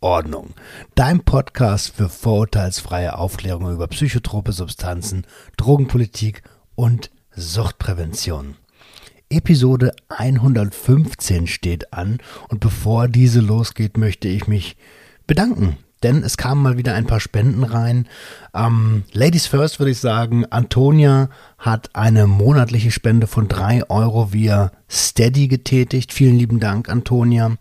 [0.00, 0.54] Ordnung.
[0.94, 6.42] Dein Podcast für vorurteilsfreie Aufklärung über psychotrope Substanzen, Drogenpolitik
[6.74, 8.56] und Suchtprävention.
[9.28, 14.76] Episode 115 steht an und bevor diese losgeht, möchte ich mich
[15.26, 18.08] bedanken denn es kamen mal wieder ein paar Spenden rein.
[18.54, 21.28] Ähm, Ladies First würde ich sagen, Antonia
[21.58, 26.12] hat eine monatliche Spende von drei Euro via Steady getätigt.
[26.12, 27.56] Vielen lieben Dank, Antonia.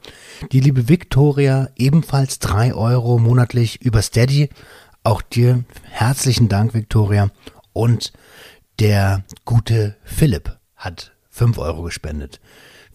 [0.52, 4.50] Die liebe Victoria ebenfalls drei Euro monatlich über Steady.
[5.03, 7.31] Auch dir herzlichen Dank, Victoria.
[7.74, 8.14] Und
[8.80, 12.40] der gute Philipp hat fünf Euro gespendet.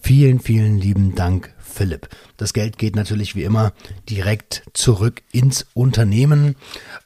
[0.06, 2.10] Vielen, vielen lieben Dank, Philipp.
[2.36, 3.72] Das Geld geht natürlich wie immer
[4.10, 6.56] direkt zurück ins Unternehmen.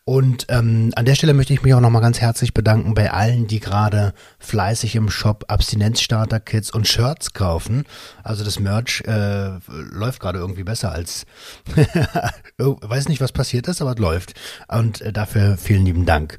[0.05, 3.47] Und ähm, an der Stelle möchte ich mich auch nochmal ganz herzlich bedanken bei allen,
[3.47, 7.85] die gerade fleißig im Shop Abstinenzstarter-Kits und Shirts kaufen.
[8.25, 11.25] Also das Merch äh, läuft gerade irgendwie besser als,
[12.59, 14.35] weiß nicht, was passiert ist, aber es läuft.
[14.67, 16.37] Und äh, dafür vielen lieben Dank.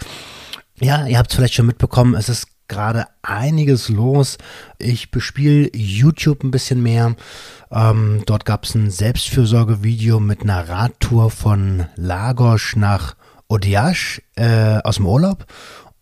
[0.82, 4.38] Ja, ihr habt es vielleicht schon mitbekommen, es ist gerade einiges los.
[4.78, 7.16] Ich bespiele YouTube ein bisschen mehr.
[7.72, 13.16] Ähm, dort gab es ein Selbstfürsorgevideo mit einer Radtour von Lagos nach
[13.50, 15.46] Odiash äh, aus dem Urlaub.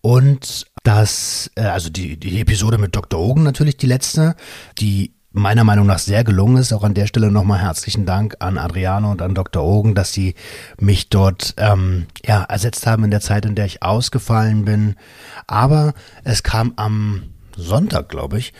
[0.01, 3.19] Und das, äh, also die, die Episode mit Dr.
[3.19, 4.35] Ogen natürlich die letzte,
[4.77, 6.73] die meiner Meinung nach sehr gelungen ist.
[6.73, 9.63] Auch an der Stelle nochmal herzlichen Dank an Adriano und an Dr.
[9.63, 10.35] Ogen, dass sie
[10.79, 14.95] mich dort ähm, ja, ersetzt haben in der Zeit, in der ich ausgefallen bin.
[15.47, 15.93] Aber
[16.23, 17.23] es kam am
[17.55, 18.53] Sonntag, glaube ich,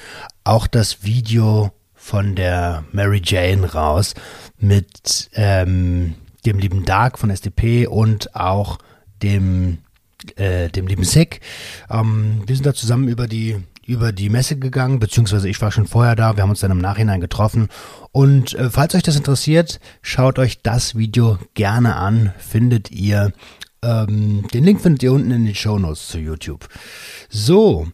[0.43, 4.13] auch das Video von der Mary Jane raus
[4.59, 8.77] mit ähm, dem lieben Dark von SDP und auch
[9.21, 9.79] dem
[10.35, 11.41] äh, dem lieben Sick.
[11.89, 15.87] Ähm, wir sind da zusammen über die über die Messe gegangen, beziehungsweise ich war schon
[15.87, 17.69] vorher da, wir haben uns dann im Nachhinein getroffen.
[18.11, 23.31] Und äh, falls euch das interessiert, schaut euch das Video gerne an, findet ihr.
[23.81, 26.67] Ähm, den Link findet ihr unten in den Show Notes zu YouTube.
[27.29, 27.87] So,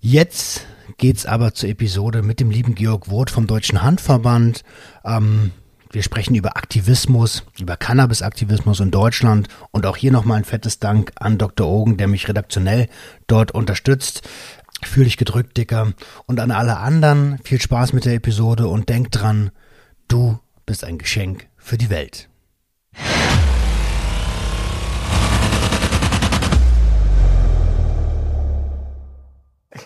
[0.00, 0.66] jetzt
[0.96, 4.62] geht's aber zur Episode mit dem lieben Georg Woth vom Deutschen Handverband.
[5.04, 5.50] Ähm,
[5.90, 11.12] wir sprechen über Aktivismus, über Cannabis-Aktivismus in Deutschland und auch hier nochmal ein fettes Dank
[11.16, 11.68] an Dr.
[11.68, 12.88] Ogen, der mich redaktionell
[13.26, 14.22] dort unterstützt.
[14.86, 15.92] Fühl dich gedrückt, Dicker.
[16.26, 19.50] Und an alle anderen viel Spaß mit der Episode und denk dran,
[20.08, 22.28] du bist ein Geschenk für die Welt.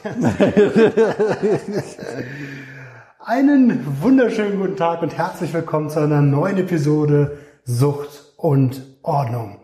[3.20, 9.60] Einen wunderschönen guten Tag und herzlich willkommen zu einer neuen Episode Sucht und Ordnung.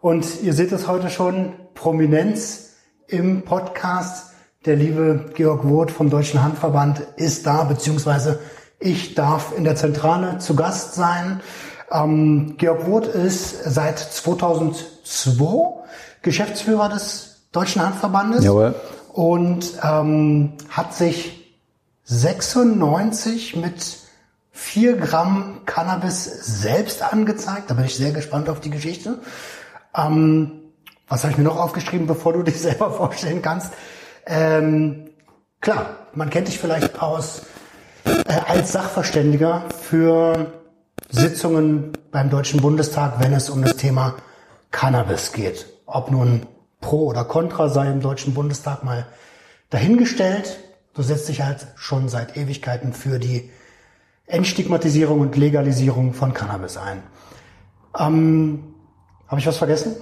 [0.00, 2.74] Und ihr seht es heute schon, Prominenz
[3.06, 4.27] im Podcast
[4.64, 8.40] der liebe Georg Woth vom Deutschen Handverband ist da, beziehungsweise
[8.80, 11.40] ich darf in der Zentrale zu Gast sein.
[11.92, 15.84] Ähm, Georg Woth ist seit 2002
[16.22, 18.74] Geschäftsführer des Deutschen Handverbandes Jawohl.
[19.12, 21.54] und ähm, hat sich
[22.04, 23.98] 96 mit
[24.50, 27.70] 4 Gramm Cannabis selbst angezeigt.
[27.70, 29.18] Da bin ich sehr gespannt auf die Geschichte.
[29.96, 30.50] Ähm,
[31.08, 33.72] was habe ich mir noch aufgeschrieben, bevor du dich selber vorstellen kannst?
[34.30, 35.08] Ähm,
[35.62, 37.46] klar, man kennt dich vielleicht aus
[38.04, 40.52] äh, als Sachverständiger für
[41.08, 44.16] Sitzungen beim Deutschen Bundestag, wenn es um das Thema
[44.70, 45.66] Cannabis geht.
[45.86, 46.46] Ob nun
[46.82, 49.06] pro oder contra sei im Deutschen Bundestag mal
[49.70, 50.58] dahingestellt.
[50.92, 53.50] Du setzt dich halt schon seit Ewigkeiten für die
[54.26, 57.02] Entstigmatisierung und Legalisierung von Cannabis ein.
[57.98, 58.74] Ähm,
[59.26, 59.96] Habe ich was vergessen?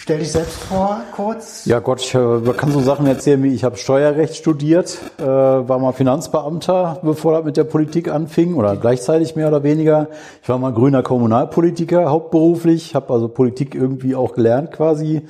[0.00, 1.64] Stell dich selbst vor, kurz.
[1.64, 5.80] Ja Gott, ich äh, kann so Sachen erzählen wie, ich habe Steuerrecht studiert, äh, war
[5.80, 10.06] mal Finanzbeamter, bevor das mit der Politik anfing, oder gleichzeitig mehr oder weniger.
[10.40, 15.22] Ich war mal grüner Kommunalpolitiker, hauptberuflich, habe also Politik irgendwie auch gelernt quasi,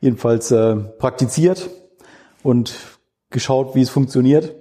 [0.00, 1.68] jedenfalls äh, praktiziert
[2.42, 2.74] und
[3.28, 4.54] geschaut, wie es funktioniert.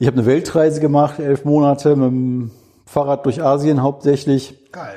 [0.00, 2.50] Ich habe eine Weltreise gemacht, elf Monate mit dem
[2.84, 4.72] Fahrrad durch Asien hauptsächlich.
[4.72, 4.96] Geil.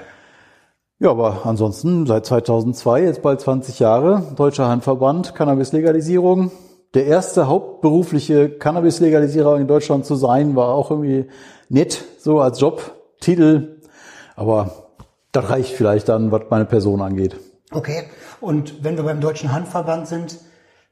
[1.01, 6.51] Ja, aber ansonsten seit 2002, jetzt bald 20 Jahre, Deutscher Handverband, Cannabis-Legalisierung.
[6.93, 11.25] Der erste hauptberufliche Cannabis-Legalisierer in Deutschland zu sein, war auch irgendwie
[11.69, 13.79] nett, so als Jobtitel.
[14.35, 14.91] Aber
[15.31, 17.35] Das reicht vielleicht dann, was meine Person angeht.
[17.71, 18.03] Okay.
[18.39, 20.37] Und wenn wir beim Deutschen Handverband sind,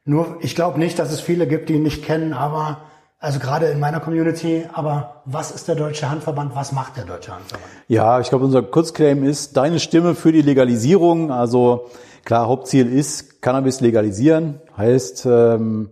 [0.05, 2.79] nur, ich glaube nicht, dass es viele gibt, die ihn nicht kennen, aber
[3.19, 6.55] also gerade in meiner Community, aber was ist der Deutsche Handverband?
[6.55, 7.69] Was macht der Deutsche Handverband?
[7.89, 11.29] Ja, ich glaube, unser Kurzclaim ist deine Stimme für die Legalisierung.
[11.29, 11.87] Also
[12.23, 15.89] klar, Hauptziel ist Cannabis legalisieren, heißt ähm,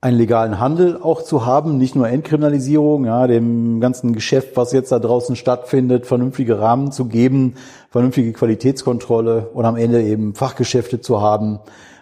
[0.00, 4.92] einen legalen Handel auch zu haben, nicht nur Entkriminalisierung, ja, dem ganzen Geschäft, was jetzt
[4.92, 7.54] da draußen stattfindet, vernünftige Rahmen zu geben,
[7.90, 11.58] vernünftige Qualitätskontrolle und am Ende eben Fachgeschäfte zu haben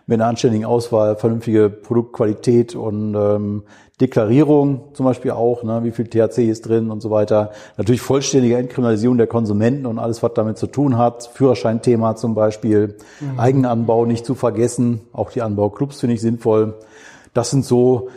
[0.09, 3.63] mit einer anständigen Auswahl, vernünftige Produktqualität und ähm,
[4.01, 7.51] Deklarierung zum Beispiel auch, ne, wie viel THC ist drin und so weiter.
[7.77, 11.31] Natürlich vollständige Entkriminalisierung der Konsumenten und alles, was damit zu tun hat.
[11.35, 13.39] Führerscheinthema zum Beispiel, mhm.
[13.39, 15.03] Eigenanbau nicht zu vergessen.
[15.13, 16.75] Auch die Anbauclubs finde ich sinnvoll.
[17.35, 18.09] Das sind so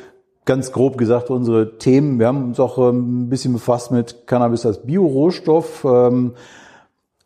[0.46, 2.20] ganz grob gesagt unsere Themen.
[2.20, 5.84] Wir haben uns auch ähm, ein bisschen befasst mit Cannabis als Biorohstoff.
[5.84, 6.36] Ähm,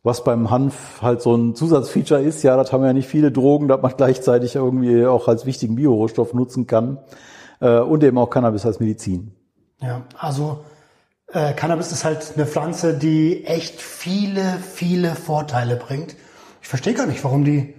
[0.06, 3.68] was beim Hanf halt so ein Zusatzfeature ist, ja, das haben ja nicht viele Drogen,
[3.68, 7.00] dass man gleichzeitig irgendwie auch als wichtigen Biorohstoff nutzen kann
[7.60, 9.34] äh, und eben auch Cannabis als Medizin.
[9.82, 10.64] Ja, also
[11.34, 16.16] äh, Cannabis ist halt eine Pflanze, die echt viele, viele Vorteile bringt.
[16.62, 17.74] Ich verstehe gar nicht, warum die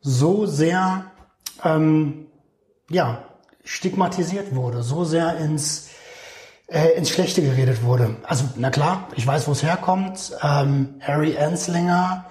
[0.00, 1.04] so sehr
[1.62, 2.26] ähm,
[2.88, 3.22] ja,
[3.64, 5.87] stigmatisiert wurde, so sehr ins
[6.68, 8.16] äh, ins Schlechte geredet wurde.
[8.24, 10.36] Also, na klar, ich weiß, wo es herkommt.
[10.42, 12.26] Ähm, Harry Anslinger,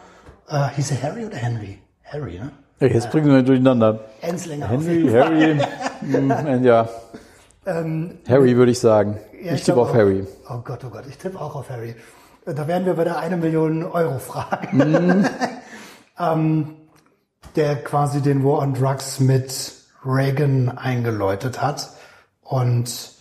[0.47, 1.79] äh, hieß er Harry oder Henry?
[2.03, 2.51] Harry, ne?
[2.79, 4.01] Jetzt bringen wir durcheinander.
[4.21, 4.67] Anslinger.
[4.69, 5.59] Henry, Harry,
[6.01, 6.87] mm, ja.
[7.65, 9.17] Ähm, Harry würde ich sagen.
[9.41, 10.25] Ja, ich, ich tippe auf Harry.
[10.47, 11.95] Oh Gott, oh Gott, ich tippe auch auf Harry.
[12.45, 14.77] Da werden wir bei der eine Million Euro fragen.
[14.77, 15.25] Mm.
[16.19, 16.75] ähm,
[17.55, 19.73] der quasi den War on Drugs mit
[20.05, 21.89] Reagan eingeläutet hat.
[22.41, 23.16] Und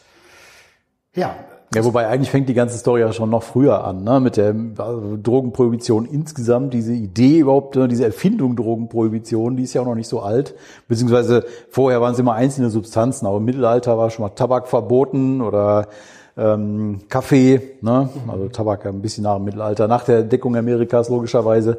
[1.17, 1.35] ja.
[1.75, 4.21] Ja, wobei eigentlich fängt die ganze Story ja schon noch früher an, ne?
[4.21, 7.89] mit der also Drogenprohibition insgesamt, diese Idee überhaupt, ne?
[7.89, 10.55] diese Erfindung Drogenprohibition, die ist ja auch noch nicht so alt,
[10.87, 15.41] beziehungsweise vorher waren es immer einzelne Substanzen, aber im Mittelalter war schon mal Tabak verboten
[15.41, 15.89] oder
[16.37, 18.11] ähm, Kaffee, ne?
[18.29, 21.79] also Tabak ein bisschen nach dem Mittelalter, nach der Deckung Amerikas logischerweise,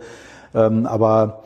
[0.53, 1.43] ähm, aber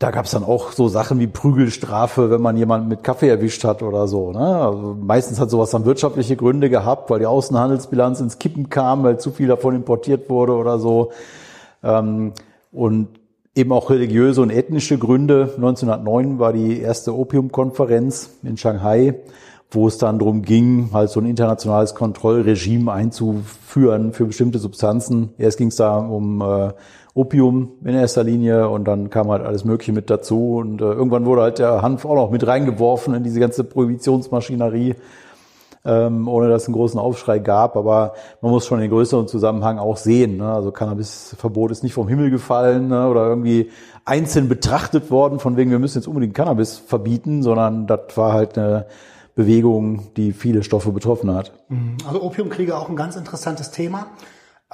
[0.00, 3.64] da gab es dann auch so Sachen wie Prügelstrafe, wenn man jemanden mit Kaffee erwischt
[3.64, 4.32] hat oder so.
[4.32, 4.38] Ne?
[4.38, 9.20] Also meistens hat sowas dann wirtschaftliche Gründe gehabt, weil die Außenhandelsbilanz ins Kippen kam, weil
[9.20, 11.12] zu viel davon importiert wurde oder so.
[11.82, 12.32] Ähm,
[12.72, 13.08] und
[13.54, 15.52] eben auch religiöse und ethnische Gründe.
[15.56, 19.16] 1909 war die erste Opiumkonferenz in Shanghai,
[19.70, 25.34] wo es dann darum ging, halt so ein internationales Kontrollregime einzuführen für bestimmte Substanzen.
[25.36, 26.70] Erst ging es da um äh,
[27.14, 31.26] Opium in erster Linie und dann kam halt alles Mögliche mit dazu und äh, irgendwann
[31.26, 34.94] wurde halt der Hanf auch noch mit reingeworfen in diese ganze Prohibitionsmaschinerie,
[35.84, 37.76] ähm, ohne dass es einen großen Aufschrei gab.
[37.76, 40.36] Aber man muss schon den größeren Zusammenhang auch sehen.
[40.36, 40.52] Ne?
[40.52, 43.08] Also Cannabisverbot ist nicht vom Himmel gefallen ne?
[43.08, 43.70] oder irgendwie
[44.04, 48.56] einzeln betrachtet worden, von wegen wir müssen jetzt unbedingt Cannabis verbieten, sondern das war halt
[48.56, 48.86] eine
[49.34, 51.52] Bewegung, die viele Stoffe betroffen hat.
[51.68, 51.96] Mhm.
[52.06, 54.06] Also Opiumkriege auch ein ganz interessantes Thema.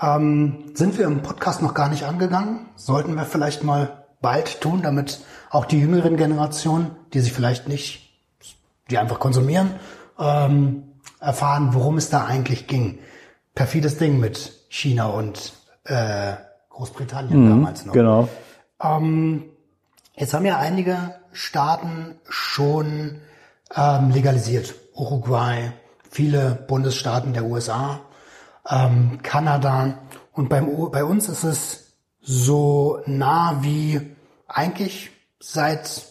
[0.01, 2.69] Ähm, sind wir im Podcast noch gar nicht angegangen.
[2.77, 5.21] Sollten wir vielleicht mal bald tun, damit
[5.51, 8.11] auch die jüngeren Generationen, die sich vielleicht nicht,
[8.91, 9.71] die einfach konsumieren,
[10.19, 10.83] ähm,
[11.21, 12.99] erfahren, worum es da eigentlich ging.
[13.55, 15.55] Perfides Ding mit China und
[15.85, 16.35] äh,
[16.71, 17.95] Großbritannien mhm, damals noch.
[17.95, 18.29] Genau.
[18.83, 19.45] Ähm,
[20.15, 23.21] jetzt haben ja einige Staaten schon
[23.75, 24.75] ähm, legalisiert.
[24.95, 25.73] Uruguay,
[26.11, 28.01] viele Bundesstaaten der USA
[28.69, 29.99] ähm, Kanada.
[30.33, 34.01] Und beim, bei uns ist es so nah wie
[34.49, 36.05] eigentlich seit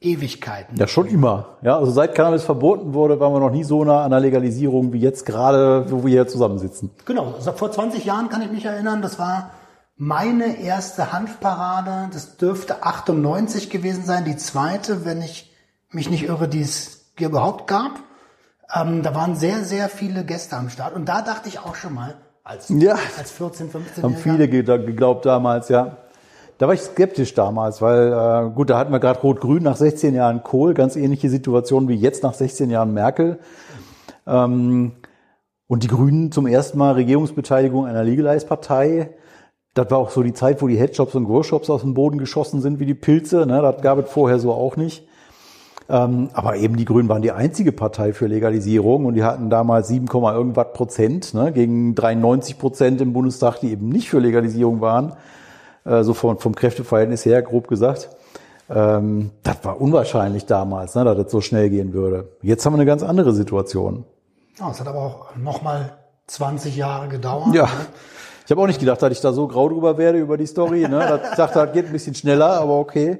[0.00, 0.76] Ewigkeiten.
[0.76, 1.56] Ja, schon immer.
[1.62, 4.92] Ja, also seit Cannabis verboten wurde, waren wir noch nie so nah an der Legalisierung
[4.92, 6.90] wie jetzt gerade, wo wir hier zusammensitzen.
[7.06, 7.34] Genau.
[7.36, 9.50] Also vor 20 Jahren kann ich mich erinnern, das war
[9.96, 12.10] meine erste Hanfparade.
[12.12, 14.24] Das dürfte 98 gewesen sein.
[14.24, 15.52] Die zweite, wenn ich
[15.90, 17.92] mich nicht irre, die es überhaupt gab.
[18.74, 20.94] Ähm, da waren sehr, sehr viele Gäste am Start.
[20.94, 22.96] Und da dachte ich auch schon mal, als, ja.
[23.18, 25.96] als 14, 15 Haben viele geglaubt damals, ja.
[26.58, 30.14] Da war ich skeptisch damals, weil äh, gut, da hatten wir gerade Rot-Grün nach 16
[30.14, 33.38] Jahren Kohl, ganz ähnliche Situation wie jetzt nach 16 Jahren Merkel.
[34.26, 34.92] Ähm,
[35.66, 39.10] und die Grünen zum ersten Mal Regierungsbeteiligung einer Legalize-Partei.
[39.72, 42.60] Das war auch so die Zeit, wo die Headshops und Grow-Shops aus dem Boden geschossen
[42.60, 43.46] sind wie die Pilze.
[43.46, 43.60] Ne?
[43.60, 45.08] Das gab es vorher so auch nicht.
[45.88, 49.88] Ähm, aber eben die Grünen waren die einzige Partei für Legalisierung und die hatten damals
[49.88, 55.14] 7, irgendwas Prozent ne, gegen 93 Prozent im Bundestag, die eben nicht für Legalisierung waren.
[55.84, 58.08] Äh, so vom, vom Kräfteverhältnis her, grob gesagt.
[58.70, 62.28] Ähm, das war unwahrscheinlich damals, ne, dass das so schnell gehen würde.
[62.40, 64.04] Jetzt haben wir eine ganz andere Situation.
[64.58, 65.98] Ja, es hat aber auch nochmal
[66.28, 67.54] 20 Jahre gedauert.
[67.54, 67.64] Ja.
[67.64, 67.70] Ne?
[68.46, 70.86] Ich habe auch nicht gedacht, dass ich da so grau drüber werde über die Story.
[70.88, 71.20] Ne?
[71.30, 73.18] Ich dachte, das geht ein bisschen schneller, aber okay.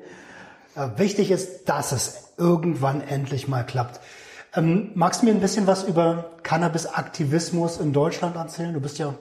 [0.76, 4.00] Äh, wichtig ist, dass es irgendwann endlich mal klappt.
[4.54, 8.72] Ähm, magst du mir ein bisschen was über Cannabis-Aktivismus in Deutschland erzählen?
[8.72, 9.14] Du bist ja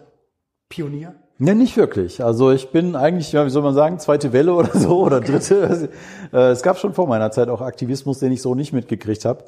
[0.70, 1.16] Pionier.
[1.40, 2.24] Ne, nicht wirklich.
[2.24, 5.90] Also ich bin eigentlich, wie soll man sagen, zweite Welle oder so oder dritte.
[6.32, 9.44] Äh, es gab schon vor meiner Zeit auch Aktivismus, den ich so nicht mitgekriegt habe.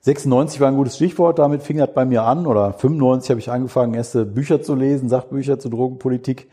[0.00, 3.50] 96 war ein gutes Stichwort, damit fing das bei mir an, oder 95 habe ich
[3.52, 6.50] angefangen, erste Bücher zu lesen, Sachbücher zur Drogenpolitik,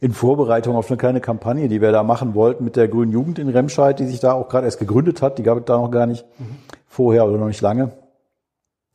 [0.00, 3.38] in Vorbereitung auf eine kleine Kampagne, die wir da machen wollten mit der Grünen Jugend
[3.38, 5.90] in Remscheid, die sich da auch gerade erst gegründet hat, die gab es da noch
[5.90, 6.56] gar nicht mhm.
[6.86, 7.92] vorher oder noch nicht lange.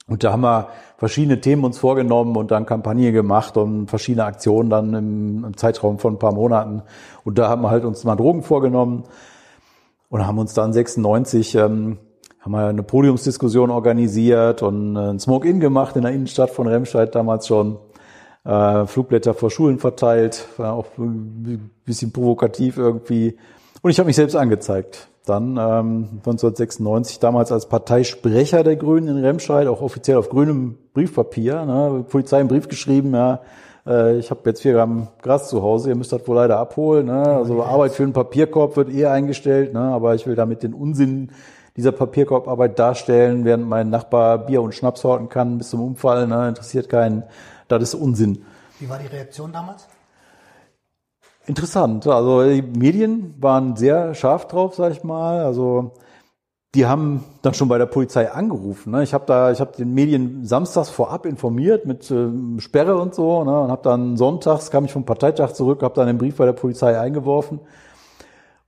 [0.07, 0.67] Und da haben wir
[0.97, 5.99] verschiedene Themen uns vorgenommen und dann Kampagne gemacht und verschiedene Aktionen dann im, im Zeitraum
[5.99, 6.83] von ein paar Monaten.
[7.23, 9.03] Und da haben wir halt uns mal Drogen vorgenommen
[10.09, 11.97] und haben uns dann 96 ähm,
[12.41, 17.13] haben wir eine Podiumsdiskussion organisiert und äh, ein Smoke-In gemacht in der Innenstadt von Remscheid
[17.13, 17.77] damals schon.
[18.43, 23.37] Äh, Flugblätter vor Schulen verteilt, war auch ein bisschen provokativ irgendwie.
[23.81, 25.09] Und ich habe mich selbst angezeigt.
[25.25, 31.65] Dann ähm, 1996 damals als Parteisprecher der Grünen in Remscheid, auch offiziell auf grünem Briefpapier,
[31.65, 33.41] ne, Polizei einen Brief geschrieben, ja,
[33.85, 37.07] äh, ich habe jetzt vier Gramm Gras zu Hause, ihr müsst das wohl leider abholen.
[37.07, 37.23] Ne?
[37.23, 39.79] Also Arbeit für einen Papierkorb wird eher eingestellt, ne?
[39.79, 41.31] aber ich will damit den Unsinn
[41.77, 46.29] dieser Papierkorbarbeit darstellen, während mein Nachbar Bier und Schnaps horten kann bis zum Umfallen.
[46.29, 46.49] Ne?
[46.49, 47.23] Interessiert keinen.
[47.79, 48.43] Das ist Unsinn.
[48.79, 49.87] Wie war die Reaktion damals?
[51.45, 52.05] Interessant.
[52.07, 55.43] Also die Medien waren sehr scharf drauf, sag ich mal.
[55.43, 55.91] Also
[56.75, 58.91] die haben dann schon bei der Polizei angerufen.
[58.91, 59.03] Ne?
[59.03, 63.43] Ich habe da, ich habe den Medien samstags vorab informiert mit äh, Sperre und so,
[63.43, 63.59] ne?
[63.61, 66.53] und habe dann sonntags kam ich vom Parteitag zurück, habe dann den Brief bei der
[66.53, 67.59] Polizei eingeworfen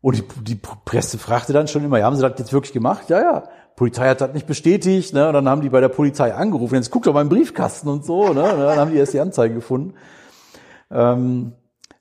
[0.04, 3.10] und die, die Presse fragte dann schon immer, ja, haben Sie das jetzt wirklich gemacht?
[3.10, 3.44] Ja, ja.
[3.76, 5.28] Polizei hat das nicht bestätigt, ne?
[5.28, 6.76] Und dann haben die bei der Polizei angerufen.
[6.76, 8.44] Jetzt guckt doch mal im Briefkasten und so, ne?
[8.44, 9.96] Und dann haben die erst die Anzeige gefunden.
[10.92, 11.54] Ähm,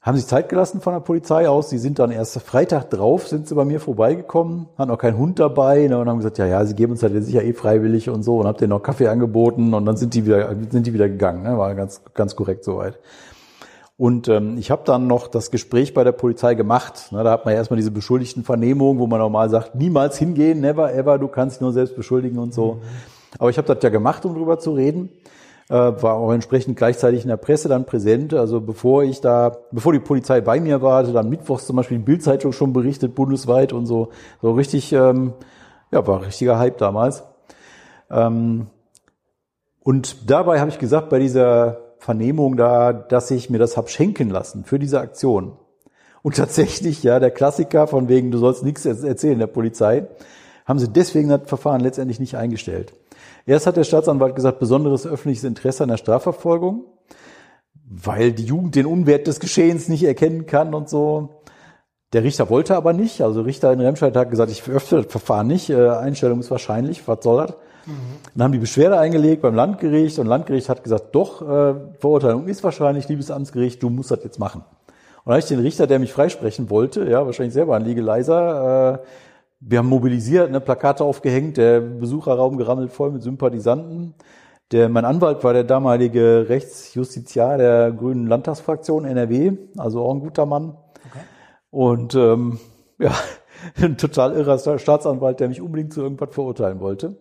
[0.03, 1.69] haben sich Zeit gelassen von der Polizei aus.
[1.69, 5.39] Die sind dann erst Freitag drauf, sind sie bei mir vorbeigekommen, hatten auch keinen Hund
[5.39, 8.25] dabei ne, und haben gesagt, ja, ja, sie geben uns halt sicher eh freiwillig und
[8.25, 11.09] so und habt denen noch Kaffee angeboten und dann sind die wieder, sind die wieder
[11.09, 11.45] gegangen.
[11.45, 12.99] Ne, war ganz, ganz korrekt soweit.
[14.03, 17.11] Und ähm, ich habe dann noch das Gespräch bei der Polizei gemacht.
[17.13, 20.61] Na, da hat man ja erstmal diese beschuldigten Vernehmungen, wo man normal sagt, niemals hingehen,
[20.61, 22.73] never ever, du kannst dich nur selbst beschuldigen und so.
[22.73, 22.81] Mhm.
[23.39, 25.11] Aber ich habe das ja gemacht, um drüber zu reden.
[25.69, 28.35] Äh, war auch entsprechend gleichzeitig in der Presse dann präsent.
[28.35, 31.99] Also bevor ich da, bevor die Polizei bei mir war, hatte dann mittwochs zum Beispiel
[31.99, 34.09] die Bildzeitung schon berichtet, bundesweit und so.
[34.41, 35.35] So richtig, ähm,
[35.93, 37.23] ja, war richtiger Hype damals.
[38.11, 38.67] Ähm,
[39.85, 44.29] und dabei habe ich gesagt, bei dieser Vernehmung da, dass ich mir das hab schenken
[44.29, 45.53] lassen für diese Aktion.
[46.23, 50.09] Und tatsächlich, ja, der Klassiker von wegen, du sollst nichts erzählen der Polizei,
[50.65, 52.93] haben sie deswegen das Verfahren letztendlich nicht eingestellt.
[53.47, 56.87] Erst hat der Staatsanwalt gesagt, besonderes öffentliches Interesse an der Strafverfolgung,
[57.89, 61.43] weil die Jugend den Unwert des Geschehens nicht erkennen kann und so.
[62.13, 63.23] Der Richter wollte aber nicht.
[63.23, 65.71] Also Richter in Remscheid hat gesagt, ich öffne das Verfahren nicht.
[65.71, 67.07] Äh, Einstellung ist wahrscheinlich.
[67.07, 67.57] Was soll das?
[67.87, 67.93] Mhm.
[68.35, 72.63] Dann haben die Beschwerde eingelegt beim Landgericht und Landgericht hat gesagt, doch, äh, Verurteilung ist
[72.63, 74.63] wahrscheinlich, liebes Amtsgericht, du musst das jetzt machen.
[75.25, 78.95] Und dann habe ich den Richter, der mich freisprechen wollte, ja, wahrscheinlich selber ein Legaleiser,
[78.95, 79.07] äh,
[79.61, 84.15] wir haben mobilisiert, ne, Plakate aufgehängt, der Besucherraum gerammelt voll mit Sympathisanten.
[84.73, 90.47] Der, mein Anwalt war der damalige Rechtsjustiziar der Grünen Landtagsfraktion NRW, also auch ein guter
[90.47, 90.77] Mann.
[91.11, 91.25] Okay.
[91.71, 92.59] Und ähm,
[92.99, 93.13] ja,
[93.81, 97.17] ein total irrer Staatsanwalt, der mich unbedingt zu irgendwas verurteilen wollte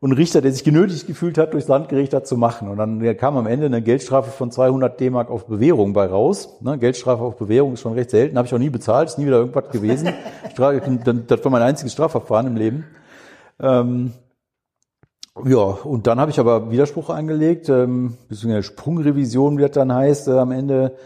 [0.00, 2.68] und Richter, der sich genötigt gefühlt hat, durchs Landgericht das zu machen.
[2.68, 6.56] Und dann kam am Ende eine Geldstrafe von 200 D-Mark auf Bewährung bei raus.
[6.60, 9.26] Ne, Geldstrafe auf Bewährung ist schon recht selten, habe ich auch nie bezahlt, ist nie
[9.26, 10.12] wieder irgendwas gewesen.
[10.56, 12.84] das war mein einziges Strafverfahren im Leben.
[13.60, 14.12] Ähm,
[15.44, 20.28] ja, und dann habe ich aber Widerspruch eingelegt, ähm, eine Sprungrevision, wie das dann heißt,
[20.28, 20.96] äh, am Ende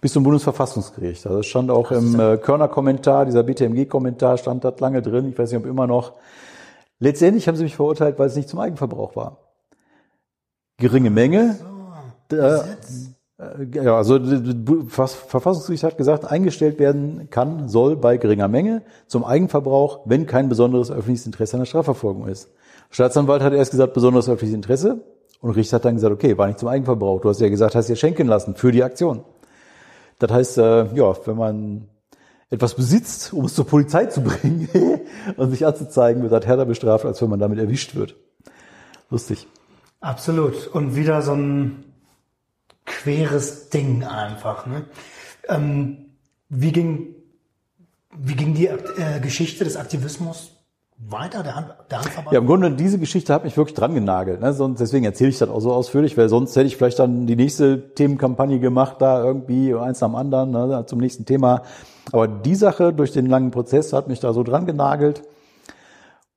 [0.00, 1.26] bis zum Bundesverfassungsgericht.
[1.26, 5.28] Also das stand auch im äh, Körner-Kommentar, dieser BTMG-Kommentar stand das lange drin.
[5.28, 6.12] Ich weiß nicht, ob immer noch.
[7.02, 9.38] Letztendlich haben sie mich verurteilt, weil es nicht zum Eigenverbrauch war.
[10.76, 11.56] Geringe Menge.
[12.30, 12.60] So, äh,
[13.72, 14.20] ja, also
[14.86, 20.92] Verfassungsgericht hat gesagt, eingestellt werden kann, soll bei geringer Menge zum Eigenverbrauch, wenn kein besonderes
[20.92, 22.52] öffentliches Interesse an der Strafverfolgung ist.
[22.90, 25.00] Staatsanwalt hat erst gesagt, besonderes öffentliches Interesse
[25.40, 27.20] und Richter hat dann gesagt, okay, war nicht zum Eigenverbrauch.
[27.20, 29.24] Du hast ja gesagt, hast ja schenken lassen für die Aktion.
[30.20, 31.88] Das heißt, äh, ja, wenn man
[32.52, 34.68] etwas besitzt, um es zur Polizei zu bringen
[35.36, 38.14] und sich anzuzeigen, wird das härter bestraft, als wenn man damit erwischt wird.
[39.10, 39.48] Lustig.
[40.00, 40.66] Absolut.
[40.68, 41.84] Und wieder so ein
[42.84, 44.66] queres Ding einfach.
[44.66, 44.84] Ne?
[45.48, 46.06] Ähm,
[46.48, 47.14] wie ging
[48.18, 50.52] wie ging die äh, Geschichte des Aktivismus
[50.98, 52.32] weiter, der, Hand, der Handverband?
[52.32, 54.40] Ja, im Grunde, diese Geschichte hat mich wirklich dran genagelt.
[54.40, 54.52] Ne?
[54.52, 57.36] Sonst, deswegen erzähle ich das auch so ausführlich, weil sonst hätte ich vielleicht dann die
[57.36, 60.84] nächste Themenkampagne gemacht, da irgendwie eins nach dem anderen, ne?
[60.86, 61.62] zum nächsten Thema.
[62.10, 65.22] Aber die Sache durch den langen Prozess hat mich da so dran genagelt.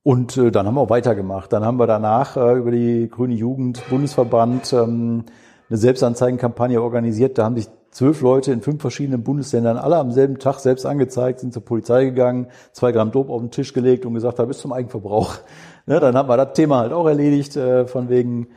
[0.02, 1.52] Und äh, dann haben wir auch weitergemacht.
[1.52, 5.24] Dann haben wir danach äh, über die Grüne Jugend Bundesverband ähm,
[5.68, 7.38] eine Selbstanzeigenkampagne organisiert.
[7.38, 11.40] Da haben sich zwölf Leute in fünf verschiedenen Bundesländern alle am selben Tag selbst angezeigt,
[11.40, 14.58] sind zur Polizei gegangen, zwei Gramm Dope auf den Tisch gelegt und gesagt, da bis
[14.58, 15.34] zum Eigenverbrauch.
[15.88, 18.48] Ne, dann haben wir das Thema halt auch erledigt, äh, von wegen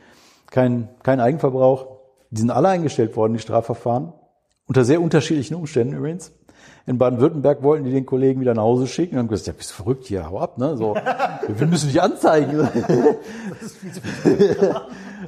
[0.50, 1.86] kein, kein Eigenverbrauch.
[2.30, 4.12] Die sind alle eingestellt worden, die Strafverfahren.
[4.66, 6.32] Unter sehr unterschiedlichen Umständen übrigens.
[6.90, 9.70] In Baden-Württemberg wollten die den Kollegen wieder nach Hause schicken und haben gesagt, ja, bist
[9.70, 10.76] du verrückt hier, hau ab, ne?
[10.76, 10.96] So,
[11.46, 12.68] wir müssen dich anzeigen.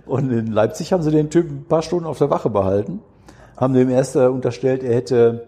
[0.06, 2.98] und in Leipzig haben sie den Typen ein paar Stunden auf der Wache behalten,
[3.56, 5.46] haben dem erst äh, unterstellt, er hätte,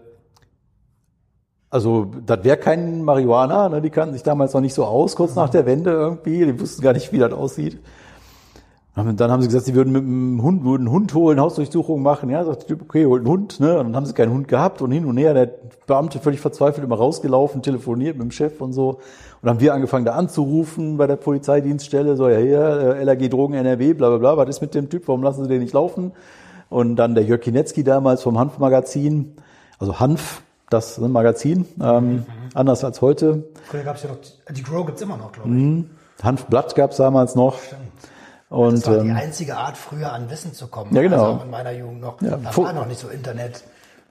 [1.69, 3.81] also das wäre kein Marihuana, ne?
[3.81, 6.81] die kannten sich damals noch nicht so aus, kurz nach der Wende irgendwie, die wussten
[6.81, 7.77] gar nicht, wie das aussieht.
[8.95, 12.29] Dann haben sie gesagt, sie würden mit einem Hund, würden einen Hund holen, Hausdurchsuchung machen.
[12.29, 13.77] Ja, sagt der Typ, okay, holt einen Hund, ne?
[13.77, 15.33] Und dann haben sie keinen Hund gehabt und hin und her.
[15.33, 15.49] Der
[15.85, 18.91] Beamte völlig verzweifelt immer rausgelaufen, telefoniert mit dem Chef und so.
[18.91, 18.99] Und
[19.41, 23.93] dann haben wir angefangen, da anzurufen bei der Polizeidienststelle, so, ja, hier, LRG Drogen NRW,
[23.95, 26.13] bla, bla, bla, was ist mit dem Typ, warum lassen sie den nicht laufen?
[26.69, 29.35] Und dann der Jörg Kinetzki damals vom Hanf-Magazin,
[29.77, 32.25] also Hanf, das Magazin, ähm, mhm.
[32.53, 33.43] anders als heute.
[33.65, 34.17] Früher gab's ja noch,
[34.51, 35.55] die Grow gibt's immer noch, glaube ich.
[35.55, 35.89] Mhm.
[36.23, 37.59] Hanfblatt gab's damals noch.
[37.59, 37.81] Stimmt.
[38.55, 40.95] Und, das war die ähm, einzige Art, früher an Wissen zu kommen.
[40.95, 41.33] Ja, genau.
[41.33, 42.21] Also in meiner Jugend noch.
[42.21, 43.63] Ja, da war noch nicht so Internet.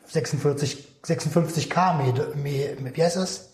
[0.06, 3.48] 46, 56k, wie heißt das?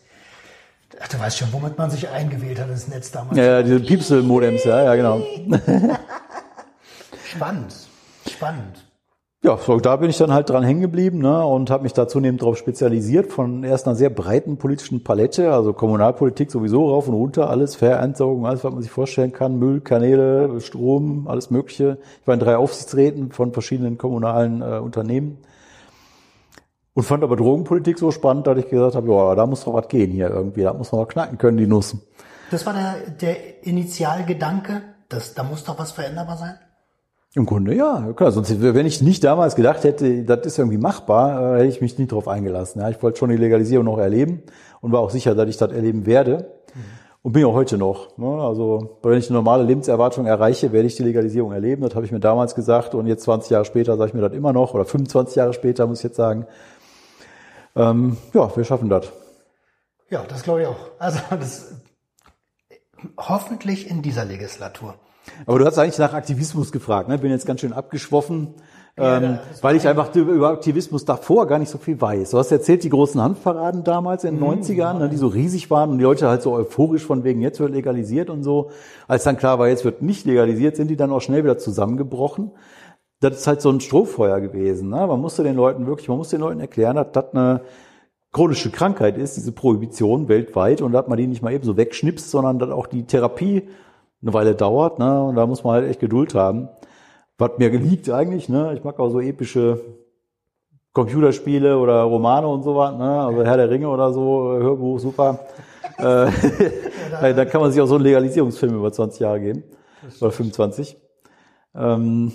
[1.01, 3.39] Ach, du weißt schon, womit man sich eingewählt hat ins Netz damals.
[3.39, 5.23] Ja, ja diese Piepsel-Modems, ja, ja, genau.
[7.25, 7.73] Spannend,
[8.29, 8.85] spannend.
[9.43, 12.07] Ja, so, da bin ich dann halt dran hängen geblieben ne, und habe mich da
[12.07, 17.15] zunehmend darauf spezialisiert, von erst einer sehr breiten politischen Palette, also Kommunalpolitik sowieso rauf und
[17.15, 21.97] runter, alles, Fährentsorgung, alles, was man sich vorstellen kann, Müll, Kanäle, Strom, alles Mögliche.
[22.21, 25.39] Ich war in drei Aufsichtsräten von verschiedenen kommunalen äh, Unternehmen
[26.93, 29.89] und fand aber Drogenpolitik so spannend, dass ich gesagt habe, ja, da muss doch was
[29.89, 31.97] gehen hier irgendwie, da muss man mal knacken können, die Nuss.
[32.51, 36.59] Das war der, der Initialgedanke, dass da muss doch was veränderbar sein?
[37.35, 38.33] Im Grunde ja, klar.
[38.33, 41.97] Sonst, wenn ich nicht damals gedacht hätte, das ist irgendwie machbar, äh, hätte ich mich
[41.97, 42.81] nicht darauf eingelassen.
[42.81, 44.43] Ja, ich wollte schon die Legalisierung noch erleben
[44.81, 46.51] und war auch sicher, dass ich das erleben werde.
[46.75, 46.81] Mhm.
[47.23, 48.17] Und bin auch heute noch.
[48.17, 48.27] Ne?
[48.27, 51.83] Also wenn ich eine normale Lebenserwartung erreiche, werde ich die Legalisierung erleben.
[51.83, 54.33] Das habe ich mir damals gesagt und jetzt 20 Jahre später sage ich mir das
[54.33, 56.47] immer noch oder 25 Jahre später muss ich jetzt sagen.
[57.77, 59.13] Ähm, ja, wir schaffen das.
[60.09, 60.79] Ja, das glaube ich auch.
[60.99, 61.75] Also das
[63.19, 64.95] hoffentlich in dieser Legislatur.
[65.47, 67.19] Aber du hast eigentlich nach Aktivismus gefragt, ne?
[67.19, 68.55] Bin jetzt ganz schön abgeschwoffen,
[68.97, 72.31] ja, ähm, weil ich einfach über Aktivismus davor gar nicht so viel weiß.
[72.31, 75.71] Du hast erzählt, die großen Hanfparaden damals in den mhm, 90ern, ne, die so riesig
[75.71, 78.71] waren und die Leute halt so euphorisch von wegen, jetzt wird legalisiert und so.
[79.09, 82.51] Als dann klar war, jetzt wird nicht legalisiert, sind die dann auch schnell wieder zusammengebrochen.
[83.21, 84.91] Das ist halt so ein Strohfeuer gewesen.
[84.91, 85.07] Ne?
[85.07, 87.63] Man musste den Leuten wirklich, man muss den Leuten erklären, dass das eine
[88.33, 92.31] chronische Krankheit ist, diese Prohibition weltweit und dass man die nicht mal eben so wegschnipst,
[92.31, 93.69] sondern dass auch die Therapie
[94.23, 95.25] eine Weile dauert, ne?
[95.25, 96.69] Und da muss man halt echt Geduld haben.
[97.39, 98.73] Was mir liegt eigentlich, ne?
[98.75, 99.81] Ich mag auch so epische
[100.93, 103.21] Computerspiele oder Romane und so was, ne?
[103.21, 105.41] Also Herr der Ringe oder so, Hörbuch, super.
[105.99, 106.27] äh,
[107.35, 109.65] da kann man sich auch so einen Legalisierungsfilm über 20 Jahre geben.
[110.21, 110.97] Oder 25.
[111.75, 112.33] Ähm,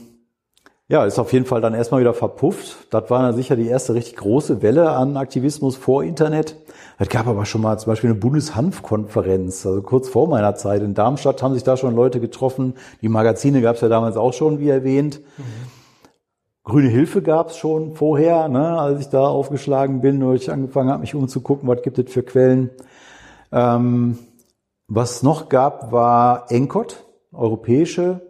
[0.88, 2.94] ja, ist auf jeden Fall dann erstmal wieder verpufft.
[2.94, 6.56] Das war dann sicher die erste richtig große Welle an Aktivismus vor Internet.
[6.98, 10.82] Es gab aber schon mal zum Beispiel eine Bundeshanfkonferenz, also kurz vor meiner Zeit.
[10.82, 12.76] In Darmstadt haben sich da schon Leute getroffen.
[13.02, 15.20] Die Magazine gab es ja damals auch schon, wie erwähnt.
[15.38, 15.44] Mhm.
[16.64, 20.90] Grüne Hilfe gab es schon vorher, ne, als ich da aufgeschlagen bin und ich angefangen
[20.90, 22.72] habe, mich umzugucken, was gibt es für Quellen.
[23.52, 24.18] Ähm,
[24.88, 28.22] was noch gab, war ENCOT, europäische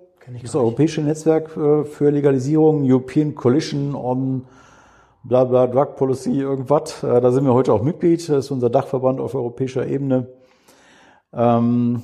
[0.41, 4.45] das europäische Netzwerk äh, für Legalisierung, European Coalition on
[5.27, 7.03] bla bla Drug Policy, irgendwas.
[7.03, 8.27] Äh, da sind wir heute auch Mitglied.
[8.29, 10.27] Das ist unser Dachverband auf europäischer Ebene.
[11.33, 12.03] Ähm,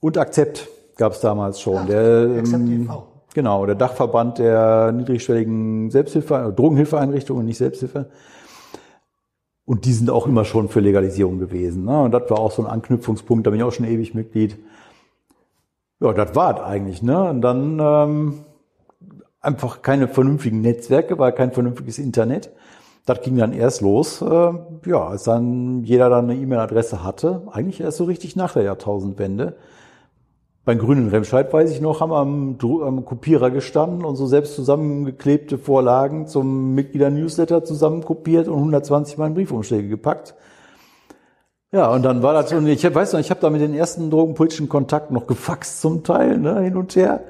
[0.00, 1.78] und Akzept gab es damals schon.
[1.78, 2.90] Ach, der, ähm,
[3.32, 8.10] genau, der Dachverband der niedrigschwelligen Selbsthilfe, Drogenhilfeeinrichtungen, nicht Selbsthilfe.
[9.66, 11.86] Und die sind auch immer schon für Legalisierung gewesen.
[11.86, 12.02] Ne?
[12.02, 14.58] Und das war auch so ein Anknüpfungspunkt, da bin ich auch schon ewig Mitglied.
[16.00, 17.02] Ja, das war es eigentlich.
[17.02, 17.30] Ne?
[17.30, 18.44] Und dann ähm,
[19.44, 22.50] einfach keine vernünftigen Netzwerke, weil kein vernünftiges Internet.
[23.06, 24.52] Das ging dann erst los, äh,
[24.86, 27.42] ja, als dann jeder dann eine E-Mail-Adresse hatte.
[27.50, 29.56] Eigentlich erst so richtig nach der Jahrtausendwende.
[30.64, 35.58] Beim grünen Remscheid, weiß ich noch, haben am, am Kopierer gestanden und so selbst zusammengeklebte
[35.58, 40.34] Vorlagen zum Mitglieder-Newsletter zusammenkopiert und 120 Mal in Briefumschläge gepackt.
[41.70, 44.08] Ja, und dann war das, und ich weiß noch, ich habe da mit den ersten
[44.08, 47.24] drogenpolitischen Kontakt noch gefaxt zum Teil, ne, hin und her.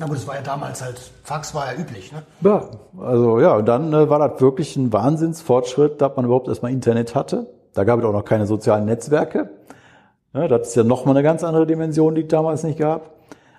[0.00, 2.22] Ja, aber das war ja damals halt, Fax war ja üblich, ne?
[2.40, 6.72] Ja, also ja, und dann äh, war das wirklich ein Wahnsinnsfortschritt, dass man überhaupt erstmal
[6.72, 7.48] Internet hatte.
[7.74, 9.50] Da gab es auch noch keine sozialen Netzwerke.
[10.32, 13.10] Ja, das ist ja nochmal eine ganz andere Dimension, die es damals nicht gab.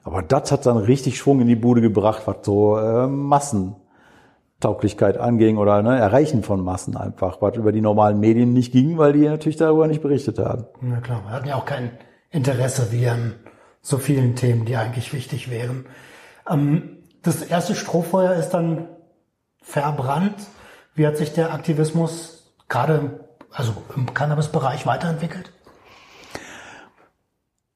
[0.03, 5.57] Aber das hat dann richtig Schwung in die Bude gebracht, was so äh, Massentauglichkeit anging
[5.57, 9.29] oder ne, Erreichen von Massen einfach, was über die normalen Medien nicht ging, weil die
[9.29, 10.65] natürlich darüber nicht berichtet haben.
[10.89, 11.91] Ja klar, wir hatten ja auch kein
[12.31, 13.35] Interesse wie an
[13.83, 15.85] so vielen Themen, die eigentlich wichtig wären.
[16.49, 18.87] Ähm, das erste Strohfeuer ist dann
[19.61, 20.35] verbrannt.
[20.95, 25.51] Wie hat sich der Aktivismus gerade also im Cannabis-Bereich weiterentwickelt?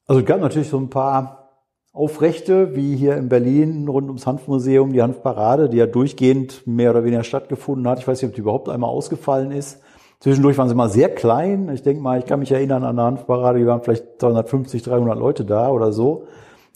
[0.06, 1.46] Also es gab natürlich so ein paar
[1.92, 7.04] Aufrechte, wie hier in Berlin rund ums Hanfmuseum, die Hanfparade, die ja durchgehend mehr oder
[7.04, 7.98] weniger stattgefunden hat.
[7.98, 9.80] Ich weiß nicht, ob die überhaupt einmal ausgefallen ist.
[10.20, 11.70] Zwischendurch waren sie mal sehr klein.
[11.72, 15.18] Ich denke mal, ich kann mich erinnern an eine Hanfparade, die waren vielleicht 250, 300
[15.18, 16.26] Leute da oder so.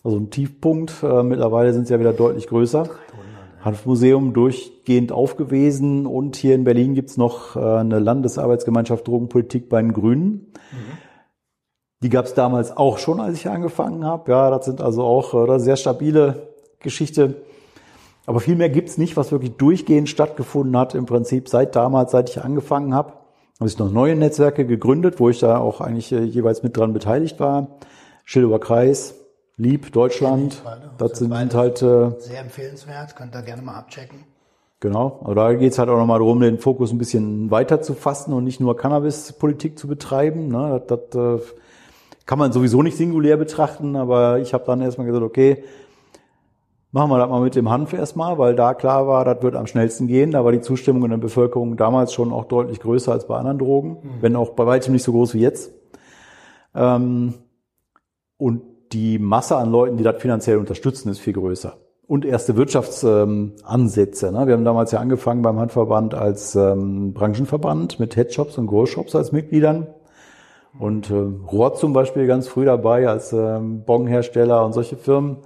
[0.02, 1.02] Also ein Tiefpunkt.
[1.02, 2.88] Äh, mittlerweile sind sie ja wieder deutlich größer.
[3.62, 9.92] Hanfmuseum durchgehend aufgewesen und hier in Berlin gibt's noch äh, eine Landesarbeitsgemeinschaft Drogenpolitik bei den
[9.92, 10.52] Grünen.
[10.72, 10.98] Mhm.
[12.02, 14.32] Die gab's damals auch schon, als ich angefangen habe.
[14.32, 17.42] Ja, das sind also auch äh, sehr stabile Geschichte.
[18.24, 20.94] Aber viel mehr gibt's nicht, was wirklich durchgehend stattgefunden hat.
[20.94, 23.12] Im Prinzip seit damals, seit ich angefangen habe,
[23.58, 26.94] habe ich noch neue Netzwerke gegründet, wo ich da auch eigentlich äh, jeweils mit dran
[26.94, 27.76] beteiligt war.
[28.24, 29.19] Schildower Kreis,
[29.56, 30.62] Lieb, Deutschland.
[30.98, 33.16] Das sind, sind halt äh, sehr empfehlenswert.
[33.16, 34.24] Könnt ihr gerne mal abchecken.
[34.80, 38.32] Genau, aber da geht's halt auch nochmal darum, den Fokus ein bisschen weiter zu fassen
[38.32, 40.48] und nicht nur Cannabis-Politik zu betreiben.
[40.48, 40.82] Ne?
[40.86, 41.44] Das, das, äh,
[42.30, 45.64] kann man sowieso nicht singulär betrachten, aber ich habe dann erstmal gesagt, okay,
[46.92, 49.66] machen wir das mal mit dem Hanf erstmal, weil da klar war, das wird am
[49.66, 50.30] schnellsten gehen.
[50.30, 53.58] Da war die Zustimmung in der Bevölkerung damals schon auch deutlich größer als bei anderen
[53.58, 54.10] Drogen, mhm.
[54.20, 55.72] wenn auch bei weitem nicht so groß wie jetzt.
[56.74, 57.34] Ähm,
[58.36, 61.76] und die Masse an Leuten, die das finanziell unterstützen, ist viel größer.
[62.06, 64.26] Und erste Wirtschaftsansätze.
[64.26, 64.46] Ähm, ne?
[64.46, 69.30] Wir haben damals ja angefangen beim Handverband als ähm, Branchenverband mit Headshops und Großshops als
[69.30, 69.86] Mitgliedern.
[70.78, 75.38] Und äh, Rohr zum Beispiel ganz früh dabei als ähm, Bongenhersteller und solche Firmen.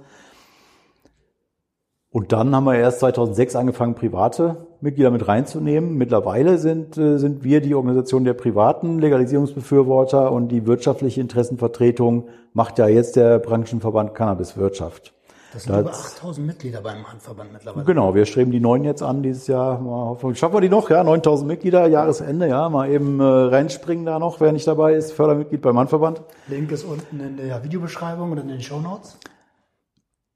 [2.15, 5.97] Und dann haben wir erst 2006 angefangen, private Mitglieder mit reinzunehmen.
[5.97, 12.79] Mittlerweile sind, äh, sind wir die Organisation der privaten Legalisierungsbefürworter und die wirtschaftliche Interessenvertretung macht
[12.79, 15.13] ja jetzt der Branchenverband Cannabiswirtschaft.
[15.51, 17.83] Das sind das, über 8000 Mitglieder beim Handverband mittlerweile.
[17.83, 19.81] Genau, wir streben die neun jetzt an dieses Jahr.
[19.81, 20.89] Mal schaffen wir die noch?
[20.89, 25.11] Ja, 9000 Mitglieder, Jahresende, ja, mal eben äh, reinspringen da noch, wer nicht dabei ist,
[25.11, 26.21] Fördermitglied beim Handverband.
[26.47, 29.17] Link ist unten in der Videobeschreibung und in den Show Notes.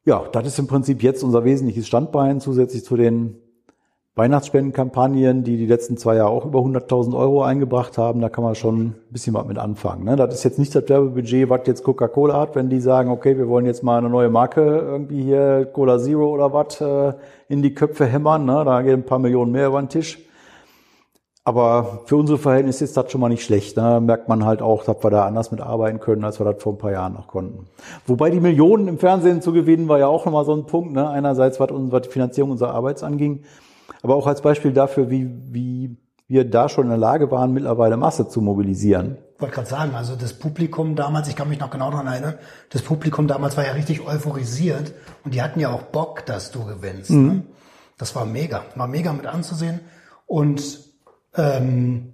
[0.06, 3.36] Ja, das ist im Prinzip jetzt unser wesentliches Standbein, zusätzlich zu den
[4.16, 8.56] Weihnachtsspendenkampagnen, die die letzten zwei Jahre auch über 100.000 Euro eingebracht haben, da kann man
[8.56, 10.04] schon ein bisschen was mit anfangen.
[10.04, 10.18] Ne?
[10.18, 13.48] Das ist jetzt nicht das Werbebudget, was jetzt Coca-Cola hat, wenn die sagen, okay, wir
[13.48, 17.14] wollen jetzt mal eine neue Marke irgendwie hier, Cola Zero oder was, äh,
[17.48, 18.46] in die Köpfe hämmern.
[18.46, 18.64] Ne?
[18.66, 20.20] Da gehen ein paar Millionen mehr über den Tisch.
[21.46, 23.78] Aber für unsere Verhältnisse ist das schon mal nicht schlecht.
[23.78, 23.84] Ne?
[23.84, 26.74] Da merkt man halt auch, dass wir da anders mitarbeiten können, als wir das vor
[26.74, 27.68] ein paar Jahren noch konnten.
[28.06, 30.94] Wobei die Millionen im Fernsehen zu gewinnen war ja auch nochmal so ein Punkt.
[30.94, 31.10] Ne?
[31.10, 33.44] Einerseits, was, was die Finanzierung unserer Arbeits anging,
[34.04, 35.98] aber auch als Beispiel dafür, wie, wie
[36.28, 39.18] wir da schon in der Lage waren, mittlerweile Masse zu mobilisieren.
[39.36, 42.36] Ich wollte gerade sagen, also das Publikum damals, ich kann mich noch genau daran erinnern,
[42.70, 46.66] das Publikum damals war ja richtig euphorisiert und die hatten ja auch Bock, dass du
[46.66, 47.10] gewinnst.
[47.10, 47.28] Mhm.
[47.28, 47.44] Ne?
[47.98, 49.80] Das war mega, war mega mit anzusehen.
[50.28, 50.89] Und
[51.36, 52.14] ähm,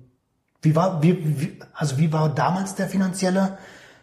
[0.61, 3.57] wie war, wie, wie, also wie war damals der finanzielle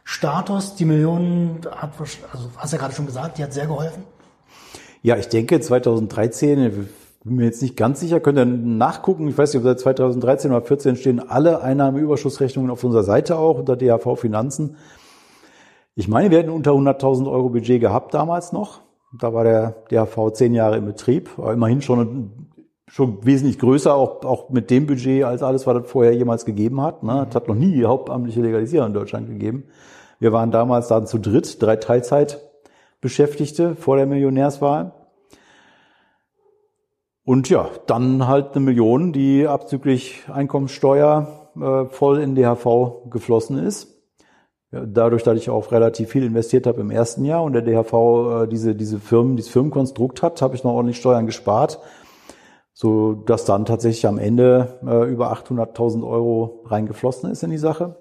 [0.04, 0.76] Status?
[0.76, 1.92] Die Millionen hat,
[2.32, 4.04] also hast ja gerade schon gesagt, die hat sehr geholfen.
[5.02, 6.88] Ja, ich denke 2013
[7.24, 9.28] bin mir jetzt nicht ganz sicher, könnt ihr nachgucken.
[9.28, 13.58] Ich weiß nicht, ob seit 2013 oder 2014 stehen alle Einnahmeüberschussrechnungen auf unserer Seite auch
[13.58, 14.76] unter DHV Finanzen.
[15.94, 18.80] Ich meine, wir hätten unter 100.000 Euro Budget gehabt damals noch.
[19.18, 22.48] Da war der DHV zehn Jahre im Betrieb, aber immerhin schon,
[22.88, 26.80] schon wesentlich größer, auch, auch mit dem Budget als alles, was es vorher jemals gegeben
[26.80, 27.02] hat.
[27.02, 27.26] Ne?
[27.28, 29.64] Es hat noch nie hauptamtliche Legalisierung in Deutschland gegeben.
[30.18, 34.92] Wir waren damals dann zu dritt, drei Teilzeitbeschäftigte vor der Millionärswahl.
[37.24, 43.92] Und ja, dann halt eine Million, die abzüglich Einkommenssteuer äh, voll in DHV geflossen ist.
[44.72, 48.48] Dadurch, dass ich auch relativ viel investiert habe im ersten Jahr und der DHV äh,
[48.48, 51.78] diese, diese Firmen, dieses Firmenkonstrukt hat, habe ich noch ordentlich Steuern gespart,
[52.74, 57.96] so dass dann tatsächlich am Ende äh, über 800.000 Euro reingeflossen ist in die Sache.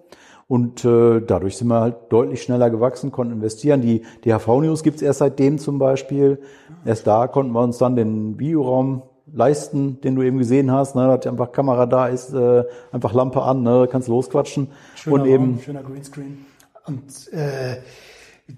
[0.47, 3.81] Und äh, dadurch sind wir halt deutlich schneller gewachsen, konnten investieren.
[3.81, 6.41] Die DHV-News gibt's erst seitdem zum Beispiel.
[6.83, 9.03] Erst da konnten wir uns dann den Videoraum
[9.33, 13.41] leisten, den du eben gesehen hast, ne, dass einfach Kamera da ist, äh, einfach Lampe
[13.43, 16.45] an, ne, kannst losquatschen Schöner und eben Raum, schöner Greenscreen.
[16.85, 17.77] Und äh,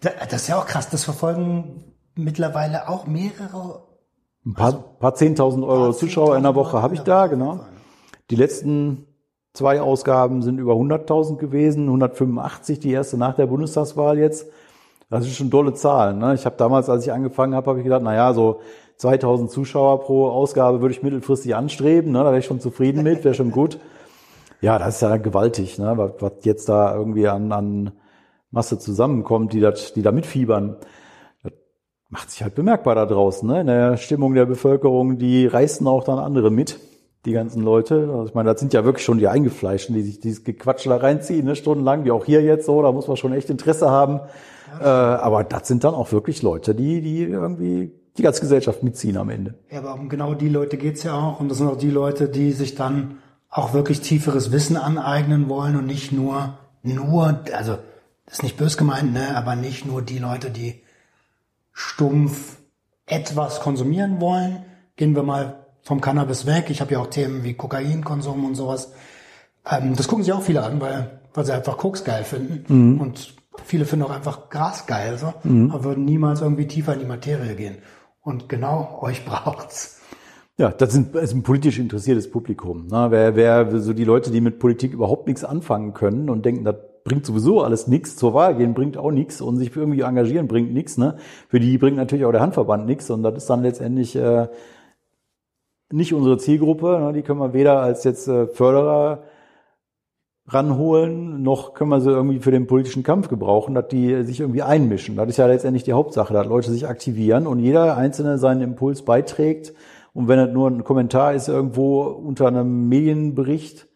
[0.01, 0.89] da- das ist ja auch krass.
[0.89, 1.83] Das verfolgen
[2.15, 3.83] mittlerweile auch mehrere.
[4.45, 7.61] Ein paar, paar 10.000 Euro Paar Zuschauer in der Woche 10.000 habe ich da, genau.
[8.29, 9.07] Die letzten
[9.53, 14.47] zwei Ausgaben sind über 100.000 gewesen, 185 die erste nach der Bundestagswahl jetzt.
[15.09, 16.17] Das ist schon dolle Zahlen.
[16.17, 16.33] Ne?
[16.33, 18.61] Ich habe damals, als ich angefangen habe, habe ich gedacht, na ja, so
[18.97, 22.11] 2000 Zuschauer pro Ausgabe würde ich mittelfristig anstreben.
[22.11, 22.19] Ne?
[22.19, 23.79] Da wäre ich schon zufrieden mit, wäre schon gut.
[24.61, 25.93] Ja, das ist ja gewaltig, ne?
[25.97, 27.91] was, was jetzt da irgendwie an, an
[28.49, 30.77] Masse zusammenkommt, die, das, die da mitfiebern.
[32.13, 33.47] Macht sich halt bemerkbar da draußen.
[33.49, 33.61] Ne?
[33.61, 36.79] In der Stimmung der Bevölkerung, die reißen auch dann andere mit,
[37.25, 38.07] die ganzen Leute.
[38.11, 40.97] Also ich meine, das sind ja wirklich schon die Eingefleischten, die sich dieses Gequatsche da
[40.97, 41.55] reinziehen, ne?
[41.55, 42.83] stundenlang, wie auch hier jetzt so.
[42.83, 44.19] Da muss man schon echt Interesse haben.
[44.79, 49.17] Äh, aber das sind dann auch wirklich Leute, die, die irgendwie die ganze Gesellschaft mitziehen
[49.17, 49.55] am Ende.
[49.71, 51.39] Ja, aber um genau die Leute geht's ja auch.
[51.39, 53.17] Und das sind auch die Leute, die sich dann
[53.49, 57.77] auch wirklich tieferes Wissen aneignen wollen und nicht nur, nur, also,
[58.27, 60.82] das ist nicht bös gemeint, ne, aber nicht nur die Leute, die
[61.73, 62.57] stumpf
[63.05, 64.63] etwas konsumieren wollen.
[64.95, 66.69] Gehen wir mal vom Cannabis weg.
[66.69, 68.93] Ich habe ja auch Themen wie Kokainkonsum und sowas.
[69.69, 72.63] Ähm, das gucken sich auch viele an, weil, weil sie einfach Koks geil finden.
[72.99, 75.33] Und viele finden auch einfach Gras geil, so,
[75.71, 77.77] aber würden niemals irgendwie tiefer in die Materie gehen.
[78.21, 79.99] Und genau euch braucht's.
[80.57, 82.87] Ja, das, sind, das ist ein politisch interessiertes Publikum.
[82.87, 83.07] Ne?
[83.09, 86.75] Wer, wer so die Leute, die mit Politik überhaupt nichts anfangen können und denken, das
[87.03, 90.73] bringt sowieso alles nichts, zur Wahl gehen bringt auch nichts und sich irgendwie engagieren bringt
[90.73, 90.97] nichts.
[90.97, 91.17] Ne?
[91.49, 94.47] Für die bringt natürlich auch der Handverband nichts und das ist dann letztendlich äh,
[95.91, 96.99] nicht unsere Zielgruppe.
[96.99, 97.13] Ne?
[97.13, 99.23] Die können wir weder als jetzt äh, Förderer
[100.47, 104.61] ranholen, noch können wir sie irgendwie für den politischen Kampf gebrauchen, dass die sich irgendwie
[104.61, 105.15] einmischen.
[105.15, 109.03] Das ist ja letztendlich die Hauptsache, dass Leute sich aktivieren und jeder Einzelne seinen Impuls
[109.03, 109.73] beiträgt.
[110.13, 113.87] Und wenn es nur ein Kommentar ist irgendwo unter einem Medienbericht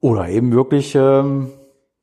[0.00, 1.50] oder eben wirklich ähm,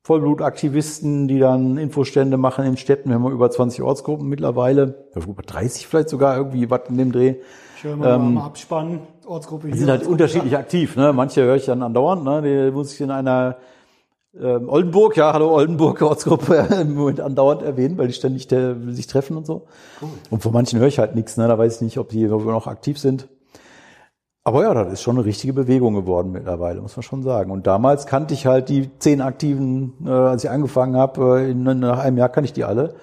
[0.06, 3.10] Vollblutaktivisten, die dann Infostände machen in Städten.
[3.10, 7.38] Wir haben über 20 Ortsgruppen mittlerweile, über 30 vielleicht sogar irgendwie was in dem Dreh.
[7.82, 9.80] Schön mal ähm, Abspannen, Ortsgruppe Die hier.
[9.80, 10.96] sind halt Ortsgruppe unterschiedlich aktiv.
[10.96, 11.12] Ne?
[11.12, 12.24] Manche höre ich dann andauernd.
[12.24, 12.44] Ne?
[12.44, 13.58] Die muss ich in einer
[14.40, 19.08] ähm, Oldenburg, ja, hallo Oldenburg, Ortsgruppe im Moment andauernd erwähnen, weil die ständig der, sich
[19.08, 19.66] treffen und so.
[20.30, 21.36] Und von manchen höre ich halt nichts.
[21.36, 21.48] Ne?
[21.48, 23.28] Da weiß ich nicht, ob die noch aktiv sind.
[24.48, 27.50] Aber ja, das ist schon eine richtige Bewegung geworden mittlerweile, muss man schon sagen.
[27.50, 31.40] Und damals kannte ich halt die zehn Aktiven, äh, als ich angefangen habe.
[31.40, 32.94] Äh, in, nach einem Jahr kannte ich die alle.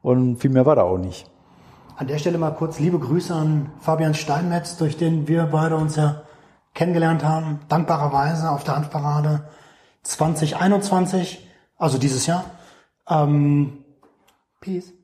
[0.00, 1.30] Und viel mehr war da auch nicht.
[1.96, 5.96] An der Stelle mal kurz liebe Grüße an Fabian Steinmetz, durch den wir beide uns
[5.96, 6.22] ja
[6.72, 7.60] kennengelernt haben.
[7.68, 9.48] Dankbarerweise auf der Handparade
[10.02, 12.46] 2021, also dieses Jahr.
[13.06, 13.84] Ähm,
[14.60, 14.94] Peace.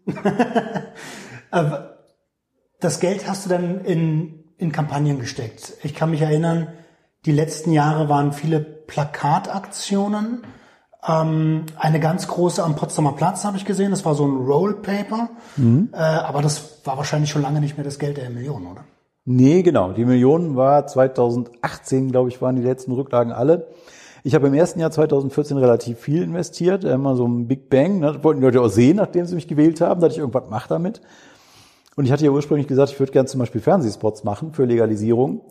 [1.51, 1.99] Aber
[2.81, 5.75] das Geld hast du dann in, in Kampagnen gesteckt.
[5.83, 6.69] Ich kann mich erinnern,
[7.27, 10.43] die letzten Jahre waren viele Plakataktionen.
[11.07, 13.91] Ähm, eine ganz große am Potsdamer Platz habe ich gesehen.
[13.91, 15.31] Das war so ein Rollpaper.
[15.93, 18.85] Äh, aber das war wahrscheinlich schon lange nicht mehr das Geld der Millionen, oder?
[19.25, 19.93] Nee, genau.
[19.93, 23.69] Die Millionen war 2018, glaube ich, waren die letzten Rücklagen alle.
[24.25, 27.99] Ich habe im ersten Jahr 2014 relativ viel investiert, immer so ein Big Bang.
[27.99, 28.13] Ne?
[28.13, 30.69] Das wollten die Leute auch sehen, nachdem sie mich gewählt haben, dass ich irgendwas mache
[30.69, 31.01] damit.
[31.97, 35.43] Und ich hatte ja ursprünglich gesagt, ich würde gerne zum Beispiel Fernsehspots machen für Legalisierung.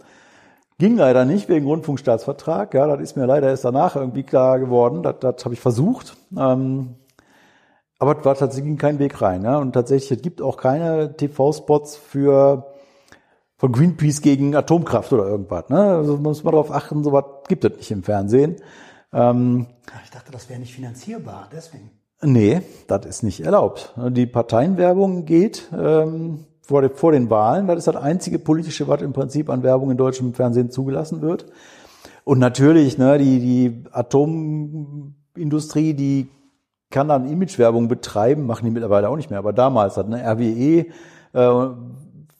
[0.80, 2.74] Ging leider nicht wegen Rundfunkstaatsvertrag.
[2.74, 5.04] Ja, das ist mir leider erst danach irgendwie klar geworden.
[5.04, 6.18] Das, das habe ich versucht.
[6.36, 6.96] Ähm,
[8.00, 9.44] aber es war tatsächlich kein Weg rein.
[9.44, 9.60] Ja?
[9.60, 12.66] Und tatsächlich, es gibt auch keine TV-Spots für
[13.58, 15.70] von Greenpeace gegen Atomkraft oder irgendwas.
[15.70, 15.80] Ne?
[15.80, 18.56] Also muss man darauf achten, sowas gibt es nicht im Fernsehen.
[19.14, 19.68] Ähm,
[20.04, 21.92] Ich dachte, das wäre nicht finanzierbar, deswegen.
[22.24, 23.94] Nee, das ist nicht erlaubt.
[24.10, 27.68] Die Parteienwerbung geht ähm, vor, vor den Wahlen.
[27.68, 31.46] Das ist das einzige politische, was im Prinzip an Werbung in deutschem Fernsehen zugelassen wird.
[32.24, 36.30] Und natürlich, ne, die, die Atomindustrie, die
[36.90, 39.40] kann dann Imagewerbung betreiben, machen die mittlerweile auch nicht mehr.
[39.40, 40.86] Aber damals hat eine RWE
[41.34, 41.70] äh,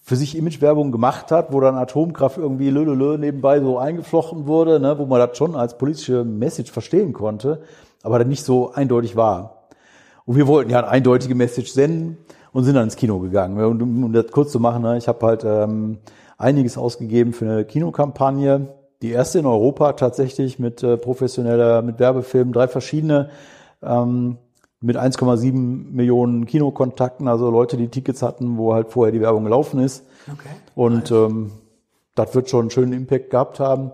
[0.04, 4.98] für sich Imagewerbung gemacht hat, wo dann Atomkraft irgendwie lölölö nebenbei so eingeflochten wurde, ne,
[4.98, 7.62] wo man das schon als politische Message verstehen konnte,
[8.04, 9.61] aber dann nicht so eindeutig war.
[10.32, 12.18] Und wir wollten ja eine eindeutige Message senden
[12.54, 13.62] und sind dann ins Kino gegangen.
[13.62, 15.98] Und um, das kurz zu machen, ne, ich habe halt ähm,
[16.38, 18.74] einiges ausgegeben für eine Kinokampagne.
[19.02, 23.30] Die erste in Europa tatsächlich mit äh, professioneller, mit Werbefilmen, drei verschiedene,
[23.84, 24.38] ähm,
[24.80, 29.82] mit 1,7 Millionen Kinokontakten, also Leute, die Tickets hatten, wo halt vorher die Werbung gelaufen
[29.82, 30.06] ist.
[30.32, 30.48] Okay.
[30.76, 31.52] Und ähm,
[32.16, 33.92] das wird schon einen schönen Impact gehabt haben.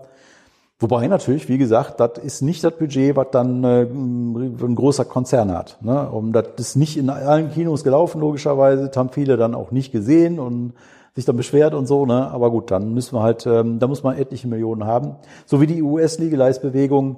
[0.80, 5.52] Wobei natürlich, wie gesagt, das ist nicht das Budget, was dann äh, ein großer Konzern
[5.52, 5.78] hat.
[5.82, 6.08] Ne?
[6.08, 8.86] Und das ist nicht in allen Kinos gelaufen, logischerweise.
[8.86, 10.74] Das haben viele dann auch nicht gesehen und
[11.16, 12.30] sich dann beschwert und so, ne?
[12.30, 15.16] Aber gut, dann müssen wir halt, ähm, da muss man etliche Millionen haben.
[15.46, 17.16] So wie die US-Legalize-Bewegung,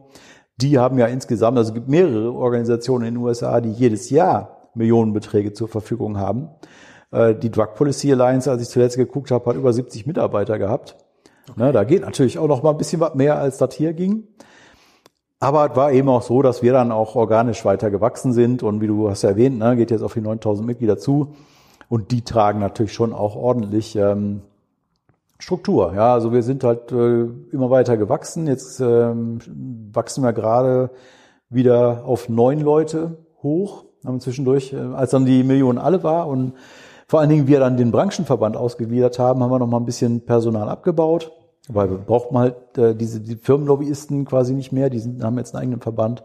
[0.57, 4.70] die haben ja insgesamt, also es gibt mehrere Organisationen in den USA, die jedes Jahr
[4.75, 6.49] Millionenbeträge zur Verfügung haben.
[7.11, 10.96] Äh, die Drug Policy Alliance, als ich zuletzt geguckt habe, hat über 70 Mitarbeiter gehabt.
[11.48, 11.62] Okay.
[11.62, 14.24] Ne, da geht natürlich auch noch mal ein bisschen was mehr, als das hier ging.
[15.38, 18.83] Aber es war eben auch so, dass wir dann auch organisch weiter gewachsen sind und
[18.83, 21.35] wie du hast ja erwähnt, ne, geht jetzt auf die 9000 Mitglieder zu
[21.88, 24.42] und die tragen natürlich schon auch ordentlich ähm,
[25.38, 25.94] Struktur.
[25.94, 28.46] Ja, also wir sind halt äh, immer weiter gewachsen.
[28.46, 29.38] Jetzt ähm,
[29.92, 30.90] wachsen wir gerade
[31.48, 33.85] wieder auf neun Leute hoch.
[34.05, 36.53] Haben zwischendurch, äh, als dann die Million alle war und
[37.11, 40.20] vor allen Dingen wir dann den Branchenverband ausgegliedert haben, haben wir noch mal ein bisschen
[40.20, 41.33] Personal abgebaut,
[41.66, 44.90] weil wir brauchen halt äh, diese die Firmenlobbyisten quasi nicht mehr.
[44.90, 46.23] Die sind, haben jetzt einen eigenen Verband.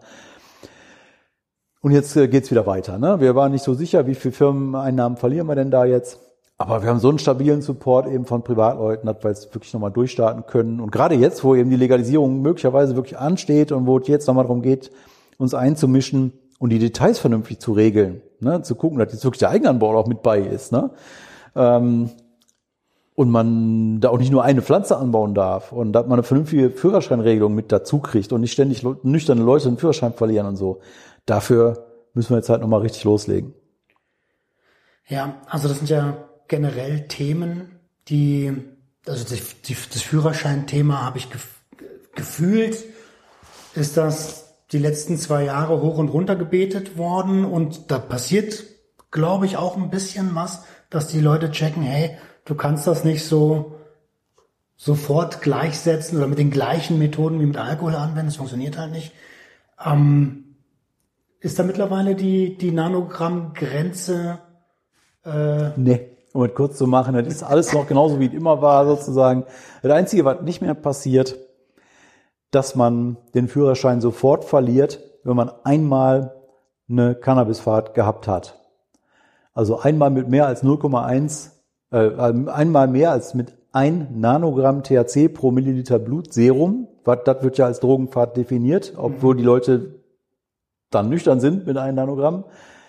[1.81, 2.99] Und jetzt äh, geht's wieder weiter.
[2.99, 3.19] Ne?
[3.19, 6.19] Wir waren nicht so sicher, wie viel Firmeneinnahmen verlieren wir denn da jetzt.
[6.59, 9.91] Aber wir haben so einen stabilen Support eben von Privatleuten, dass wir jetzt wirklich nochmal
[9.91, 10.79] durchstarten können.
[10.79, 14.43] Und gerade jetzt, wo eben die Legalisierung möglicherweise wirklich ansteht und wo es jetzt nochmal
[14.43, 14.91] darum geht,
[15.39, 18.61] uns einzumischen und die Details vernünftig zu regeln, ne?
[18.61, 20.71] zu gucken, dass jetzt wirklich der Eigenanbau auch mit bei ist.
[20.71, 20.91] Ne?
[21.55, 22.09] Ähm,
[23.15, 26.69] und man da auch nicht nur eine Pflanze anbauen darf und dass man eine vernünftige
[26.69, 30.81] Führerscheinregelung mit dazu kriegt und nicht ständig nüchterne Leute den Führerschein verlieren und so.
[31.25, 33.53] Dafür müssen wir jetzt halt nochmal richtig loslegen.
[35.07, 38.53] Ja, also das sind ja generell Themen, die,
[39.07, 39.41] also das,
[39.93, 41.47] das Führerschein-Thema habe ich gef
[42.15, 42.85] gefühlt,
[43.73, 48.63] ist das die letzten zwei Jahre hoch und runter gebetet worden und da passiert,
[49.11, 53.25] glaube ich, auch ein bisschen was, dass die Leute checken, hey, du kannst das nicht
[53.25, 53.75] so
[54.75, 59.13] sofort gleichsetzen oder mit den gleichen Methoden wie mit Alkohol anwenden, das funktioniert halt nicht.
[59.83, 60.57] Ähm,
[61.39, 64.39] ist da mittlerweile die, die Nanogramm-Grenze?
[65.23, 68.61] Äh, nee um es kurz zu machen, das ist alles noch genauso wie es immer
[68.61, 69.45] war sozusagen.
[69.81, 71.37] Das Einzige, was nicht mehr passiert,
[72.55, 76.35] dass man den Führerschein sofort verliert, wenn man einmal
[76.89, 78.59] eine Cannabisfahrt gehabt hat.
[79.53, 81.51] Also einmal mit mehr als 0,1,
[81.91, 86.87] äh, einmal mehr als mit ein Nanogramm THC pro Milliliter Blutserum.
[87.03, 89.99] Das wird ja als Drogenfahrt definiert, obwohl die Leute
[90.91, 92.45] dann nüchtern sind mit einem Nanogramm.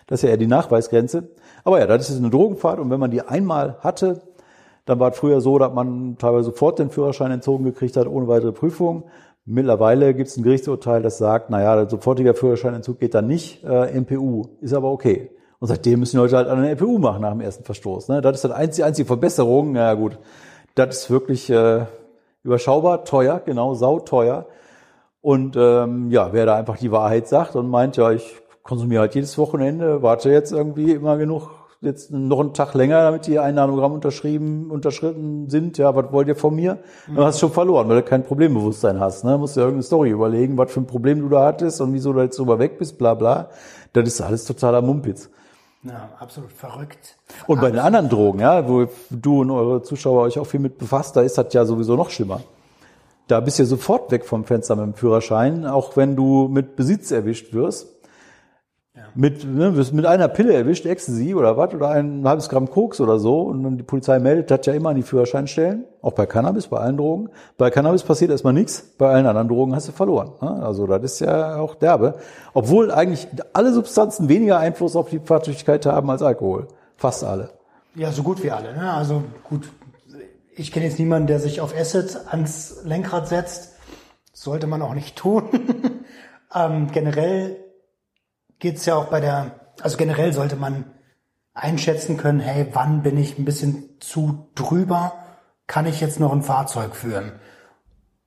[0.07, 1.31] Das ist ja eher die Nachweisgrenze.
[1.64, 4.22] Aber ja, das ist eine Drogenfahrt und wenn man die einmal hatte,
[4.85, 8.29] dann war es früher so, dass man teilweise sofort den Führerschein entzogen gekriegt hat, ohne
[8.29, 9.05] weitere Prüfung.
[9.48, 13.96] Mittlerweile gibt es ein Gerichtsurteil, das sagt, naja, der sofortige Führerscheinentzug geht dann nicht, äh,
[14.00, 15.30] MPU, ist aber okay.
[15.61, 18.09] Und seitdem müssen die Leute halt eine MPU machen nach dem ersten Verstoß.
[18.09, 18.20] Ne?
[18.20, 19.72] Das ist dann die einzige Verbesserung.
[19.72, 20.18] Na ja, gut,
[20.74, 21.87] das ist wirklich äh,
[22.42, 24.46] überschaubar, teuer, genau, sauteuer.
[25.20, 29.14] Und ähm, ja, wer da einfach die Wahrheit sagt und meint, ja, ich konsumiere halt
[29.14, 33.92] jedes Wochenende, warte jetzt irgendwie immer genug, jetzt noch einen Tag länger, damit die Einnahmegramm
[33.92, 35.78] unterschrieben, unterschritten sind.
[35.78, 36.78] Ja, was wollt ihr von mir?
[37.06, 39.24] Dann hast du schon verloren, weil du kein Problembewusstsein hast.
[39.24, 39.38] Ne?
[39.38, 42.20] Musst dir irgendeine Story überlegen, was für ein Problem du da hattest und wieso du
[42.20, 43.50] jetzt drüber weg bist, bla bla.
[43.92, 45.30] Das ist alles totaler Mumpitz.
[45.82, 47.16] Ja, absolut verrückt.
[47.46, 50.78] Und bei den anderen Drogen, ja, wo du und eure Zuschauer euch auch viel mit
[50.78, 52.40] befasst, da ist das ja sowieso noch schlimmer.
[53.28, 57.10] Da bist du sofort weg vom Fenster mit dem Führerschein, auch wenn du mit Besitz
[57.10, 57.95] erwischt wirst
[59.16, 63.18] mit, ne, mit einer Pille erwischt, Ecstasy oder was, oder ein halbes Gramm Koks oder
[63.18, 66.68] so, und dann die Polizei meldet, hat ja immer an die Führerscheinstellen, auch bei Cannabis,
[66.68, 67.31] bei allen Drogen.
[67.57, 70.33] Bei Cannabis passiert erstmal nichts, bei allen anderen Drogen hast du verloren.
[70.40, 70.62] Ne?
[70.62, 72.14] Also das ist ja auch derbe.
[72.55, 76.68] Obwohl eigentlich alle Substanzen weniger Einfluss auf die Fahrtüchtigkeit haben als Alkohol.
[76.96, 77.50] Fast alle.
[77.94, 78.74] Ja, so gut wie alle.
[78.74, 78.92] Ne?
[78.92, 79.70] Also gut,
[80.55, 83.74] ich kenne jetzt niemanden, der sich auf Acid ans Lenkrad setzt.
[84.33, 85.44] Sollte man auch nicht tun.
[86.55, 87.57] ähm, generell
[88.59, 90.85] geht es ja auch bei der, also generell sollte man
[91.55, 95.14] einschätzen können, hey, wann bin ich ein bisschen zu drüber?
[95.66, 97.33] Kann ich jetzt noch ein Fahrzeug führen?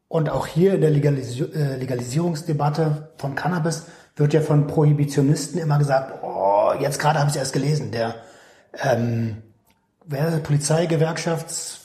[0.08, 5.78] Und auch hier in der Legalis äh, Legalisierungsdebatte von Cannabis wird ja von Prohibitionisten immer
[5.78, 8.15] gesagt, oh, jetzt gerade habe ich es erst gelesen, der
[8.84, 9.44] ähm,
[10.06, 11.80] wer Polizeigewerkschafts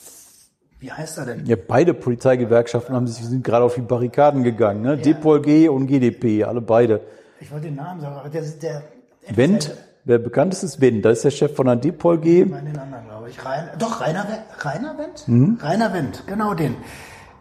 [0.79, 1.45] wie heißt er denn?
[1.45, 4.95] Ja, beide Polizeigewerkschaften haben sich, sind gerade auf die Barrikaden gegangen, ne?
[4.95, 5.13] Ja.
[5.13, 7.01] DPOLG und GDP, alle beide.
[7.45, 8.81] Ich wollte den Namen sagen, aber der ist der.
[9.29, 9.71] Wendt,
[10.03, 12.41] der bekannteste ist Wendt, das ist der Chef von der Dipol G.
[12.41, 13.45] Ich meine den anderen, glaube ich.
[13.45, 14.25] Rein, doch, Rainer,
[14.61, 15.27] Rainer Wendt?
[15.27, 15.59] Mhm.
[15.61, 16.75] Rainer Wendt, genau den.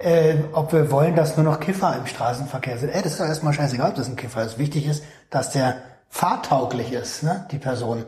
[0.01, 2.91] Äh, ob wir wollen, dass nur noch Kiffer im Straßenverkehr sind.
[2.91, 4.59] Ey, das ist ja erstmal scheißegal, ob das ein Kiffer ist.
[4.59, 5.77] Wichtig ist, dass der
[6.11, 8.05] fahrtauglich ist, ne, die Person.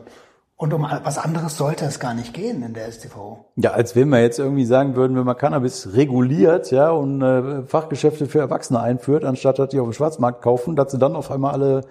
[0.59, 3.45] Und um was anderes sollte es gar nicht gehen in der STVO.
[3.57, 7.61] Ja, als wenn wir jetzt irgendwie sagen würden, wenn man Cannabis reguliert, ja, und äh,
[7.61, 11.29] Fachgeschäfte für Erwachsene einführt, anstatt dass die auf dem Schwarzmarkt kaufen, dass sie dann auf
[11.29, 11.81] einmal alle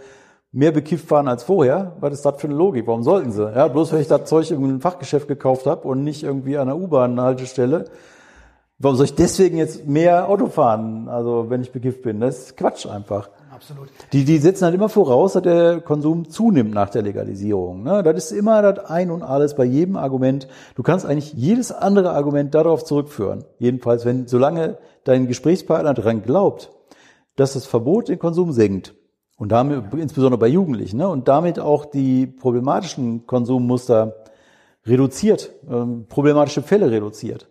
[0.51, 1.93] mehr bekifft waren als vorher.
[2.01, 2.89] Was ist das für eine Logik?
[2.89, 3.45] Warum sollten sie?
[3.45, 6.77] Ja, bloß weil ich das Zeug im Fachgeschäft gekauft habe und nicht irgendwie an der
[6.77, 7.85] U-Bahn-Haltestelle.
[8.79, 11.09] Warum soll ich deswegen jetzt mehr Auto fahren?
[11.09, 13.31] Also wenn ich bekifft bin, das ist Quatsch einfach.
[13.57, 13.89] Absolut.
[14.13, 17.85] Die, die setzen halt immer voraus, dass der Konsum zunimmt nach der Legalisierung.
[17.85, 18.03] Ne?
[18.03, 20.47] Das ist immer das Ein und Alles bei jedem Argument.
[20.75, 23.45] Du kannst eigentlich jedes andere Argument darauf zurückführen.
[23.59, 26.71] Jedenfalls, wenn, solange dein Gesprächspartner daran glaubt,
[27.37, 28.95] dass das Verbot den Konsum senkt.
[29.39, 31.09] Und damit, insbesondere bei Jugendlichen, ne?
[31.09, 34.17] und damit auch die problematischen Konsummuster
[34.85, 37.49] reduziert, ähm, problematische Fälle reduziert.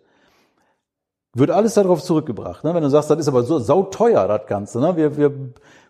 [1.36, 2.64] Wird alles darauf zurückgebracht.
[2.64, 2.74] Ne?
[2.74, 4.80] Wenn du sagst, das ist aber so sauteuer, das Ganze.
[4.80, 4.96] Ne?
[4.96, 5.32] Wir, wir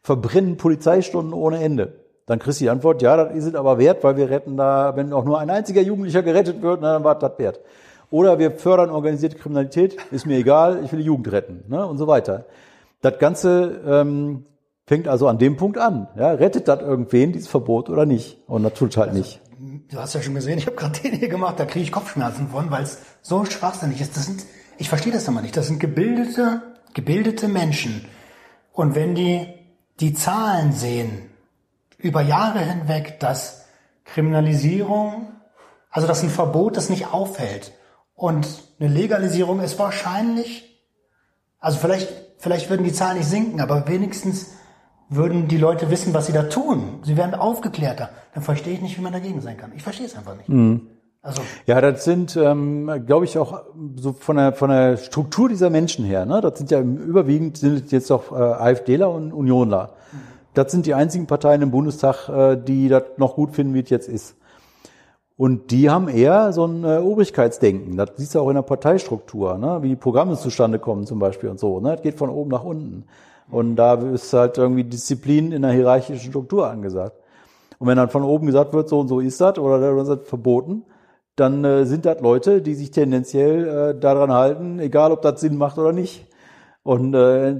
[0.02, 2.00] verbrennen Polizeistunden ohne Ende.
[2.26, 4.96] Dann kriegst du die Antwort, ja, das ist es aber wert, weil wir retten da,
[4.96, 7.60] wenn auch nur ein einziger Jugendlicher gerettet wird, na, dann war das wert.
[8.10, 11.86] Oder wir fördern organisierte Kriminalität, ist mir egal, ich will die Jugend retten ne?
[11.86, 12.46] und so weiter.
[13.00, 14.46] Das Ganze ähm,
[14.84, 16.08] fängt also an dem Punkt an.
[16.16, 16.32] Ja?
[16.32, 18.38] Rettet das irgendwen, dieses Verbot oder nicht?
[18.48, 19.40] Und tut halt nicht.
[19.92, 22.48] Du hast ja schon gesehen, ich habe gerade den hier gemacht, da kriege ich Kopfschmerzen
[22.48, 24.16] von, weil es so schwachsinnig ist.
[24.16, 24.44] Das sind,
[24.78, 25.56] ich verstehe das immer nicht.
[25.56, 26.62] Das sind gebildete,
[26.94, 28.06] gebildete Menschen.
[28.72, 29.54] Und wenn die
[30.00, 31.30] die Zahlen sehen,
[31.98, 33.64] über Jahre hinweg, dass
[34.04, 35.28] Kriminalisierung,
[35.90, 37.72] also dass ein Verbot das nicht aufhält
[38.14, 38.46] und
[38.78, 40.84] eine Legalisierung ist wahrscheinlich,
[41.58, 44.50] also vielleicht, vielleicht würden die Zahlen nicht sinken, aber wenigstens
[45.08, 47.00] würden die Leute wissen, was sie da tun.
[47.04, 48.10] Sie werden aufgeklärter.
[48.34, 49.72] Dann verstehe ich nicht, wie man dagegen sein kann.
[49.74, 50.48] Ich verstehe es einfach nicht.
[50.48, 50.88] Mhm.
[51.26, 53.62] Also ja, das sind, ähm, glaube ich, auch
[53.96, 56.24] so von der von der Struktur dieser Menschen her.
[56.24, 56.40] Ne?
[56.40, 59.90] Das sind ja überwiegend sind jetzt doch äh, AfDler und Unionler.
[60.12, 60.18] Mhm.
[60.54, 63.90] Das sind die einzigen Parteien im Bundestag, äh, die das noch gut finden, wie es
[63.90, 64.36] jetzt ist.
[65.36, 67.96] Und die haben eher so ein äh, Obrigkeitsdenken.
[67.96, 69.82] Das siehst du auch in der Parteistruktur, ne?
[69.82, 71.80] wie Programme zustande kommen zum Beispiel und so.
[71.80, 71.92] Ne?
[71.92, 73.04] Das geht von oben nach unten.
[73.50, 77.16] Und da ist halt irgendwie Disziplin in der hierarchischen Struktur angesagt.
[77.78, 80.28] Und wenn dann von oben gesagt wird, so und so ist das, oder das ist
[80.28, 80.84] verboten,
[81.36, 85.56] dann äh, sind das Leute, die sich tendenziell äh, daran halten, egal ob das Sinn
[85.56, 86.26] macht oder nicht.
[86.82, 87.56] Und äh,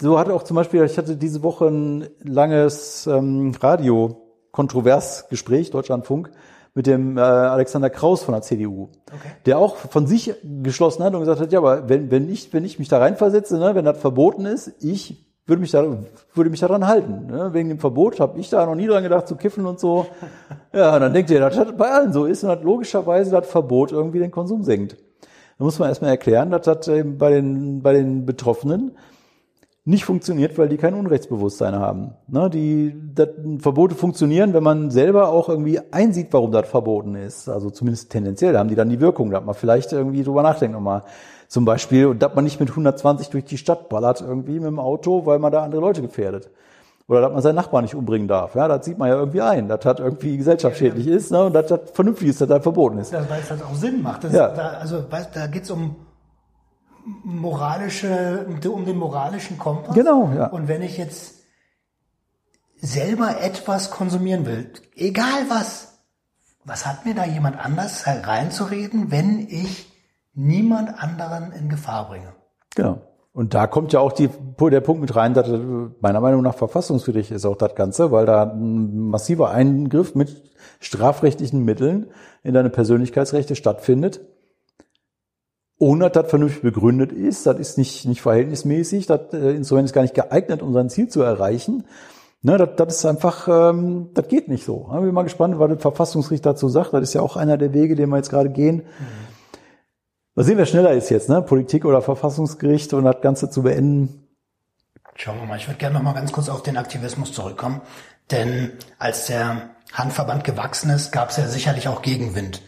[0.00, 6.30] so hatte auch zum Beispiel, ich hatte diese Woche ein langes ähm, Radio-Kontroversgespräch, Deutschlandfunk,
[6.74, 9.30] mit dem äh, Alexander Kraus von der CDU, okay.
[9.46, 12.64] der auch von sich geschlossen hat und gesagt hat, ja, aber wenn, wenn, ich, wenn
[12.64, 15.84] ich mich da reinversetze, ne, wenn das verboten ist, ich würde mich, da,
[16.34, 17.26] würde mich daran halten.
[17.26, 17.52] Ne?
[17.52, 20.06] Wegen dem Verbot habe ich da noch nie dran gedacht zu kiffen und so.
[20.72, 23.92] Ja, dann denkt ihr, dass das bei allen so ist und dass logischerweise das Verbot
[23.92, 24.96] irgendwie den Konsum senkt.
[25.58, 28.96] Da muss man erstmal erklären, dass das bei den, bei den Betroffenen
[29.86, 32.14] nicht funktioniert, weil die kein Unrechtsbewusstsein haben.
[32.26, 33.28] Ne, die das,
[33.60, 37.48] Verbote funktionieren, wenn man selber auch irgendwie einsieht, warum das verboten ist.
[37.48, 41.04] Also zumindest tendenziell haben die dann die Wirkung, dass man vielleicht irgendwie drüber nachdenkt nochmal.
[41.46, 45.24] Zum Beispiel, dass man nicht mit 120 durch die Stadt ballert irgendwie mit dem Auto,
[45.24, 46.50] weil man da andere Leute gefährdet.
[47.06, 48.56] Oder dass man seinen Nachbarn nicht umbringen darf.
[48.56, 49.68] Ja, das sieht man ja irgendwie ein.
[49.68, 51.44] Das hat irgendwie gesellschaftsschädlich ist ne?
[51.44, 53.12] und dass das vernünftig ist, dass das verboten ist.
[53.12, 54.24] Das, weil es halt auch Sinn macht.
[54.24, 54.48] Das ja.
[54.48, 55.94] da, also weißt, da geht's um
[57.24, 59.94] moralische, um den moralischen Kompass.
[59.94, 60.46] Genau, ja.
[60.48, 61.36] Und wenn ich jetzt
[62.76, 65.98] selber etwas konsumieren will, egal was,
[66.64, 69.92] was hat mir da jemand anders reinzureden, wenn ich
[70.34, 72.34] niemand anderen in Gefahr bringe.
[72.74, 73.00] Genau.
[73.32, 75.46] Und da kommt ja auch die, der Punkt mit rein, dass
[76.00, 80.42] meiner Meinung nach verfassungswidrig ist auch das Ganze, weil da ein massiver Eingriff mit
[80.80, 82.06] strafrechtlichen Mitteln
[82.42, 84.20] in deine Persönlichkeitsrechte stattfindet.
[85.78, 89.92] Ohne dass das vernünftig begründet ist, das ist nicht, nicht verhältnismäßig, das äh, Instrument ist
[89.92, 91.84] gar nicht geeignet, um sein Ziel zu erreichen.
[92.42, 94.88] Ne, das, das ist einfach, ähm, das geht nicht so.
[94.94, 96.94] Ich bin mal gespannt, was der Verfassungsrichter dazu sagt.
[96.94, 98.76] Das ist ja auch einer der Wege, den wir jetzt gerade gehen.
[98.76, 99.26] Mhm
[100.36, 101.40] Mal sehen, wer schneller ist jetzt, ne?
[101.40, 104.28] Politik oder Verfassungsgericht und das Ganze zu beenden.
[105.14, 105.56] Schauen wir mal.
[105.56, 107.80] Ich würde gerne noch mal ganz kurz auf den Aktivismus zurückkommen.
[108.30, 112.60] Denn als der Handverband gewachsen ist, gab es ja sicherlich auch Gegenwind.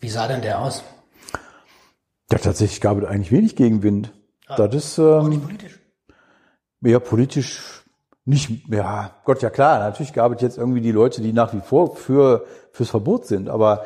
[0.00, 0.82] Wie sah denn der aus?
[2.30, 4.12] Ja, tatsächlich gab es eigentlich wenig Gegenwind.
[4.46, 5.80] Ah, das ist ähm, auch nicht politisch.
[6.82, 7.84] Ja, politisch
[8.24, 8.68] nicht.
[8.68, 9.78] Ja, Gott, ja klar.
[9.78, 13.48] Natürlich gab es jetzt irgendwie die Leute, die nach wie vor für fürs Verbot sind.
[13.48, 13.84] Aber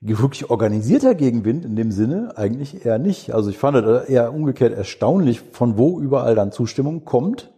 [0.00, 3.32] wirklich organisierter Gegenwind in dem Sinne eigentlich eher nicht.
[3.34, 7.52] Also ich fand das eher umgekehrt erstaunlich, von wo überall dann Zustimmung kommt.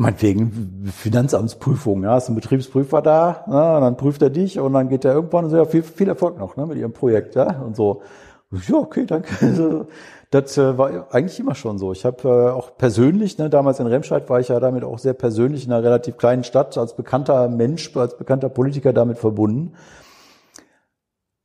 [0.00, 5.04] Meinetwegen Finanzamtsprüfung, ja, ist ein Betriebsprüfer da, na, dann prüft er dich und dann geht
[5.04, 7.74] er irgendwann und sagt, ja, viel, viel Erfolg noch ne, mit Ihrem Projekt, ja, und
[7.74, 8.02] so.
[8.68, 9.28] Ja, okay, danke.
[9.44, 9.86] Also,
[10.30, 11.90] das äh, war eigentlich immer schon so.
[11.92, 15.14] Ich habe äh, auch persönlich, ne, damals in Remscheid war ich ja damit auch sehr
[15.14, 19.72] persönlich in einer relativ kleinen Stadt als bekannter Mensch, als bekannter Politiker damit verbunden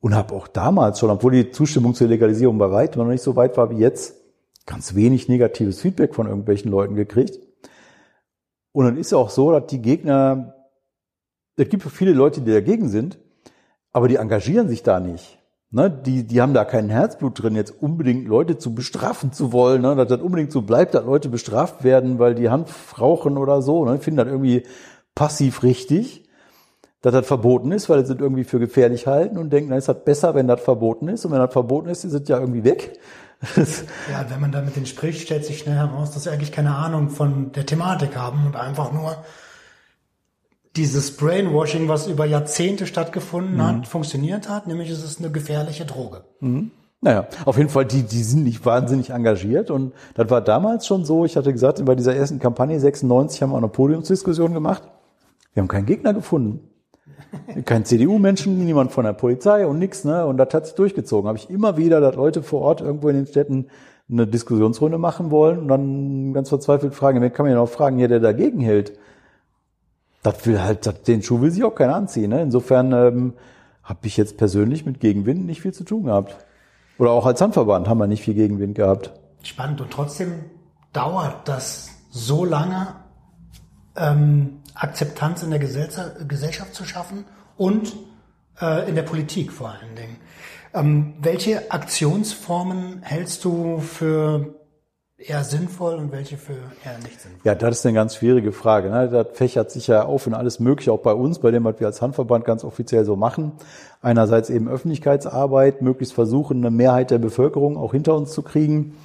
[0.03, 3.37] und habe auch damals schon, obwohl die Zustimmung zur Legalisierung bei weitem noch nicht so
[3.37, 4.15] weit war wie jetzt,
[4.65, 7.39] ganz wenig negatives Feedback von irgendwelchen Leuten gekriegt.
[8.73, 10.55] Und dann ist ja auch so, dass die Gegner,
[11.55, 13.17] es gibt viele Leute, die dagegen sind,
[13.93, 15.39] aber die engagieren sich da nicht.
[15.75, 19.81] Ne, die, die haben da kein Herzblut drin, jetzt unbedingt Leute zu bestrafen zu wollen,
[19.81, 22.69] ne, dass das unbedingt so bleibt, dass Leute bestraft werden, weil die Hand
[22.99, 23.83] rauchen oder so.
[23.83, 24.63] Ne, finden das irgendwie
[25.15, 26.29] passiv richtig,
[27.01, 29.89] dass das verboten ist, weil sie es irgendwie für gefährlich halten und denken, dann ist
[29.89, 31.25] das besser, wenn das verboten ist.
[31.25, 32.99] Und wenn das verboten ist, ist es ja irgendwie weg.
[34.11, 36.75] ja, wenn man da mit denen spricht, stellt sich schnell heraus, dass sie eigentlich keine
[36.75, 39.17] Ahnung von der Thematik haben und einfach nur
[40.75, 43.63] dieses Brainwashing, was über Jahrzehnte stattgefunden mhm.
[43.63, 46.23] hat, funktioniert hat, nämlich es ist eine gefährliche Droge.
[46.39, 46.71] Mhm.
[47.01, 51.03] Naja, auf jeden Fall, die, die sind nicht wahnsinnig engagiert und das war damals schon
[51.03, 51.25] so.
[51.25, 54.83] Ich hatte gesagt, bei dieser ersten Kampagne 96 haben wir auch eine Podiumsdiskussion gemacht.
[55.53, 56.61] Wir haben keinen Gegner gefunden.
[57.65, 60.25] Kein CDU-Menschen, niemand von der Polizei und nix, ne?
[60.25, 61.27] Und das hat sich durchgezogen.
[61.27, 63.67] Habe ich immer wieder, dass Leute vor Ort irgendwo in den Städten
[64.11, 67.99] eine Diskussionsrunde machen wollen und dann ganz verzweifelt fragen, wer kann man ja noch fragen,
[67.99, 68.93] ja, der dagegen hält
[70.23, 72.29] das will halt, das, den Schuh will sich auch keiner anziehen.
[72.29, 72.41] Ne?
[72.41, 73.33] Insofern ähm,
[73.83, 76.37] habe ich jetzt persönlich mit Gegenwind nicht viel zu tun gehabt.
[76.97, 79.11] Oder auch als Handverband haben wir nicht viel Gegenwind gehabt.
[79.43, 79.81] Spannend.
[79.81, 80.45] Und trotzdem
[80.93, 82.95] dauert das so lange,
[83.97, 87.25] ähm, Akzeptanz in der Gesellschaft zu schaffen
[87.57, 87.93] und
[88.61, 90.17] äh, in der Politik vor allen Dingen.
[90.73, 94.55] Ähm, welche Aktionsformen hältst du für
[95.17, 96.53] eher sinnvoll und welche für
[96.83, 97.41] eher nicht sinnvoll?
[97.43, 98.89] Ja, das ist eine ganz schwierige Frage.
[98.89, 99.09] Ne?
[99.09, 101.87] Das fächert sich ja auf in alles Mögliche, auch bei uns, bei dem, was wir
[101.87, 103.53] als Handverband ganz offiziell so machen.
[104.01, 108.97] Einerseits eben Öffentlichkeitsarbeit, möglichst versuchen, eine Mehrheit der Bevölkerung auch hinter uns zu kriegen,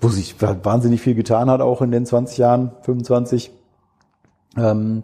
[0.00, 3.50] wo sich wahnsinnig viel getan hat, auch in den 20 Jahren, 25.
[4.58, 5.02] Ähm,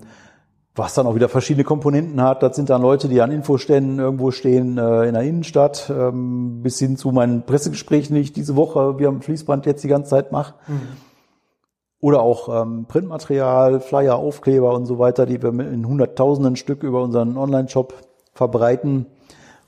[0.77, 2.43] was dann auch wieder verschiedene Komponenten hat.
[2.43, 6.79] Das sind dann Leute, die an Infoständen irgendwo stehen äh, in der Innenstadt, ähm, bis
[6.79, 10.33] hin zu meinen Pressegesprächen, die ich diese Woche wie am Fließband jetzt die ganze Zeit
[10.33, 10.55] mache.
[10.67, 10.81] Mhm.
[12.01, 17.03] Oder auch ähm, Printmaterial, Flyer, Aufkleber und so weiter, die wir in hunderttausenden Stück über
[17.03, 17.95] unseren Online-Shop
[18.33, 19.07] verbreiten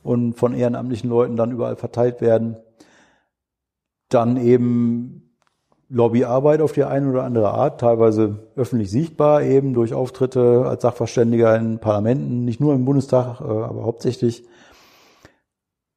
[0.03, 2.57] und von ehrenamtlichen Leuten dann überall verteilt werden.
[4.09, 5.26] Dann eben
[5.89, 11.57] Lobbyarbeit auf die eine oder andere Art, teilweise öffentlich sichtbar, eben durch Auftritte als Sachverständiger
[11.57, 14.45] in Parlamenten, nicht nur im Bundestag, äh, aber hauptsächlich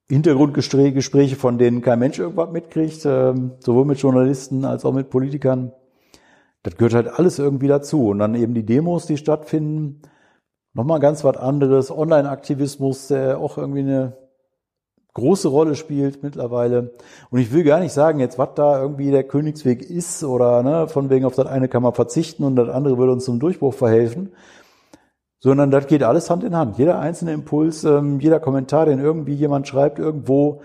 [0.09, 5.71] Hintergrundgespräche, von denen kein Mensch irgendwas mitkriegt, ähm, sowohl mit Journalisten als auch mit Politikern.
[6.63, 8.09] Das gehört halt alles irgendwie dazu.
[8.09, 10.01] Und dann eben die Demos, die stattfinden.
[10.73, 11.91] Nochmal ganz was anderes.
[11.91, 14.17] Online-Aktivismus, der auch irgendwie eine
[15.14, 16.91] große Rolle spielt mittlerweile.
[17.30, 20.88] Und ich will gar nicht sagen, jetzt was da irgendwie der Königsweg ist oder ne,
[20.88, 23.74] von wegen auf das eine kann man verzichten und das andere würde uns zum Durchbruch
[23.74, 24.32] verhelfen,
[25.39, 26.78] sondern das geht alles Hand in Hand.
[26.78, 30.62] Jeder einzelne Impuls, ähm, jeder Kommentar, den irgendwie jemand schreibt irgendwo,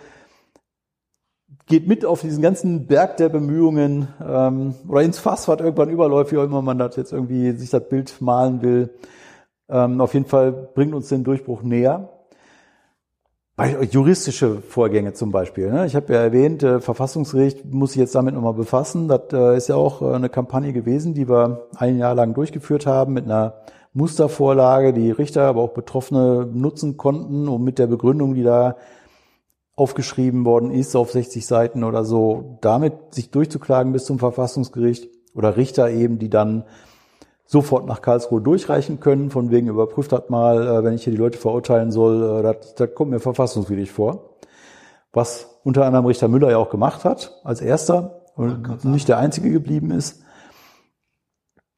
[1.66, 6.32] geht mit auf diesen ganzen Berg der Bemühungen ähm, oder ins Fass, was irgendwann überläuft,
[6.32, 8.90] wie auch immer man das jetzt irgendwie sich das Bild malen will.
[9.70, 12.13] Ähm, auf jeden Fall bringt uns den Durchbruch näher.
[13.56, 15.70] Bei juristische Vorgänge zum Beispiel.
[15.70, 15.86] Ne?
[15.86, 19.06] Ich habe ja erwähnt, äh, Verfassungsgericht muss sich jetzt damit nochmal befassen.
[19.06, 22.84] Das äh, ist ja auch äh, eine Kampagne gewesen, die wir ein Jahr lang durchgeführt
[22.84, 28.34] haben mit einer Mustervorlage, die Richter, aber auch Betroffene nutzen konnten, um mit der Begründung,
[28.34, 28.74] die da
[29.76, 35.56] aufgeschrieben worden ist, auf 60 Seiten oder so, damit sich durchzuklagen bis zum Verfassungsgericht oder
[35.56, 36.64] Richter eben, die dann
[37.46, 41.18] sofort nach Karlsruhe durchreichen können, von wegen überprüft hat mal, äh, wenn ich hier die
[41.18, 44.36] Leute verurteilen soll, äh, das, das kommt mir verfassungswidrig vor.
[45.12, 49.50] Was unter anderem Richter Müller ja auch gemacht hat, als erster und nicht der einzige
[49.50, 50.22] geblieben ist.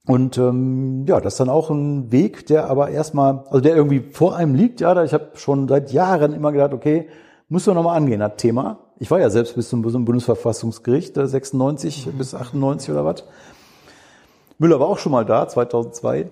[0.06, 4.00] Und ähm, ja, das ist dann auch ein Weg, der aber erstmal, also der irgendwie
[4.12, 7.08] vor einem liegt, ja, da ich habe schon seit Jahren immer gedacht, okay,
[7.48, 8.78] muss man nochmal angehen, das Thema.
[8.98, 12.18] Ich war ja selbst bis zum Bundesverfassungsgericht, 96 mhm.
[12.18, 13.24] bis 98 oder was.
[14.58, 16.30] Müller war auch schon mal da, 2002.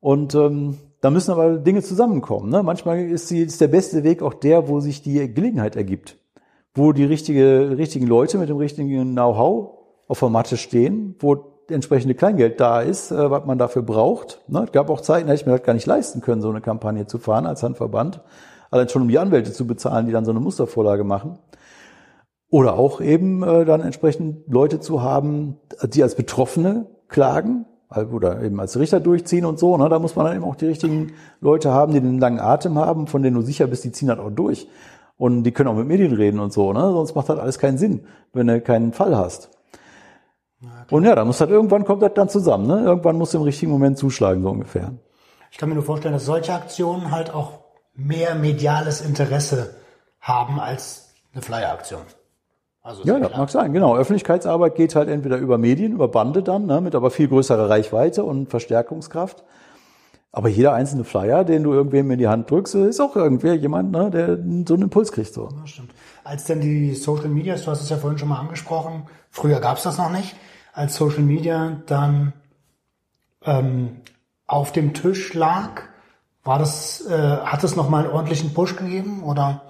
[0.00, 2.50] Und ähm, da müssen aber Dinge zusammenkommen.
[2.50, 2.62] Ne?
[2.62, 6.16] Manchmal ist, die, ist der beste Weg auch der, wo sich die Gelegenheit ergibt.
[6.74, 9.78] Wo die richtige, richtigen Leute mit dem richtigen Know-how
[10.08, 14.40] auf der Matte stehen, wo entsprechende Kleingeld da ist, äh, was man dafür braucht.
[14.48, 14.64] Ne?
[14.64, 16.60] Es gab auch Zeiten, da hätte ich mir das gar nicht leisten können, so eine
[16.60, 18.20] Kampagne zu fahren als Handverband.
[18.70, 21.38] Allein schon um die Anwälte zu bezahlen, die dann so eine Mustervorlage machen.
[22.52, 28.60] Oder auch eben äh, dann entsprechend Leute zu haben, die als Betroffene klagen oder eben
[28.60, 29.74] als Richter durchziehen und so.
[29.78, 29.88] Ne?
[29.88, 33.06] Da muss man dann eben auch die richtigen Leute haben, die den langen Atem haben,
[33.06, 34.68] von denen du sicher bist, die ziehen das auch durch.
[35.16, 36.74] Und die können auch mit Medien reden und so.
[36.74, 36.80] Ne?
[36.80, 39.48] Sonst macht das alles keinen Sinn, wenn du keinen Fall hast.
[40.90, 42.66] und ja, da muss das irgendwann kommt das dann zusammen.
[42.66, 42.82] Ne?
[42.84, 44.92] Irgendwann muss im richtigen Moment zuschlagen, so ungefähr.
[45.50, 47.60] Ich kann mir nur vorstellen, dass solche Aktionen halt auch
[47.94, 49.74] mehr mediales Interesse
[50.20, 52.02] haben als eine Flyer-Aktion.
[52.84, 53.96] Also ja, das mag sein, genau.
[53.96, 58.24] Öffentlichkeitsarbeit geht halt entweder über Medien, über Bande dann, ne, mit aber viel größerer Reichweite
[58.24, 59.44] und Verstärkungskraft.
[60.32, 63.92] Aber jeder einzelne Flyer, den du irgendwem in die Hand drückst, ist auch irgendwer jemand,
[63.92, 65.32] ne, der so einen Impuls kriegt.
[65.32, 65.48] So.
[65.50, 65.90] Ja, stimmt.
[66.24, 69.76] Als denn die Social Media, du hast es ja vorhin schon mal angesprochen, früher gab
[69.76, 70.34] es das noch nicht,
[70.72, 72.32] als Social Media dann
[73.44, 74.00] ähm,
[74.46, 75.82] auf dem Tisch lag,
[76.42, 79.62] war das, äh, hat es nochmal einen ordentlichen Push gegeben oder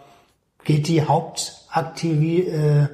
[0.65, 2.89] geht die Hauptaktivi, äh,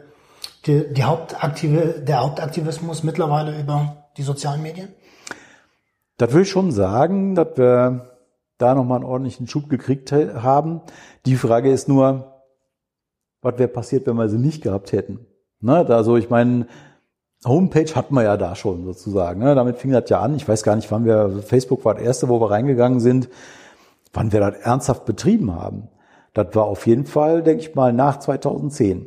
[0.68, 4.88] die, die Hauptaktive, der Hauptaktivismus mittlerweile über die sozialen Medien?
[6.18, 8.18] Das will ich schon sagen, dass wir
[8.58, 10.82] da nochmal einen ordentlichen Schub gekriegt haben.
[11.26, 12.42] Die Frage ist nur,
[13.40, 15.26] was wäre passiert, wenn wir sie nicht gehabt hätten?
[15.60, 16.66] Ne, also ich meine,
[17.44, 19.40] Homepage hatten wir ja da schon sozusagen.
[19.40, 19.54] Ne?
[19.54, 20.34] Damit fing das ja an.
[20.34, 23.28] Ich weiß gar nicht, wann wir, Facebook war das erste, wo wir reingegangen sind,
[24.12, 25.88] wann wir das ernsthaft betrieben haben.
[26.34, 29.06] Das war auf jeden Fall, denke ich mal, nach 2010.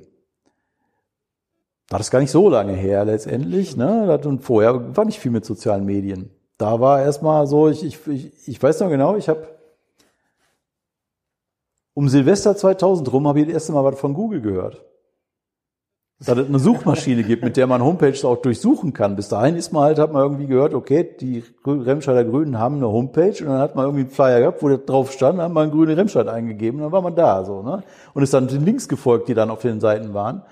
[1.91, 3.75] Das ist gar nicht so lange her letztendlich.
[3.75, 4.17] Ne?
[4.23, 6.29] Und vorher war nicht viel mit sozialen Medien.
[6.57, 9.47] Da war erstmal so, ich, ich, ich, weiß noch genau, ich habe
[11.93, 14.85] um Silvester 2000 rum habe ich das erste Mal was von Google gehört
[16.25, 19.15] dass es eine Suchmaschine gibt, mit der man Homepages auch durchsuchen kann.
[19.15, 22.87] Bis dahin ist man halt, hat man irgendwie gehört, okay, die Remscheider Grünen haben eine
[22.89, 25.53] Homepage und dann hat man irgendwie einen Flyer gehabt, wo das drauf stand, dann hat
[25.53, 27.81] man grüne Remscheid eingegeben dann war man da, so, ne?
[28.13, 30.43] Und ist dann den Links gefolgt, die dann auf den Seiten waren.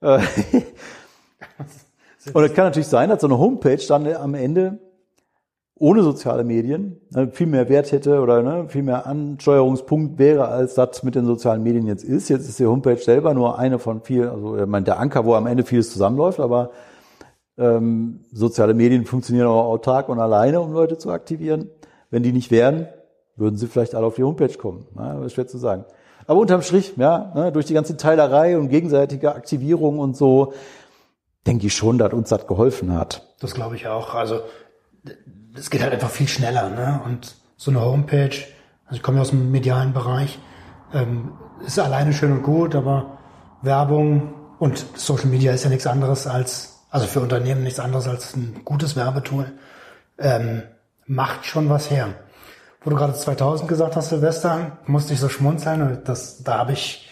[0.00, 0.18] Äh,
[2.32, 4.78] und es kann natürlich sein, dass so eine Homepage dann am Ende
[5.80, 10.74] ohne soziale Medien ne, viel mehr Wert hätte oder ne, viel mehr Ansteuerungspunkt wäre, als
[10.74, 12.28] das mit den sozialen Medien jetzt ist.
[12.28, 15.34] Jetzt ist die Homepage selber nur eine von vielen, also ich meine, der Anker, wo
[15.34, 16.70] am Ende vieles zusammenläuft, aber
[17.56, 21.70] ähm, soziale Medien funktionieren auch autark und alleine, um Leute zu aktivieren.
[22.10, 22.88] Wenn die nicht wären,
[23.36, 24.86] würden sie vielleicht alle auf die Homepage kommen.
[24.94, 25.84] Ne, das ist schwer zu sagen.
[26.28, 30.52] Aber unterm Strich, ja, ne, durch die ganze Teilerei und gegenseitige Aktivierung und so,
[31.46, 33.26] denke ich schon, dass uns das geholfen hat.
[33.40, 34.14] Das glaube ich auch.
[34.14, 34.42] Also
[35.56, 37.00] es geht halt einfach viel schneller, ne?
[37.06, 38.36] Und so eine Homepage,
[38.84, 40.38] also ich komme ja aus dem medialen Bereich,
[40.92, 41.32] ähm,
[41.64, 43.18] ist alleine schön und gut, aber
[43.62, 48.36] Werbung und Social Media ist ja nichts anderes als, also für Unternehmen nichts anderes als
[48.36, 49.52] ein gutes Werbetool,
[50.18, 50.62] ähm,
[51.06, 52.08] macht schon was her.
[52.82, 56.72] Wo du gerade 2000 gesagt hast, Silvester, musste ich so schmunzeln und das, da habe
[56.72, 57.08] ich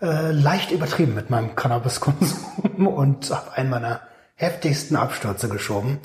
[0.00, 4.00] äh, leicht übertrieben mit meinem Cannabiskonsum und habe einen meiner
[4.36, 6.00] heftigsten Abstürze geschoben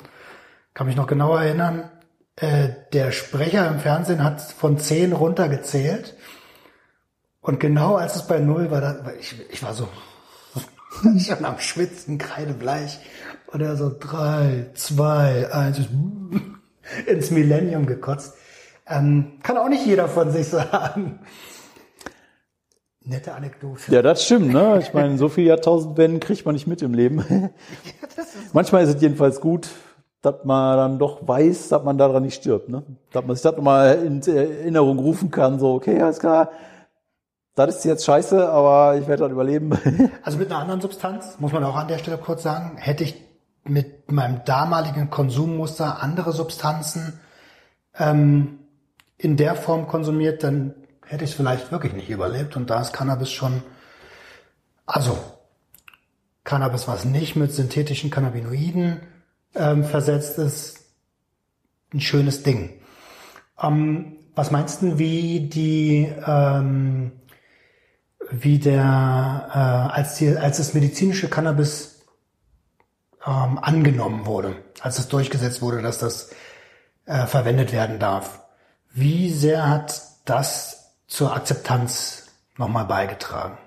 [0.78, 1.90] kann mich noch genau erinnern,
[2.36, 6.14] äh, der Sprecher im Fernsehen hat von zehn runtergezählt.
[7.40, 9.88] Und genau als es bei null war, da, ich, ich war so
[11.18, 13.00] schon am Schwitzen, kreidebleich.
[13.48, 15.80] Und er so drei, zwei, eins,
[17.06, 18.34] ins Millennium gekotzt.
[18.88, 21.20] Ähm, kann auch nicht jeder von sich sagen.
[23.04, 23.90] Nette Anekdote.
[23.90, 24.80] Ja, das stimmt, ne?
[24.82, 27.24] Ich meine, so viele Jahrtausendwenden kriegt man nicht mit im Leben.
[27.84, 29.68] Ja, ist Manchmal ist es jedenfalls gut,
[30.22, 32.68] dass man dann doch weiß, dass man daran nicht stirbt.
[32.68, 32.82] Ne?
[33.12, 36.50] Dass man sich das nochmal in Erinnerung rufen kann, so, okay, alles klar,
[37.54, 39.70] das ist jetzt scheiße, aber ich werde das überleben.
[40.22, 43.22] Also mit einer anderen Substanz, muss man auch an der Stelle kurz sagen, hätte ich
[43.64, 47.20] mit meinem damaligen Konsummuster andere Substanzen
[47.98, 48.58] ähm,
[49.18, 52.56] in der Form konsumiert, dann hätte ich es vielleicht wirklich nicht überlebt.
[52.56, 53.62] Und da ist Cannabis schon,
[54.86, 55.18] also
[56.44, 59.00] Cannabis, was nicht mit synthetischen Cannabinoiden
[59.54, 60.86] ähm, versetzt ist,
[61.92, 62.80] ein schönes Ding.
[63.60, 67.12] Ähm, was meinst du, wie die, ähm,
[68.30, 72.06] wie der, äh, als die, als das medizinische Cannabis
[73.26, 76.30] ähm, angenommen wurde, als es durchgesetzt wurde, dass das
[77.06, 78.40] äh, verwendet werden darf,
[79.00, 82.26] wie sehr hat das zur Akzeptanz
[82.56, 83.58] nochmal beigetragen?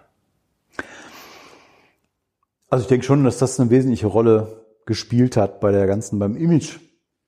[2.69, 6.35] Also ich denke schon, dass das eine wesentliche Rolle gespielt hat bei der ganzen, beim
[6.35, 6.79] Image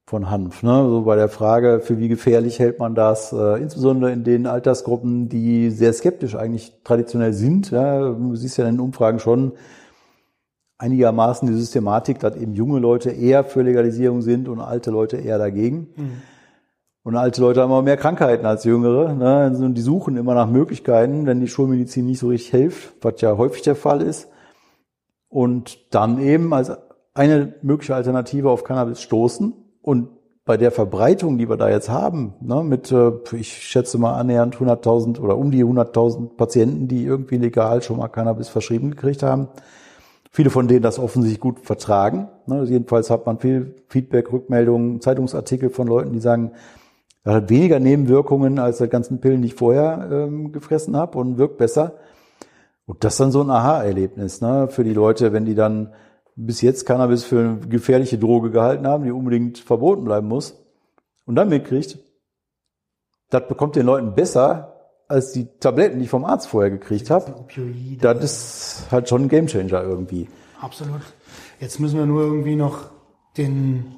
[0.05, 0.63] von Hanf.
[0.63, 0.85] Ne?
[0.89, 5.29] So bei der Frage, für wie gefährlich hält man das, äh, insbesondere in den Altersgruppen,
[5.29, 7.71] die sehr skeptisch eigentlich traditionell sind.
[7.71, 7.99] Ja?
[7.99, 9.53] Du siehst ja in den Umfragen schon
[10.77, 15.37] einigermaßen die Systematik, dass eben junge Leute eher für Legalisierung sind und alte Leute eher
[15.37, 15.87] dagegen.
[15.95, 16.21] Mhm.
[17.03, 19.13] Und alte Leute haben immer mehr Krankheiten als jüngere.
[19.13, 19.35] Ne?
[19.35, 23.37] Also die suchen immer nach Möglichkeiten, wenn die Schulmedizin nicht so richtig hilft, was ja
[23.37, 24.29] häufig der Fall ist.
[25.27, 26.71] Und dann eben als
[27.13, 30.09] eine mögliche Alternative auf Cannabis stoßen und
[30.45, 34.57] bei der Verbreitung, die wir da jetzt haben, ne, mit, äh, ich schätze mal annähernd
[34.57, 39.47] 100.000 oder um die 100.000 Patienten, die irgendwie legal schon mal Cannabis verschrieben gekriegt haben,
[40.31, 42.27] viele von denen das offensichtlich gut vertragen.
[42.45, 46.51] Ne, jedenfalls hat man viel Feedback, Rückmeldungen, Zeitungsartikel von Leuten, die sagen,
[47.23, 51.37] er hat weniger Nebenwirkungen als die ganzen Pillen, die ich vorher ähm, gefressen habe und
[51.37, 51.93] wirkt besser.
[52.85, 55.93] Und das ist dann so ein Aha-Erlebnis, ne, für die Leute, wenn die dann
[56.35, 60.59] bis jetzt Cannabis für eine gefährliche Droge gehalten haben, die unbedingt verboten bleiben muss,
[61.25, 61.97] und dann mitkriegt,
[63.29, 64.73] das bekommt den Leuten besser
[65.07, 67.45] als die Tabletten, die ich vom Arzt vorher gekriegt habe.
[68.01, 70.27] Das ist halt schon ein Gamechanger irgendwie.
[70.61, 71.01] Absolut.
[71.59, 72.89] Jetzt müssen wir nur irgendwie noch
[73.37, 73.95] den,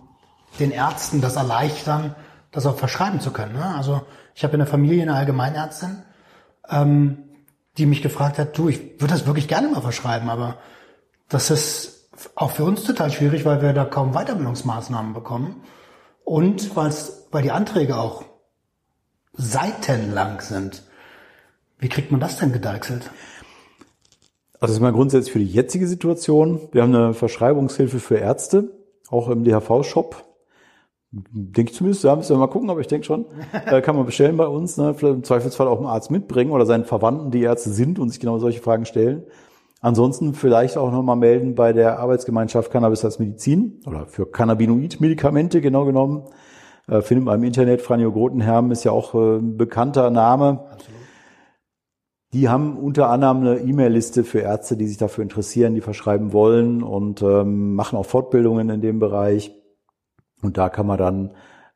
[0.59, 2.15] den Ärzten das erleichtern,
[2.55, 3.53] das auch verschreiben zu können.
[3.53, 3.75] Ne?
[3.75, 4.01] Also
[4.33, 5.97] ich habe in der Familie eine Allgemeinärztin,
[6.69, 7.17] ähm,
[7.77, 10.57] die mich gefragt hat, du, ich würde das wirklich gerne mal verschreiben, aber
[11.29, 15.61] das ist auch für uns total schwierig, weil wir da kaum Weiterbildungsmaßnahmen bekommen
[16.23, 18.23] und weil's, weil die Anträge auch
[19.33, 20.83] seitenlang sind.
[21.77, 23.11] Wie kriegt man das denn gedeichselt?
[24.53, 26.69] Also das ist mal grundsätzlich für die jetzige Situation.
[26.71, 28.71] Wir haben eine Verschreibungshilfe für Ärzte,
[29.09, 30.24] auch im DHV-Shop.
[31.31, 33.25] Denke ich zumindest, ja, müssen wir mal gucken, aber ich denke schon,
[33.65, 34.77] äh, kann man bestellen bei uns.
[34.77, 34.93] Ne?
[34.93, 38.19] Vielleicht im Zweifelsfall auch einen Arzt mitbringen oder seinen Verwandten, die Ärzte sind und sich
[38.19, 39.23] genau solche Fragen stellen.
[39.79, 45.85] Ansonsten vielleicht auch nochmal melden bei der Arbeitsgemeinschaft Cannabis als Medizin oder für Cannabinoid-Medikamente genau
[45.85, 46.23] genommen.
[46.87, 47.81] Äh, findet man im Internet.
[47.81, 50.65] Franjo Grotenherm ist ja auch äh, ein bekannter Name.
[50.71, 50.95] Absolut.
[52.33, 56.83] Die haben unter anderem eine E-Mail-Liste für Ärzte, die sich dafür interessieren, die verschreiben wollen
[56.83, 59.55] und ähm, machen auch Fortbildungen in dem Bereich.
[60.45, 61.31] Und da kann man dann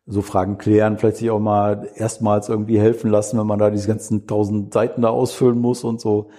[0.05, 3.87] so Fragen klären, vielleicht sich auch mal erstmals irgendwie helfen lassen, wenn man da diese
[3.87, 6.29] ganzen tausend Seiten da ausfüllen muss und so.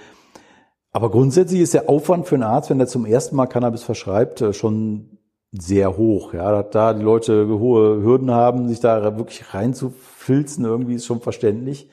[0.93, 4.41] Aber grundsätzlich ist der Aufwand für einen Arzt, wenn er zum ersten Mal Cannabis verschreibt,
[4.41, 5.19] äh, schon
[5.53, 6.35] sehr hoch.
[6.35, 11.89] Ja, da die Leute hohe Hürden haben, sich da wirklich reinzufilzen, irgendwie ist schon verständlich.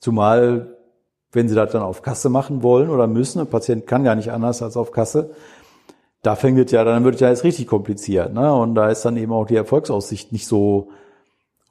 [0.00, 0.76] Zumal,
[1.30, 4.32] wenn sie das dann auf Kasse machen wollen oder müssen, ein Patient kann gar nicht
[4.32, 5.30] anders als auf Kasse,
[6.22, 8.32] da fängt es ja, dann wird es ja jetzt richtig kompliziert.
[8.32, 8.54] Ne?
[8.54, 10.88] Und da ist dann eben auch die Erfolgsaussicht nicht so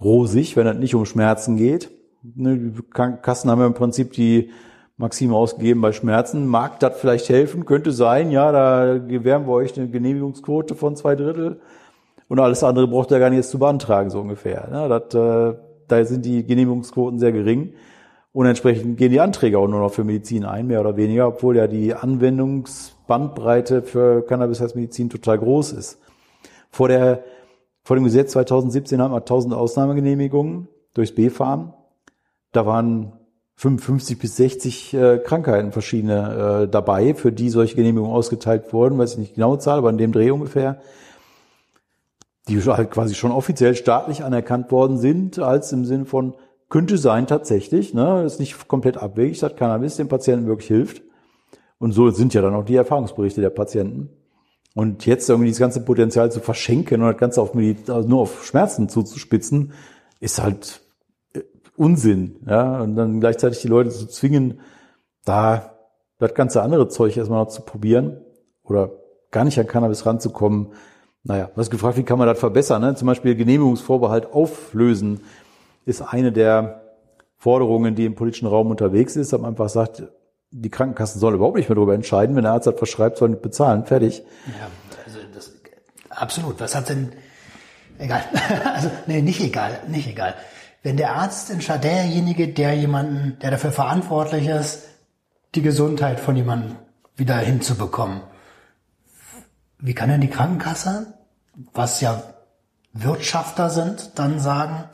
[0.01, 1.89] rosig, wenn es nicht um Schmerzen geht.
[2.23, 4.51] Ne, die Kassen haben ja im Prinzip die
[4.97, 6.47] Maxime ausgegeben bei Schmerzen.
[6.47, 7.65] Mag das vielleicht helfen?
[7.65, 11.61] Könnte sein, ja, da gewähren wir euch eine Genehmigungsquote von zwei Drittel.
[12.27, 14.67] Und alles andere braucht ihr gar nicht jetzt zu beantragen, so ungefähr.
[14.71, 17.73] Ja, das, äh, da sind die Genehmigungsquoten sehr gering.
[18.33, 21.57] Und entsprechend gehen die Anträge auch nur noch für Medizin ein, mehr oder weniger, obwohl
[21.57, 21.93] ja die
[23.11, 25.99] Anwendungsbandbreite für Cannabis als Medizin total groß ist.
[26.69, 27.23] Vor, der,
[27.83, 31.73] vor dem Gesetz 2017 haben wir 1000 Ausnahmegenehmigungen durchs B-Farm.
[32.51, 33.13] Da waren
[33.55, 39.13] 55 bis 60 äh, Krankheiten verschiedene äh, dabei, für die solche Genehmigungen ausgeteilt wurden, weiß
[39.13, 40.81] ich nicht genau Zahl, aber in dem Dreh ungefähr,
[42.47, 46.33] die halt quasi schon offiziell staatlich anerkannt worden sind, als im Sinn von
[46.69, 51.03] könnte sein tatsächlich, ne, ist nicht komplett abwegig, dass Cannabis dem Patienten wirklich hilft.
[51.81, 54.09] Und so sind ja dann auch die Erfahrungsberichte der Patienten.
[54.75, 58.45] Und jetzt irgendwie dieses ganze Potenzial zu verschenken und das Ganze auf, also nur auf
[58.45, 59.73] Schmerzen zuzuspitzen,
[60.19, 60.79] ist halt
[61.75, 62.35] Unsinn.
[62.45, 62.81] Ja?
[62.81, 64.59] Und dann gleichzeitig die Leute zu zwingen,
[65.25, 65.71] da
[66.19, 68.21] das ganze andere Zeug erstmal noch zu probieren
[68.63, 68.91] oder
[69.31, 70.67] gar nicht an Cannabis ranzukommen.
[71.23, 72.83] Naja, hast gefragt, wie kann man das verbessern?
[72.83, 72.93] Ne?
[72.93, 75.21] Zum Beispiel Genehmigungsvorbehalt auflösen
[75.85, 76.83] ist eine der
[77.37, 79.33] Forderungen, die im politischen Raum unterwegs ist.
[79.33, 80.03] Dass man einfach sagt,
[80.51, 82.35] die Krankenkassen sollen überhaupt nicht mehr darüber entscheiden.
[82.35, 83.85] Wenn der Arzt das verschreibt, sollen die bezahlen.
[83.85, 84.23] Fertig.
[84.47, 84.67] Ja,
[85.05, 85.53] also das,
[86.09, 86.59] absolut.
[86.59, 87.13] Was hat denn,
[87.97, 88.23] egal.
[88.73, 90.35] also, nee, nicht egal, nicht egal.
[90.83, 94.83] Wenn der Arzt entscheidet, derjenige, der jemanden, der dafür verantwortlich ist,
[95.55, 96.75] die Gesundheit von jemandem
[97.15, 98.21] wieder hinzubekommen,
[99.79, 101.13] wie kann denn die Krankenkasse,
[101.73, 102.23] was ja
[102.93, 104.85] Wirtschafter sind, dann sagen.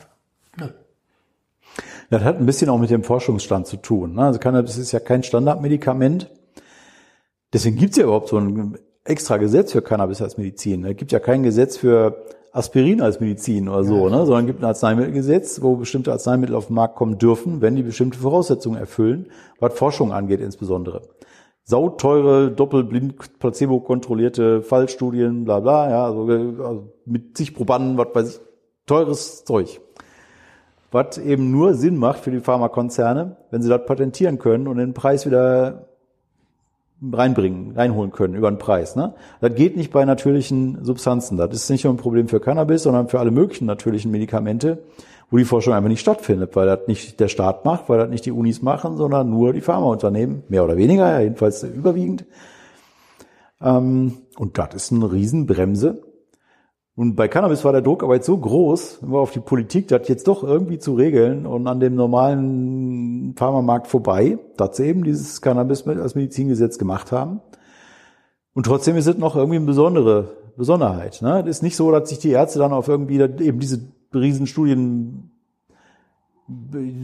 [2.10, 4.14] Das hat ein bisschen auch mit dem Forschungsstand zu tun.
[4.14, 4.22] Ne?
[4.22, 6.30] Also Cannabis ist ja kein Standardmedikament.
[7.52, 10.84] Deswegen gibt es ja überhaupt so ein extra Gesetz für Cannabis als Medizin.
[10.84, 14.24] Es gibt ja kein Gesetz für Aspirin als Medizin oder so, ne?
[14.24, 18.18] sondern gibt ein Arzneimittelgesetz, wo bestimmte Arzneimittel auf den Markt kommen dürfen, wenn die bestimmte
[18.18, 19.26] Voraussetzungen erfüllen,
[19.60, 21.02] was Forschung angeht insbesondere.
[21.64, 28.40] Sauteure, doppelblind, placebo-kontrollierte Fallstudien, bla bla, ja, also, also mit zig Probanden, was weiß ich,
[28.86, 29.80] teures Zeug.
[30.90, 34.94] Was eben nur Sinn macht für die Pharmakonzerne, wenn sie das patentieren können und den
[34.94, 35.88] Preis wieder
[37.12, 38.96] reinbringen, reinholen können über den Preis.
[38.96, 39.14] Ne?
[39.40, 41.36] Das geht nicht bei natürlichen Substanzen.
[41.36, 44.82] Das ist nicht nur ein Problem für Cannabis, sondern für alle möglichen natürlichen Medikamente,
[45.30, 48.24] wo die Forschung einfach nicht stattfindet, weil das nicht der Staat macht, weil das nicht
[48.26, 52.24] die Unis machen, sondern nur die Pharmaunternehmen, mehr oder weniger, jedenfalls überwiegend.
[53.60, 56.02] Ähm, und das ist eine Riesenbremse
[56.98, 60.08] und bei Cannabis war der Druck aber jetzt so groß, immer auf die Politik, das
[60.08, 65.40] jetzt doch irgendwie zu regeln und an dem normalen Pharmamarkt vorbei, dass sie eben dieses
[65.40, 67.40] Cannabis als Medizingesetz gemacht haben.
[68.52, 71.22] Und trotzdem ist es noch irgendwie eine besondere Besonderheit.
[71.22, 71.42] Ne?
[71.42, 73.78] Es ist nicht so, dass sich die Ärzte dann auf irgendwie eben diese
[74.12, 75.30] Riesenstudien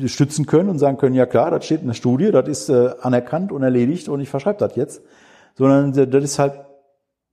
[0.06, 2.94] stützen können und sagen können, ja klar, das steht in der Studie, das ist äh,
[3.00, 5.02] anerkannt und erledigt und ich verschreibe das jetzt.
[5.54, 6.54] Sondern das ist halt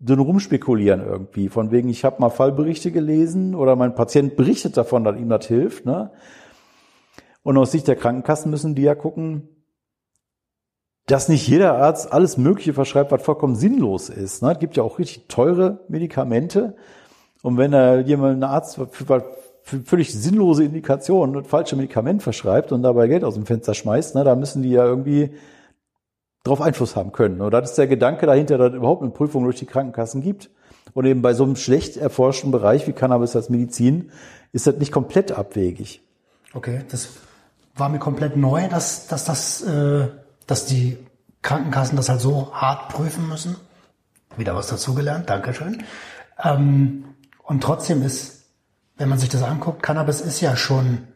[0.08, 1.50] ein Rumspekulieren irgendwie.
[1.50, 5.46] Von wegen, ich habe mal Fallberichte gelesen oder mein Patient berichtet davon, dass ihm das
[5.46, 5.86] hilft.
[5.86, 6.12] Ne?
[7.44, 9.48] Und aus Sicht der Krankenkassen müssen die ja gucken,
[11.06, 14.42] dass nicht jeder Arzt alles Mögliche verschreibt, was vollkommen sinnlos ist.
[14.42, 14.54] Ne?
[14.54, 16.76] Es gibt ja auch richtig teure Medikamente.
[17.44, 22.72] Und wenn da jemand, ein Arzt für, für völlig sinnlose Indikationen und falsche Medikament verschreibt
[22.72, 25.32] und dabei Geld aus dem Fenster schmeißt, ne, da müssen die ja irgendwie
[26.44, 27.42] drauf Einfluss haben können.
[27.42, 30.50] Und das ist der Gedanke dahinter, dass es überhaupt eine Prüfung durch die Krankenkassen gibt.
[30.94, 34.12] Und eben bei so einem schlecht erforschten Bereich wie Cannabis als Medizin
[34.52, 36.02] ist das nicht komplett abwegig.
[36.54, 37.10] Okay, das
[37.76, 40.08] war mir komplett neu, dass, dass, das, äh,
[40.48, 40.98] dass die
[41.42, 43.56] Krankenkassen das halt so hart prüfen müssen.
[44.36, 45.84] Wieder was dazugelernt, Dankeschön.
[46.44, 47.06] Ähm,
[47.44, 48.46] und trotzdem ist,
[48.98, 51.08] wenn man sich das anguckt, Cannabis ist ja schon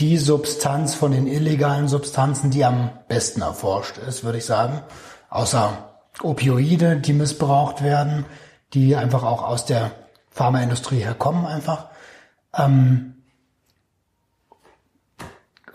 [0.00, 4.82] die Substanz von den illegalen Substanzen, die am besten erforscht ist, würde ich sagen.
[5.30, 8.24] Außer Opioide, die missbraucht werden,
[8.72, 9.92] die einfach auch aus der
[10.30, 11.86] Pharmaindustrie herkommen einfach.
[12.56, 13.14] Ähm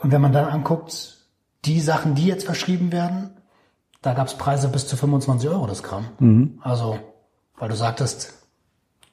[0.02, 1.18] und wenn man dann anguckt,
[1.66, 3.32] die Sachen, die jetzt verschrieben werden,
[4.02, 6.10] da gab es Preise bis zu 25 Euro das Gramm.
[6.20, 6.60] Mhm.
[6.62, 7.00] Also,
[7.58, 8.34] weil du sagtest,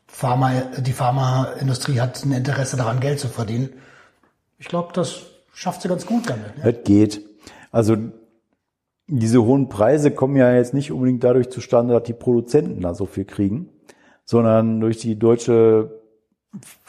[0.06, 3.70] Pharma, die Pharmaindustrie hat ein Interesse daran, Geld zu verdienen.
[4.58, 6.58] Ich glaube, das schafft sie ganz gut damit.
[6.58, 6.72] Ne?
[6.72, 7.22] Das geht.
[7.70, 7.96] Also
[9.08, 13.06] diese hohen Preise kommen ja jetzt nicht unbedingt dadurch zustande, dass die Produzenten da so
[13.06, 13.68] viel kriegen,
[14.24, 16.02] sondern durch die deutsche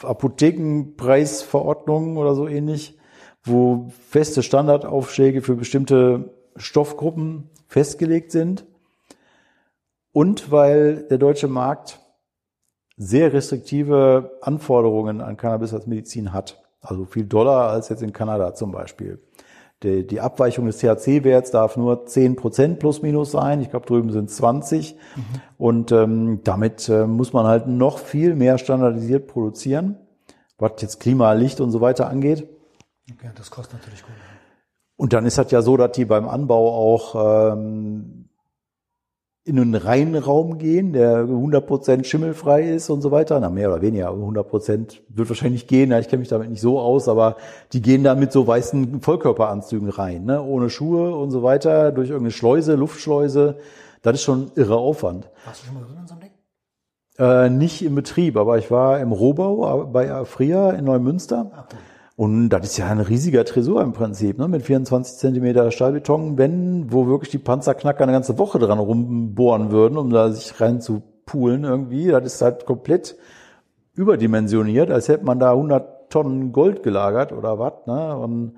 [0.02, 2.98] Apothekenpreisverordnung oder so ähnlich,
[3.44, 8.66] wo feste Standardaufschläge für bestimmte Stoffgruppen festgelegt sind
[10.12, 12.00] und weil der deutsche Markt
[12.96, 16.60] sehr restriktive Anforderungen an Cannabis als Medizin hat.
[16.80, 19.20] Also viel doller als jetzt in Kanada zum Beispiel.
[19.82, 23.60] Die, die Abweichung des THC-Werts darf nur 10 Prozent plus minus sein.
[23.60, 24.94] Ich glaube, drüben sind 20.
[24.94, 25.22] Mhm.
[25.56, 29.96] Und ähm, damit äh, muss man halt noch viel mehr standardisiert produzieren,
[30.58, 32.48] was jetzt Klima, Licht und so weiter angeht.
[33.12, 34.14] Okay, das kostet natürlich gut.
[34.96, 38.27] Und dann ist das ja so, dass die beim Anbau auch ähm,
[39.48, 43.40] in einen reinen Raum gehen, der 100% schimmelfrei ist und so weiter.
[43.40, 45.90] Na, mehr oder weniger, 100% wird wahrscheinlich gehen.
[45.90, 47.36] Ja, ich kenne mich damit nicht so aus, aber
[47.72, 50.42] die gehen da mit so weißen Vollkörperanzügen rein, ne?
[50.42, 53.56] ohne Schuhe und so weiter, durch irgendeine Schleuse, Luftschleuse.
[54.02, 55.28] Das ist schon irre Aufwand.
[55.44, 56.30] Warst du schon mal drin in so einem Ding?
[57.18, 61.50] Äh, nicht im Betrieb, aber ich war im Rohbau bei Afria in Neumünster.
[61.52, 61.78] Ah, cool.
[62.18, 64.48] Und das ist ja ein riesiger Tresor im Prinzip, ne?
[64.48, 69.96] mit 24 Zentimeter Stahlbeton, wenn, wo wirklich die Panzerknacker eine ganze Woche dran rumbohren würden,
[69.96, 72.08] um da sich rein zu poolen irgendwie.
[72.08, 73.16] Das ist halt komplett
[73.94, 77.86] überdimensioniert, als hätte man da 100 Tonnen Gold gelagert oder was.
[77.86, 78.16] Ne?
[78.16, 78.56] Und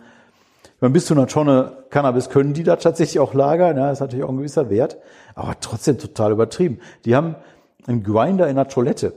[0.81, 4.25] wenn bis zu einer Tonne Cannabis können die da tatsächlich auch lagern, ja, ist natürlich
[4.25, 4.97] auch ein gewisser Wert,
[5.35, 6.79] aber trotzdem total übertrieben.
[7.05, 7.37] Die haben
[7.87, 9.13] einen Grinder in der Toilette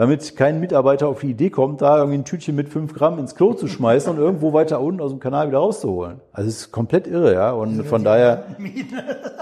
[0.00, 3.34] damit kein Mitarbeiter auf die Idee kommt, da irgendwie ein Tütchen mit fünf Gramm ins
[3.34, 6.22] Klo zu schmeißen und irgendwo weiter unten aus dem Kanal wieder rauszuholen.
[6.32, 7.52] Also es ist komplett irre, ja.
[7.52, 8.44] Und von daher,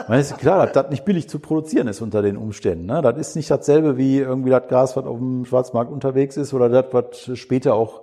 [0.08, 2.86] man ist klar, dass das nicht billig zu produzieren ist unter den Umständen.
[2.86, 3.02] Ne?
[3.02, 6.68] Das ist nicht dasselbe wie irgendwie das Gas, was auf dem Schwarzmarkt unterwegs ist oder
[6.68, 8.00] das, was später auch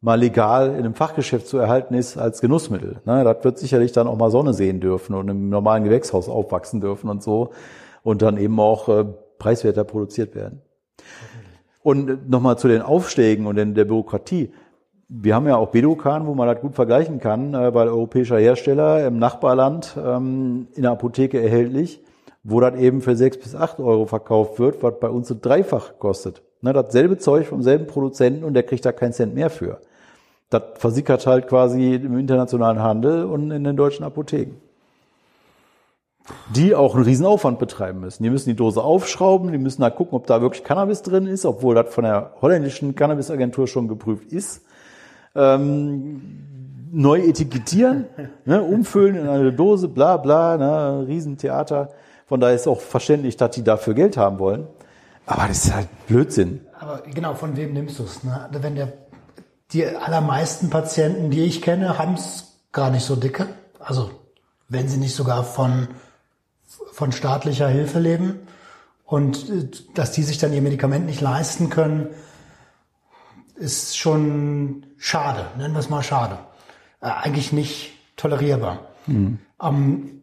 [0.00, 3.00] mal legal in einem Fachgeschäft zu erhalten ist als Genussmittel.
[3.04, 3.24] Ne?
[3.24, 7.10] Das wird sicherlich dann auch mal Sonne sehen dürfen und im normalen Gewächshaus aufwachsen dürfen
[7.10, 7.50] und so
[8.04, 9.06] und dann eben auch äh,
[9.40, 10.62] preiswerter produziert werden.
[11.82, 14.52] Und nochmal zu den Aufschlägen und der Bürokratie.
[15.08, 19.06] Wir haben ja auch Bedokan, wo man das gut vergleichen kann, äh, weil europäischer Hersteller
[19.06, 22.00] im Nachbarland ähm, in der Apotheke erhältlich,
[22.44, 25.98] wo das eben für sechs bis acht Euro verkauft wird, was bei uns so dreifach
[25.98, 26.42] kostet.
[26.60, 29.80] Ne, dasselbe Zeug vom selben Produzenten und der kriegt da keinen Cent mehr für.
[30.48, 34.56] Das versickert halt quasi im internationalen Handel und in den deutschen Apotheken
[36.54, 38.22] die auch einen riesen Aufwand betreiben müssen.
[38.22, 41.44] Die müssen die Dose aufschrauben, die müssen da gucken, ob da wirklich Cannabis drin ist,
[41.44, 44.62] obwohl das von der holländischen Cannabisagentur schon geprüft ist.
[45.34, 46.20] Ähm,
[46.92, 48.06] neu etikettieren,
[48.44, 51.90] ne, umfüllen in eine Dose, bla bla, ne, Riesentheater.
[52.26, 54.66] Von daher ist auch verständlich, dass die dafür Geld haben wollen.
[55.26, 56.60] Aber das ist halt Blödsinn.
[56.78, 58.24] Aber genau, von wem nimmst du es?
[58.24, 58.48] Ne?
[58.52, 58.92] Wenn der,
[59.72, 63.46] die allermeisten Patienten, die ich kenne, haben es gar nicht so dicke.
[63.78, 64.10] Also
[64.68, 65.88] wenn sie nicht sogar von
[66.92, 68.40] von staatlicher Hilfe leben
[69.04, 72.08] und äh, dass die sich dann ihr Medikament nicht leisten können,
[73.56, 76.38] ist schon schade, nennen wir es mal schade.
[77.00, 78.88] Äh, eigentlich nicht tolerierbar.
[79.06, 79.38] Mhm.
[79.62, 80.22] Ähm,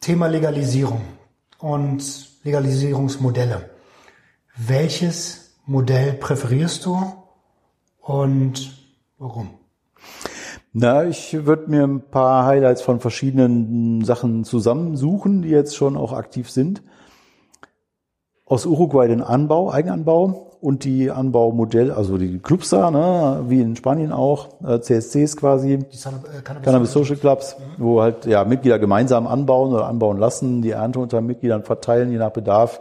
[0.00, 1.02] Thema Legalisierung
[1.58, 3.70] und Legalisierungsmodelle.
[4.56, 7.22] Welches Modell präferierst du
[8.02, 8.76] Und
[9.18, 9.61] warum?
[10.74, 16.14] Na, ich würde mir ein paar Highlights von verschiedenen Sachen zusammensuchen, die jetzt schon auch
[16.14, 16.82] aktiv sind.
[18.46, 23.76] Aus Uruguay den Anbau, Eigenanbau und die Anbaumodell, also die Clubs da, ne, wie in
[23.76, 27.84] Spanien auch, äh, CSCs quasi, die äh, Cannabis, Cannabis Social Clubs, mhm.
[27.84, 32.18] wo halt ja Mitglieder gemeinsam anbauen oder anbauen lassen, die Ernte unter Mitgliedern verteilen, je
[32.18, 32.80] nach Bedarf.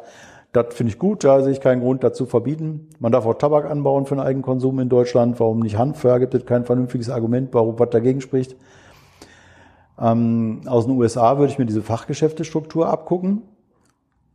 [0.51, 2.89] Das finde ich gut, da sehe ich keinen Grund dazu verbieten.
[2.99, 5.39] Man darf auch Tabak anbauen für den Eigenkonsum in Deutschland.
[5.39, 6.03] Warum nicht Hanf?
[6.03, 8.57] Ja, gibt es kein vernünftiges Argument, warum was dagegen spricht.
[9.97, 13.43] Ähm, aus den USA würde ich mir diese Fachgeschäftestruktur abgucken.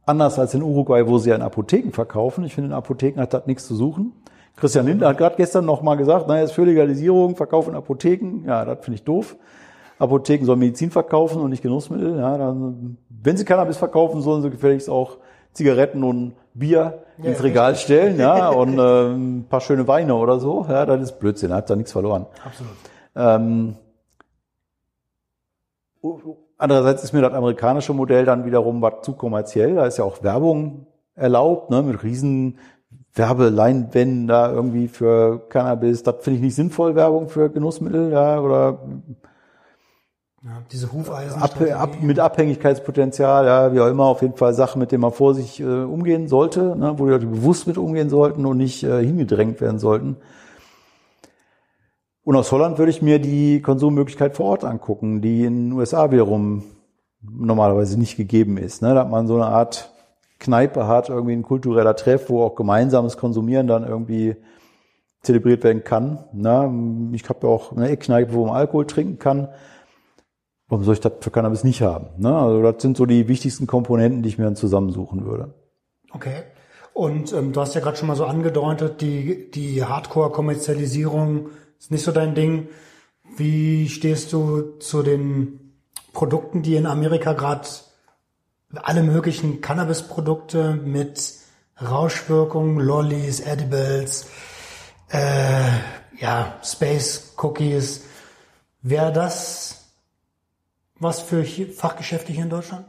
[0.07, 2.45] Anders als in Uruguay, wo sie ja in Apotheken verkaufen.
[2.45, 4.13] Ich finde, in Apotheken hat das nichts zu suchen.
[4.57, 8.45] Christian Lindner hat gerade gestern noch mal gesagt, naja, ist für Legalisierung, Verkauf in Apotheken.
[8.47, 9.37] Ja, das finde ich doof.
[9.99, 12.17] Apotheken sollen Medizin verkaufen und nicht Genussmittel.
[12.17, 15.19] Ja, dann, wenn sie Cannabis verkaufen, sollen sie gefälligst auch
[15.57, 17.85] Zigaretten und Bier ja, ins Regal richtig.
[17.85, 20.67] stellen, ja, und äh, ein paar schöne Weine oder so.
[20.69, 22.27] Ja, das ist Blödsinn, hat da nichts verloren.
[22.45, 22.73] Absolut.
[23.17, 23.77] Ähm,
[26.59, 29.75] Andererseits ist mir das amerikanische Modell dann wiederum was zu kommerziell.
[29.75, 32.59] Da ist ja auch Werbung erlaubt, ne, mit riesen
[33.15, 36.03] Werbeleinwänden da irgendwie für Cannabis.
[36.03, 38.79] Das finde ich nicht sinnvoll, Werbung für Genussmittel, ja, oder
[40.47, 41.43] ja, diese Hufeisen.
[41.43, 45.11] Ab, ab, mit Abhängigkeitspotenzial, ja, wie auch immer, auf jeden Fall Sachen, mit denen man
[45.11, 49.05] vorsichtig äh, umgehen sollte, ne, wo die Leute bewusst mit umgehen sollten und nicht äh,
[49.05, 50.17] hingedrängt werden sollten.
[52.23, 56.13] Und aus Holland würde ich mir die Konsummöglichkeit vor Ort angucken, die in den USA
[56.13, 56.63] wiederum
[57.23, 58.83] normalerweise nicht gegeben ist.
[58.83, 58.95] Ne?
[58.95, 59.91] Da hat man so eine Art
[60.39, 64.37] Kneipe hat, irgendwie ein kultureller Treff, wo auch gemeinsames Konsumieren dann irgendwie
[65.23, 66.25] zelebriert werden kann.
[66.33, 67.11] Ne?
[67.15, 69.49] Ich habe ja auch eine Eckkneipe, wo man Alkohol trinken kann.
[70.69, 72.09] Warum soll ich das für Cannabis nicht haben?
[72.17, 72.37] Ne?
[72.37, 75.55] Also das sind so die wichtigsten Komponenten, die ich mir dann zusammensuchen würde.
[76.13, 76.43] Okay.
[76.93, 82.05] Und ähm, du hast ja gerade schon mal so angedeutet, die, die Hardcore-Kommerzialisierung ist nicht
[82.05, 82.69] so dein Ding.
[83.37, 85.67] Wie stehst du zu den
[86.13, 87.69] Produkten, die in Amerika gerade
[88.75, 91.35] alle möglichen Cannabis-Produkte mit
[91.81, 94.27] Rauschwirkung, Lollies, Edibles,
[95.11, 95.69] äh,
[96.19, 98.05] ja, Space Cookies.
[98.81, 99.86] Wäre das
[100.99, 102.87] was für Fachgeschäfte hier in Deutschland?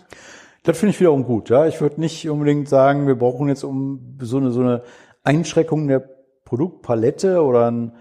[0.64, 1.49] Das finde ich wiederum gut.
[1.49, 4.84] Ja, ich würde nicht unbedingt sagen, wir brauchen jetzt um so eine so eine
[5.24, 6.08] Einschränkung der
[6.43, 7.93] Produktpalette oder ein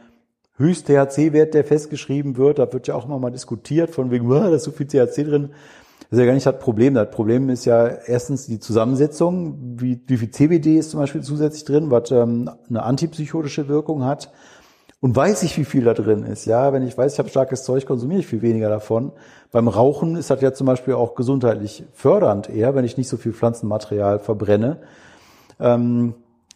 [0.59, 2.59] Höchst-THC-Wert, der festgeschrieben wird.
[2.59, 5.51] Da wird ja auch immer mal diskutiert, von wegen, da ist so viel THC drin.
[6.09, 6.95] Das ist ja gar nicht das Problem.
[6.95, 11.65] Das Problem ist ja erstens die Zusammensetzung, wie, wie viel CBD ist zum Beispiel zusätzlich
[11.65, 14.33] drin, was ähm, eine antipsychotische Wirkung hat.
[15.07, 16.47] Und weiß ich, wie viel da drin ist.
[16.47, 19.13] Ja, wenn ich weiß, ich habe starkes Zeug, konsumiere ich viel weniger davon.
[19.53, 23.17] Beim Rauchen ist das ja zum Beispiel auch gesundheitlich fördernd eher, wenn ich nicht so
[23.17, 24.79] viel Pflanzenmaterial verbrenne.
[25.61, 26.15] Ähm,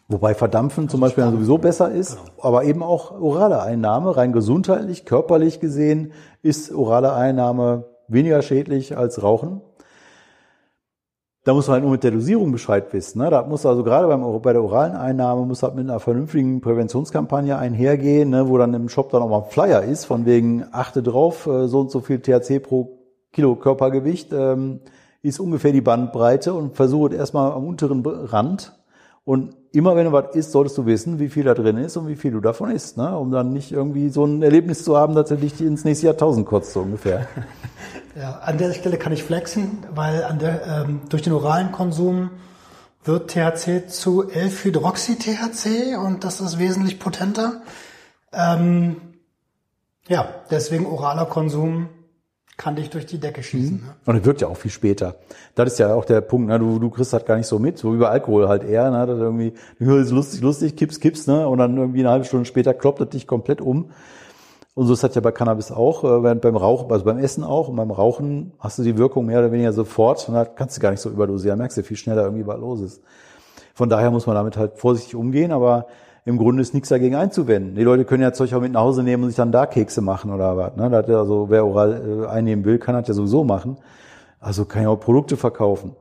[0.09, 2.49] Wobei Verdampfen zum Beispiel dann sowieso besser ist, genau.
[2.49, 6.11] aber eben auch orale Einnahme, rein gesundheitlich, körperlich gesehen,
[6.43, 9.61] ist orale Einnahme weniger schädlich als Rauchen.
[11.45, 13.21] Da muss man halt nur mit der Dosierung Bescheid wissen.
[13.23, 13.31] Ne?
[13.31, 17.57] Da muss also gerade beim, bei der oralen Einnahme muss halt mit einer vernünftigen Präventionskampagne
[17.57, 18.49] einhergehen, ne?
[18.49, 21.67] wo dann im Shop dann auch mal ein Flyer ist, von wegen achte drauf, äh,
[21.67, 22.99] so und so viel THC pro
[23.33, 24.81] Kilo Körpergewicht ähm,
[25.23, 28.80] ist ungefähr die Bandbreite und versuche erstmal am unteren Rand
[29.31, 32.09] und immer wenn du was isst, solltest du wissen, wie viel da drin ist und
[32.09, 33.17] wie viel du davon isst, ne?
[33.17, 36.47] um dann nicht irgendwie so ein Erlebnis zu haben, dass er dich ins nächste Jahrtausend
[36.47, 37.29] kotzt, so ungefähr.
[38.17, 42.31] Ja, an der Stelle kann ich flexen, weil an der, ähm, durch den oralen Konsum
[43.05, 47.63] wird THC zu 11-Hydroxy-THC und das ist wesentlich potenter.
[48.33, 48.97] Ähm,
[50.09, 51.89] ja, deswegen oraler Konsum
[52.61, 53.79] kann dich durch die Decke schießen.
[53.79, 53.87] Mhm.
[53.87, 53.95] Ne?
[54.05, 55.15] Und es wirkt ja auch viel später.
[55.55, 56.59] Das ist ja auch der Punkt, ne?
[56.59, 59.07] du, du kriegst halt gar nicht so mit, so wie bei Alkohol halt eher, ne?
[59.07, 61.49] das irgendwie, du ist lustig, lustig, kippst, kippst, ne?
[61.49, 63.93] und dann irgendwie eine halbe Stunde später kloppt das dich komplett um.
[64.75, 67.69] Und so ist das ja bei Cannabis auch, äh, beim Rauchen, also beim Essen auch
[67.69, 70.83] und beim Rauchen hast du die Wirkung mehr oder weniger sofort und da kannst du
[70.83, 73.03] gar nicht so überdosieren, merkst du viel schneller irgendwie, was los ist.
[73.75, 75.87] Von daher muss man damit halt vorsichtig umgehen, aber
[76.25, 77.75] im Grunde ist nichts dagegen einzuwenden.
[77.75, 80.01] Die Leute können ja Zeug auch mit nach Hause nehmen und sich dann da Kekse
[80.01, 80.77] machen oder was.
[80.77, 80.91] Ne?
[80.91, 83.79] Das also, wer oral äh, einnehmen will, kann das ja sowieso machen.
[84.39, 85.97] Also kann ja auch Produkte verkaufen.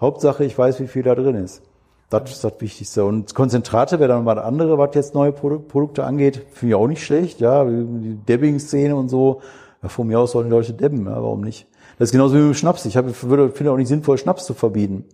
[0.00, 1.62] Hauptsache, ich weiß, wie viel da drin ist.
[2.10, 3.04] Das ist das Wichtigste.
[3.04, 6.86] Und Konzentrate wäre dann mal das andere, was jetzt neue Produkte angeht, finde ich auch
[6.86, 7.40] nicht schlecht.
[7.40, 9.42] Ja, die Debbing-Szene und so.
[9.82, 11.66] Ja, von mir aus sollen die Leute debben, ja, warum nicht?
[11.98, 12.84] Das ist genauso wie mit dem Schnaps.
[12.86, 15.04] Ich habe, würde, finde auch nicht sinnvoll, Schnaps zu verbieten.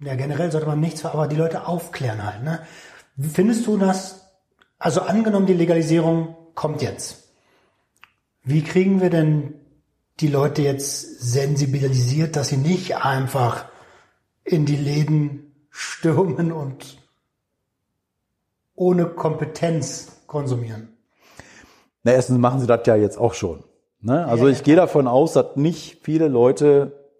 [0.00, 2.42] Ja, generell sollte man nichts, aber die Leute aufklären halt.
[2.42, 2.60] Ne?
[3.18, 4.32] Findest du das,
[4.78, 7.28] also angenommen, die Legalisierung kommt jetzt.
[8.42, 9.54] Wie kriegen wir denn
[10.20, 13.66] die Leute jetzt sensibilisiert, dass sie nicht einfach
[14.44, 16.98] in die Läden stürmen und
[18.74, 20.96] ohne Kompetenz konsumieren?
[22.02, 23.64] Na, erstens machen sie das ja jetzt auch schon.
[24.00, 24.26] Ne?
[24.26, 27.10] Also ich gehe davon aus, dass nicht viele Leute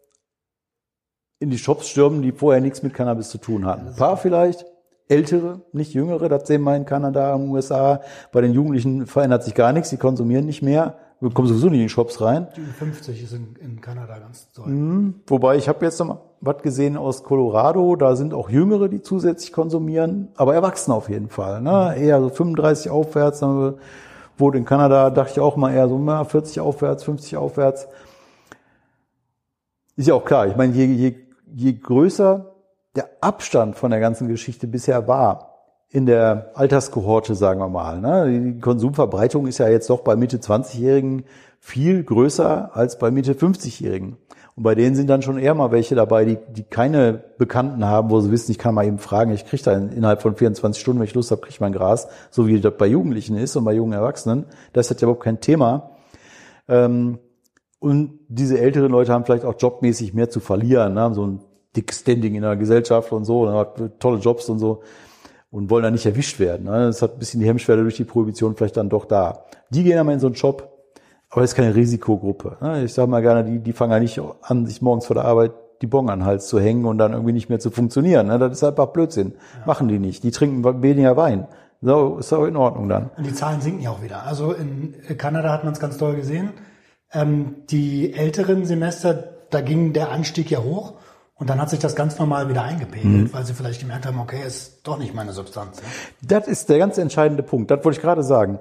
[1.39, 3.89] in die Shops stürmen, die vorher nichts mit Cannabis zu tun hatten.
[3.89, 4.65] Ein paar vielleicht,
[5.09, 8.01] ältere, nicht jüngere, das sehen wir in Kanada, in den USA.
[8.33, 10.97] Bei den Jugendlichen verändert sich gar nichts, die konsumieren nicht mehr.
[11.21, 12.49] Wir kommen sowieso nicht in die Shops rein.
[12.57, 14.69] Die 50 ist in, in Kanada ganz toll.
[14.69, 15.15] Mhm.
[15.27, 19.53] Wobei ich habe jetzt noch was gesehen aus Colorado, da sind auch Jüngere, die zusätzlich
[19.53, 21.63] konsumieren, aber Erwachsene auf jeden Fall.
[21.63, 21.97] Ne?
[21.97, 23.43] Eher so 35 aufwärts,
[24.39, 27.89] wurde in Kanada, dachte ich auch mal eher so na, 40 aufwärts, 50 aufwärts.
[29.97, 31.15] Ist ja auch klar, ich meine, je, je,
[31.55, 32.56] je größer
[32.97, 35.57] der Abstand von der ganzen Geschichte bisher war,
[35.89, 38.01] in der Alterskohorte, sagen wir mal.
[38.01, 38.53] Ne?
[38.55, 41.25] Die Konsumverbreitung ist ja jetzt doch bei Mitte 20-Jährigen
[41.61, 44.17] viel größer als bei Mitte 50-Jährigen.
[44.57, 48.11] Und bei denen sind dann schon eher mal welche dabei, die, die keine Bekannten haben,
[48.11, 51.01] wo sie wissen, ich kann mal eben fragen, ich kriege da innerhalb von 24 Stunden,
[51.01, 53.65] wenn ich Lust habe, kriege ich mein Gras, so wie das bei Jugendlichen ist und
[53.65, 54.47] bei jungen Erwachsenen.
[54.73, 55.91] Das ist ja überhaupt kein Thema.
[56.69, 57.19] Ähm,
[57.79, 61.01] und diese älteren Leute haben vielleicht auch jobmäßig mehr zu verlieren, ne?
[61.03, 61.41] haben so ein
[61.77, 63.67] dick Standing in der Gesellschaft und so,
[63.99, 64.83] tolle Jobs und so
[65.51, 66.65] und wollen da nicht erwischt werden.
[66.65, 66.87] Ne?
[66.87, 69.45] Das hat ein bisschen die Hemmschwelle durch die Prohibition vielleicht dann doch da.
[69.71, 70.71] Die gehen aber in so einen Job,
[71.31, 72.57] aber das ist keine Risikogruppe.
[72.61, 72.85] Ne?
[72.85, 75.53] Ich sage mal gerne, die, die fangen ja nicht an, sich morgens vor der Arbeit
[75.83, 78.29] die Bon an den Hals zu hängen und dann irgendwie nicht mehr zu funktionieren.
[78.29, 78.39] Ne?
[78.39, 79.35] Das ist einfach Blödsinn.
[79.61, 79.67] Ja.
[79.67, 80.25] Machen die nicht.
[80.25, 81.49] Die trinken weniger Wein.
[81.83, 83.11] So, ist auch in Ordnung dann.
[83.17, 84.25] Und die Zahlen sinken ja auch wieder.
[84.25, 86.51] Also in Kanada hat man es ganz toll gesehen.
[87.13, 89.15] Ähm, die älteren Semester,
[89.51, 90.95] da ging der Anstieg ja hoch.
[91.39, 93.33] Und dann hat sich das ganz normal wieder eingepegelt, mhm.
[93.33, 95.81] weil sie vielleicht gemerkt haben, okay, ist doch nicht meine Substanz.
[95.81, 96.39] Ja?
[96.39, 97.71] Das ist der ganz entscheidende Punkt.
[97.71, 98.59] Das wollte ich gerade sagen.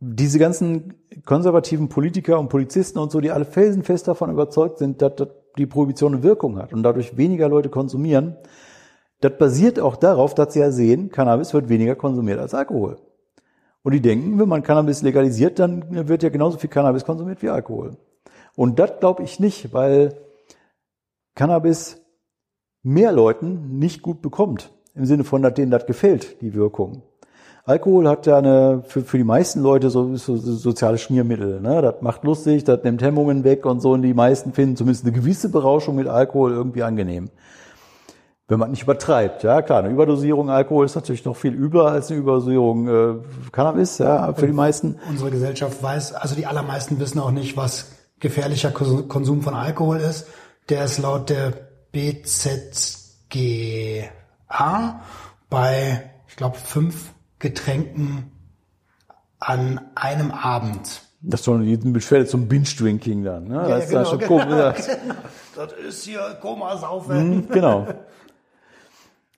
[0.00, 0.94] Diese ganzen
[1.24, 5.66] konservativen Politiker und Polizisten und so, die alle felsenfest davon überzeugt sind, dass, dass die
[5.66, 8.36] Prohibition eine Wirkung hat und dadurch weniger Leute konsumieren,
[9.20, 12.96] das basiert auch darauf, dass sie ja sehen, Cannabis wird weniger konsumiert als Alkohol.
[13.84, 17.48] Und die denken, wenn man Cannabis legalisiert, dann wird ja genauso viel Cannabis konsumiert wie
[17.48, 17.96] Alkohol.
[18.56, 20.16] Und das glaube ich nicht, weil
[21.34, 22.00] Cannabis
[22.82, 24.72] mehr Leuten nicht gut bekommt.
[24.94, 27.02] Im Sinne von, dass denen das gefällt, die Wirkung.
[27.64, 31.60] Alkohol hat ja eine, für, für die meisten Leute so, so, so soziale Schmiermittel.
[31.60, 31.80] Ne?
[31.80, 33.92] Das macht lustig, das nimmt Hemmungen weg und so.
[33.92, 37.30] Und die meisten finden zumindest eine gewisse Berauschung mit Alkohol irgendwie angenehm.
[38.48, 39.44] Wenn man nicht übertreibt.
[39.44, 43.14] Ja, klar, eine Überdosierung Alkohol ist natürlich noch viel übler als eine Überdosierung äh,
[43.52, 44.98] Cannabis, ja, für die meisten.
[45.08, 50.26] Unsere Gesellschaft weiß, also die allermeisten wissen auch nicht, was gefährlicher Konsum von Alkohol ist.
[50.68, 51.52] Der ist laut der
[51.92, 53.00] BZGA
[55.50, 58.32] bei, ich glaube, fünf Getränken
[59.38, 61.02] an einem Abend.
[61.20, 63.44] Das ist doch eine Beschwerde zum Binge-Drinking dann.
[63.44, 63.54] Ne?
[63.54, 64.72] Ja, das, ja, ist genau, genau.
[65.54, 67.36] das ist hier Komasaufen.
[67.36, 67.86] Mhm, genau.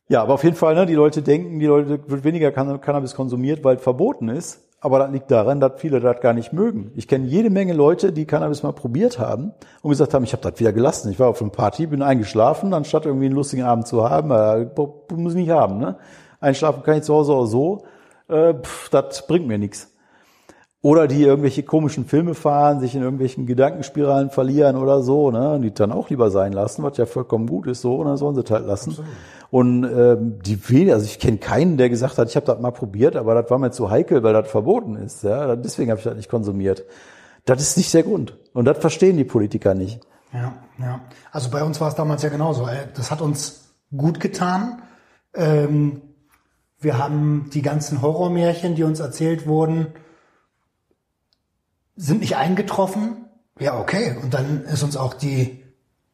[0.09, 3.64] Ja, aber auf jeden Fall, ne, die Leute denken, die Leute wird weniger Cannabis konsumiert,
[3.64, 4.61] weil es verboten ist.
[4.85, 6.93] Aber das liegt daran, dass viele das gar nicht mögen.
[6.95, 10.43] Ich kenne jede Menge Leute, die Cannabis mal probiert haben und gesagt haben, ich habe
[10.43, 11.11] das wieder gelassen.
[11.11, 14.30] Ich war auf einer Party, bin eingeschlafen, anstatt irgendwie einen lustigen Abend zu haben.
[14.30, 14.68] Äh,
[15.14, 15.78] muss ich nicht haben.
[15.78, 15.97] Ne?
[16.39, 17.85] Einschlafen kann ich zu Hause auch so.
[18.28, 19.93] Äh, pff, das bringt mir nichts.
[20.85, 25.55] Oder die irgendwelche komischen Filme fahren, sich in irgendwelchen Gedankenspiralen verlieren oder so, ne?
[25.55, 28.18] Und die dann auch lieber sein lassen, was ja vollkommen gut ist, so, und dann
[28.18, 28.91] sollen sie es halt lassen.
[28.91, 29.11] Absolut.
[29.51, 32.70] Und ähm, die weniger, also ich kenne keinen, der gesagt hat, ich habe das mal
[32.70, 35.24] probiert, aber das war mir zu heikel, weil das verboten ist.
[35.24, 35.57] Ja?
[35.57, 36.85] Deswegen habe ich das nicht konsumiert.
[37.47, 38.37] Das ist nicht der Grund.
[38.53, 40.01] Und das verstehen die Politiker nicht.
[40.35, 41.01] Ja, ja.
[41.32, 42.68] Also bei uns war es damals ja genauso.
[42.95, 44.82] Das hat uns gut getan.
[45.35, 46.03] Ähm,
[46.78, 49.87] wir haben die ganzen Horrormärchen, die uns erzählt wurden,
[51.97, 53.26] sind nicht eingetroffen.
[53.59, 54.16] Ja, okay.
[54.22, 55.62] Und dann ist uns auch die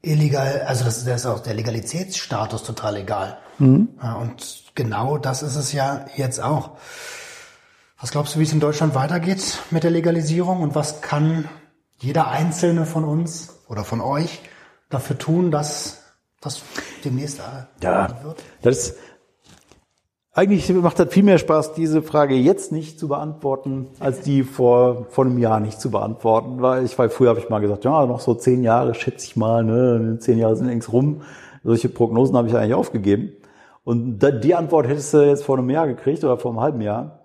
[0.02, 3.38] illegal, also das, das ist auch der Legalitätsstatus total egal.
[3.58, 3.88] Mhm.
[4.02, 6.72] Ja, und genau das ist es ja jetzt auch.
[8.00, 11.48] Was glaubst du, wie es in Deutschland weitergeht mit der Legalisierung und was kann
[11.98, 14.40] jeder einzelne von uns oder von euch
[14.88, 16.02] dafür tun, dass
[16.40, 16.62] das
[17.04, 17.40] demnächst
[17.82, 18.42] ja, wird?
[18.62, 18.94] Das
[20.32, 25.06] eigentlich macht das viel mehr Spaß, diese Frage jetzt nicht zu beantworten, als die vor,
[25.10, 26.62] vor einem Jahr nicht zu beantworten.
[26.62, 29.36] Weil ich, weil früher habe ich mal gesagt, ja, noch so zehn Jahre schätze ich
[29.36, 31.22] mal, ne, zehn Jahre sind längst rum.
[31.64, 33.32] Solche Prognosen habe ich eigentlich aufgegeben.
[33.82, 37.20] Und die Antwort hättest du jetzt vor einem Jahr gekriegt oder vor einem halben Jahr.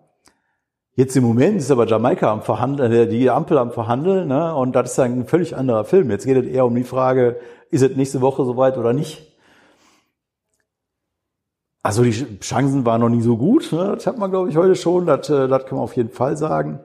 [0.95, 4.55] Jetzt im Moment ist aber Jamaika am Verhandeln, äh, die Ampel am Verhandeln, ne?
[4.55, 6.09] und das ist ein völlig anderer Film.
[6.09, 7.35] Jetzt geht es eher um die Frage,
[7.69, 9.34] ist es nächste Woche soweit oder nicht?
[11.85, 13.71] Also die Chancen waren noch nie so gut.
[13.71, 13.93] Ne?
[13.93, 15.05] Das hat man, glaube ich, heute schon.
[15.05, 16.79] Das, äh, das kann man auf jeden Fall sagen.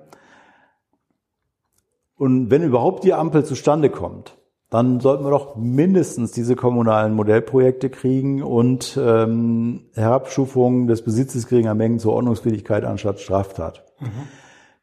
[2.16, 4.36] Und wenn überhaupt die Ampel zustande kommt,
[4.68, 11.74] dann sollten wir doch mindestens diese kommunalen Modellprojekte kriegen und ähm, Herabstufung des Besitzes geringer
[11.74, 13.82] Mengen zur Ordnungswidrigkeit anstatt Straftat.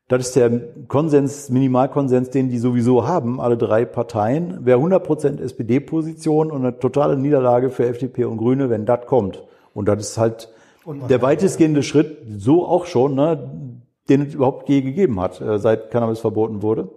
[0.08, 0.50] Das ist der
[0.88, 4.66] Konsens, Minimalkonsens, den die sowieso haben, alle drei Parteien.
[4.66, 9.44] Wäre 100% SPD-Position und eine totale Niederlage für FDP und Grüne, wenn das kommt.
[9.78, 10.50] Und das ist halt
[11.08, 13.48] der weitestgehende Schritt, so auch schon, ne,
[14.10, 16.90] den es überhaupt je gegeben hat, äh, seit Cannabis verboten wurde.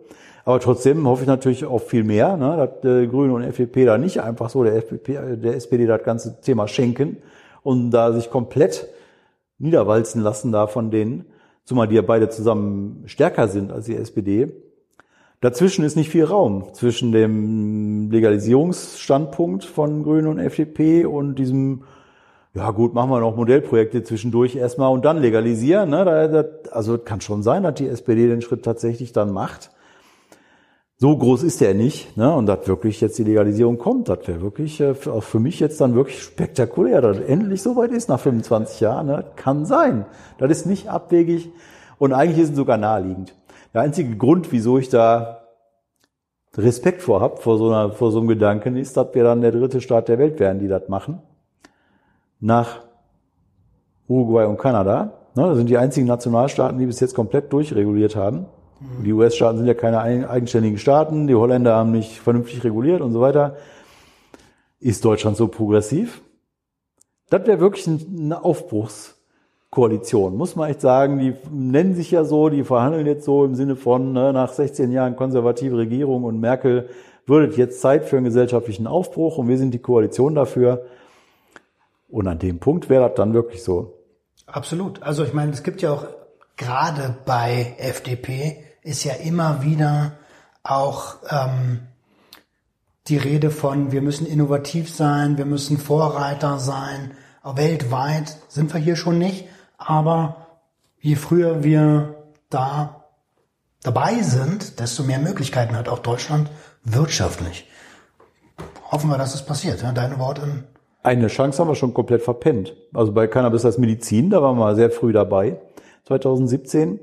[0.47, 3.99] Aber trotzdem hoffe ich natürlich auf viel mehr, ne, dass äh, Grüne und FDP da
[3.99, 7.19] nicht einfach so der, FDP, äh, der SPD das ganze Thema schenken
[7.63, 8.89] und da sich komplett
[9.59, 11.27] niederwalzen lassen da von denen,
[11.65, 14.51] zumal die ja beide zusammen stärker sind als die SPD.
[15.43, 21.83] Dazwischen ist nicht viel Raum zwischen dem Legalisierungsstandpunkt von Grünen und FDP und diesem
[22.55, 25.91] ja gut, machen wir noch Modellprojekte zwischendurch erstmal und dann legalisieren.
[25.91, 26.51] Ne?
[26.73, 29.71] Also kann schon sein, dass die SPD den Schritt tatsächlich dann macht.
[30.97, 32.17] So groß ist der nicht.
[32.17, 32.35] Ne?
[32.35, 35.81] Und dass wirklich jetzt die Legalisierung kommt, das wäre wirklich äh, auch für mich jetzt
[35.81, 39.07] dann wirklich spektakulär, dass endlich so weit ist nach 25 Jahren.
[39.07, 39.25] Ne?
[39.37, 40.05] Kann sein.
[40.39, 41.51] Das ist nicht abwegig
[41.99, 43.35] und eigentlich ist es sogar naheliegend.
[43.73, 45.43] Der einzige Grund, wieso ich da
[46.57, 49.53] Respekt vor hab vor so, einer, vor so einem Gedanken, ist, dass wir dann der
[49.53, 51.23] dritte Staat der Welt wären, die das machen
[52.41, 52.81] nach
[54.09, 55.13] Uruguay und Kanada.
[55.37, 58.47] Ne, das sind die einzigen Nationalstaaten, die bis jetzt komplett durchreguliert haben.
[58.81, 59.05] Mhm.
[59.05, 63.21] Die US-Staaten sind ja keine eigenständigen Staaten, die Holländer haben nicht vernünftig reguliert und so
[63.21, 63.57] weiter.
[64.81, 66.23] Ist Deutschland so progressiv?
[67.29, 71.21] Das wäre wirklich eine Aufbruchskoalition, muss man echt sagen.
[71.21, 74.91] Die nennen sich ja so, die verhandeln jetzt so im Sinne von, ne, nach 16
[74.91, 76.89] Jahren konservative Regierung und Merkel
[77.27, 80.87] würde jetzt Zeit für einen gesellschaftlichen Aufbruch und wir sind die Koalition dafür.
[82.11, 83.99] Und an dem Punkt wäre das dann wirklich so.
[84.47, 85.03] Absolut.
[85.03, 86.07] Also ich meine, es gibt ja auch
[86.57, 90.13] gerade bei FDP ist ja immer wieder
[90.63, 91.81] auch ähm,
[93.09, 97.13] die Rede von, wir müssen innovativ sein, wir müssen Vorreiter sein.
[97.43, 99.47] Weltweit sind wir hier schon nicht,
[99.79, 100.47] aber
[101.01, 103.05] je früher wir da
[103.83, 106.51] dabei sind, desto mehr Möglichkeiten hat auch Deutschland
[106.85, 107.69] wirtschaftlich.
[108.91, 109.83] Hoffen wir, dass es passiert.
[109.83, 110.65] Deine Worte
[111.03, 112.77] eine Chance haben wir schon komplett verpennt.
[112.93, 115.61] Also bei Cannabis als Medizin, da waren wir sehr früh dabei,
[116.05, 117.01] 2017.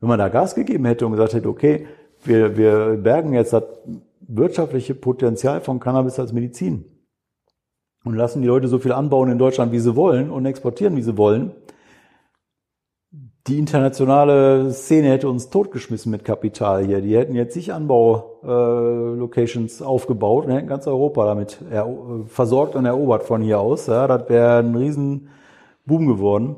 [0.00, 1.86] Wenn man da Gas gegeben hätte und gesagt hätte, okay,
[2.24, 3.64] wir, wir bergen jetzt das
[4.20, 6.84] wirtschaftliche Potenzial von Cannabis als Medizin
[8.04, 11.02] und lassen die Leute so viel anbauen in Deutschland, wie sie wollen und exportieren, wie
[11.02, 11.52] sie wollen,
[13.46, 17.00] die internationale Szene hätte uns totgeschmissen mit Kapital hier.
[17.00, 21.58] Die hätten jetzt sich Anbau-Locations äh, aufgebaut und hätten ganz Europa damit
[22.26, 23.86] versorgt und erobert von hier aus.
[23.86, 25.28] Ja, das wäre ein riesen
[25.84, 26.56] Boom geworden.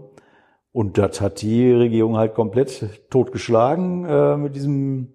[0.73, 5.15] Und das hat die Regierung halt komplett totgeschlagen äh, mit diesem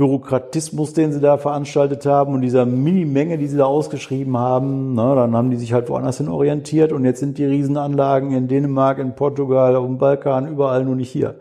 [0.00, 5.14] Bürokratismus, den sie da veranstaltet haben und dieser Minimenge, die sie da ausgeschrieben haben, ne,
[5.14, 8.98] dann haben die sich halt woanders hin orientiert und jetzt sind die Riesenanlagen in Dänemark,
[8.98, 11.38] in Portugal, auf dem Balkan, überall nur nicht hier.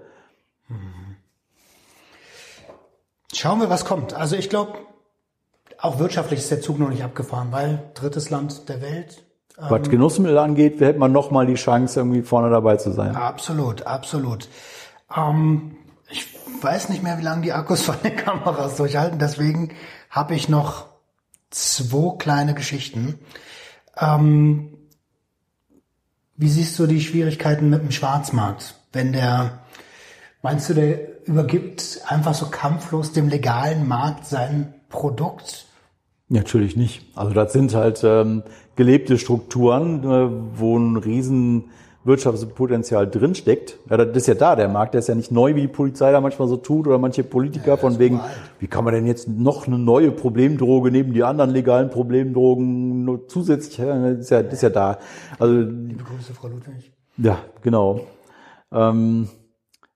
[3.34, 4.14] Schauen wir, was kommt.
[4.14, 4.74] Also ich glaube,
[5.78, 9.24] auch wirtschaftlich ist der Zug noch nicht abgefahren, weil drittes Land der Welt.
[9.58, 13.16] Was ähm, Genussmittel angeht, hätte man noch mal die Chance, irgendwie vorne dabei zu sein.
[13.16, 14.50] Absolut, absolut.
[15.16, 15.78] Ähm,
[16.12, 16.28] ich
[16.62, 19.20] weiß nicht mehr, wie lange die Akkus von den Kameras durchhalten.
[19.20, 19.74] Deswegen
[20.10, 20.88] habe ich noch
[21.50, 23.20] zwei kleine Geschichten.
[23.98, 24.78] Ähm,
[26.36, 28.76] wie siehst du die Schwierigkeiten mit dem Schwarzmarkt?
[28.94, 29.60] Wenn der,
[30.42, 35.66] meinst du, der übergibt einfach so kampflos dem legalen Markt sein Produkt?
[36.30, 37.06] Natürlich nicht.
[37.16, 38.44] Also das sind halt ähm,
[38.76, 41.72] gelebte Strukturen, äh, wo ein riesen
[42.10, 43.80] Wirtschaftspotenzial drinsteckt.
[43.90, 46.12] Ja, das ist ja da, der Markt, der ist ja nicht neu, wie die Polizei
[46.12, 48.20] da manchmal so tut oder manche Politiker ja, von wegen,
[48.60, 53.30] wie kann man denn jetzt noch eine neue Problemdroge neben die anderen legalen Problemdrogen nur
[53.30, 54.98] zusätzlich, das ist ja, das ist ja da.
[55.40, 56.92] Also, Liebe Grüße, Frau Ludwig.
[57.18, 58.02] Ja, genau.
[58.74, 59.30] Ähm,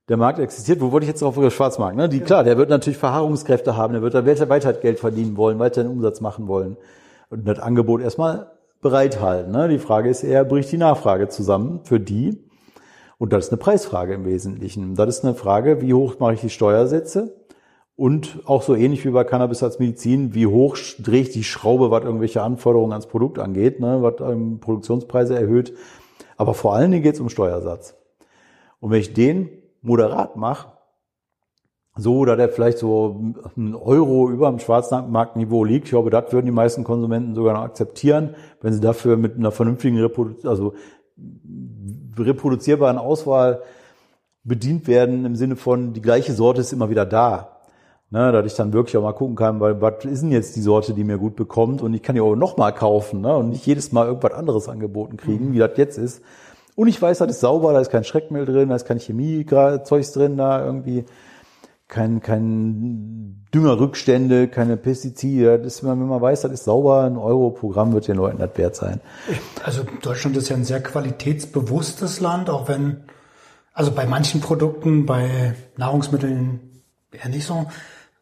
[0.10, 0.81] der Markt existiert.
[0.81, 1.35] Wo wollte ich jetzt drauf?
[1.53, 1.95] Schwarzmarkt.
[1.95, 2.10] Ne?
[2.10, 3.94] Die, Klar, der wird natürlich Verharrungskräfte haben.
[3.94, 6.77] Der wird da weiter Geld verdienen wollen, weiterhin Umsatz machen wollen.
[7.30, 8.52] Und das Angebot erstmal
[8.84, 9.51] bereithalten.
[9.51, 9.68] Ne?
[9.69, 12.43] Die Frage ist eher, bricht die Nachfrage zusammen für die?
[13.18, 14.95] Und das ist eine Preisfrage im Wesentlichen.
[14.95, 17.35] Das ist eine Frage, wie hoch mache ich die Steuersätze?
[17.95, 21.89] Und auch so ähnlich wie bei Cannabis als Medizin, wie hoch drehe ich die Schraube,
[21.91, 23.99] was irgendwelche Anforderungen ans Produkt angeht, ne?
[24.01, 25.73] was ähm, Produktionspreise erhöht.
[26.38, 27.95] Aber vor allen Dingen geht es um Steuersatz.
[28.80, 29.49] Und wenn ich den
[29.81, 30.73] moderat mache,
[31.95, 35.86] so oder der vielleicht so ein Euro über dem Schwarzmarktniveau liegt.
[35.86, 39.52] Ich glaube, das würden die meisten Konsumenten sogar noch akzeptieren, wenn sie dafür mit einer
[39.52, 40.74] vernünftigen Reprodu also
[42.18, 43.61] reproduzierbaren Auswahl
[44.44, 47.49] bedient werden im Sinne von die gleiche Sorte ist immer wieder da.
[48.10, 50.61] Ne, dass ich dann wirklich auch mal gucken kann, weil was ist denn jetzt die
[50.61, 53.65] Sorte, die mir gut bekommt und ich kann die auch nochmal kaufen ne, und nicht
[53.65, 55.53] jedes Mal irgendwas anderes angeboten kriegen, mhm.
[55.53, 56.22] wie das jetzt ist.
[56.76, 60.11] Und ich weiß, das ist sauber, da ist kein Schreckmehl drin, da ist kein Chemiezeugs
[60.11, 61.06] drin, da irgendwie
[61.94, 65.60] kein, kein Düngerrückstände, keine Pestizide.
[65.60, 68.76] Das ist, wenn man weiß, das ist sauber, ein Euro-Programm wird den Leuten das wert
[68.76, 68.99] sein.
[69.64, 73.03] Also Deutschland ist ja ein sehr qualitätsbewusstes Land, auch wenn,
[73.74, 77.68] also bei manchen Produkten, bei Nahrungsmitteln eher nicht so,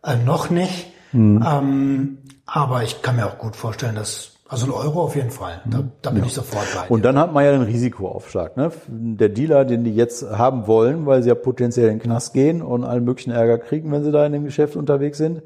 [0.03, 0.91] äh, noch nicht.
[1.13, 1.45] Mhm.
[1.47, 5.61] Ähm, aber ich kann mir auch gut vorstellen, dass also ein Euro auf jeden Fall.
[5.65, 6.25] Da, da bin ja.
[6.25, 6.93] ich sofort bei.
[6.93, 8.57] Und dann hat man ja den Risikoaufschlag.
[8.57, 8.69] Ne?
[8.89, 12.61] Der Dealer, den die jetzt haben wollen, weil sie ja potenziell in den Knast gehen
[12.61, 15.41] und allen möglichen Ärger kriegen, wenn sie da in dem Geschäft unterwegs sind.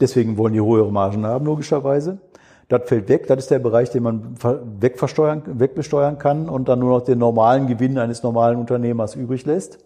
[0.00, 2.20] Deswegen wollen die höhere Margen haben, logischerweise.
[2.68, 3.26] Das fällt weg.
[3.26, 4.34] Das ist der Bereich, den man
[4.80, 9.78] wegversteuern, wegbesteuern kann und dann nur noch den normalen Gewinn eines normalen Unternehmers übrig lässt.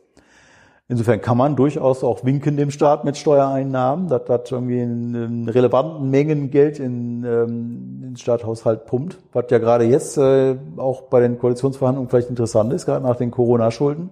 [0.86, 5.48] Insofern kann man durchaus auch winken dem Staat mit Steuereinnahmen, dass das irgendwie in, in
[5.48, 11.20] relevanten Mengen Geld in, ähm, den Staatshaushalt pumpt, was ja gerade jetzt äh, auch bei
[11.20, 14.10] den Koalitionsverhandlungen vielleicht interessant ist, gerade nach den Corona-Schulden,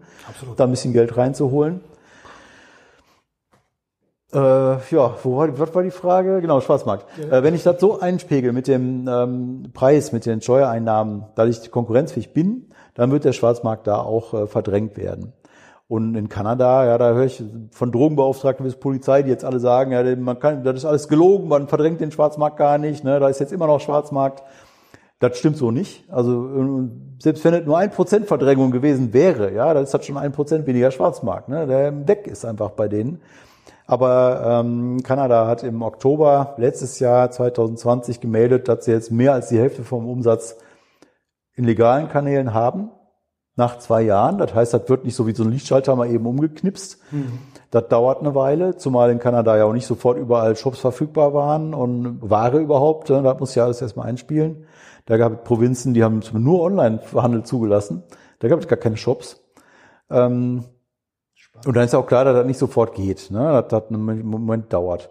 [0.56, 1.82] da ein bisschen Geld reinzuholen.
[4.32, 6.40] Äh, ja, wo war, was war die Frage?
[6.40, 7.04] Genau, Schwarzmarkt.
[7.18, 7.38] Ja.
[7.38, 11.70] Äh, wenn ich das so einspiegel mit dem ähm, Preis, mit den Steuereinnahmen, da ich
[11.70, 15.34] konkurrenzfähig bin, dann wird der Schwarzmarkt da auch äh, verdrängt werden.
[15.92, 19.92] Und in Kanada, ja, da höre ich von Drogenbeauftragten bis Polizei, die jetzt alle sagen,
[19.92, 23.28] ja, man kann, das ist alles gelogen, man verdrängt den Schwarzmarkt gar nicht, ne, da
[23.28, 24.42] ist jetzt immer noch Schwarzmarkt.
[25.18, 26.10] Das stimmt so nicht.
[26.10, 26.88] Also
[27.18, 30.32] selbst wenn es nur ein Prozent Verdrängung gewesen wäre, ja, dann ist das schon ein
[30.32, 33.20] Prozent weniger Schwarzmarkt, ne, der weg ist einfach bei denen.
[33.86, 39.50] Aber ähm, Kanada hat im Oktober letztes Jahr 2020 gemeldet, dass sie jetzt mehr als
[39.50, 40.56] die Hälfte vom Umsatz
[41.54, 42.92] in legalen Kanälen haben
[43.56, 44.38] nach zwei Jahren.
[44.38, 46.98] Das heißt, das wird nicht so wie so ein Lichtschalter mal eben umgeknipst.
[47.10, 47.38] Mhm.
[47.70, 51.74] Das dauert eine Weile, zumal in Kanada ja auch nicht sofort überall Shops verfügbar waren
[51.74, 53.10] und Ware überhaupt.
[53.10, 53.22] Ne?
[53.22, 54.66] Da muss ja alles erstmal einspielen.
[55.06, 58.02] Da gab es Provinzen, die haben nur Online-Handel zugelassen.
[58.38, 59.42] Da gab es gar keine Shops.
[60.10, 60.64] Ähm,
[61.64, 63.52] und dann ist ja auch klar, dass das nicht sofort geht, ne?
[63.52, 65.10] dass das einen Moment dauert.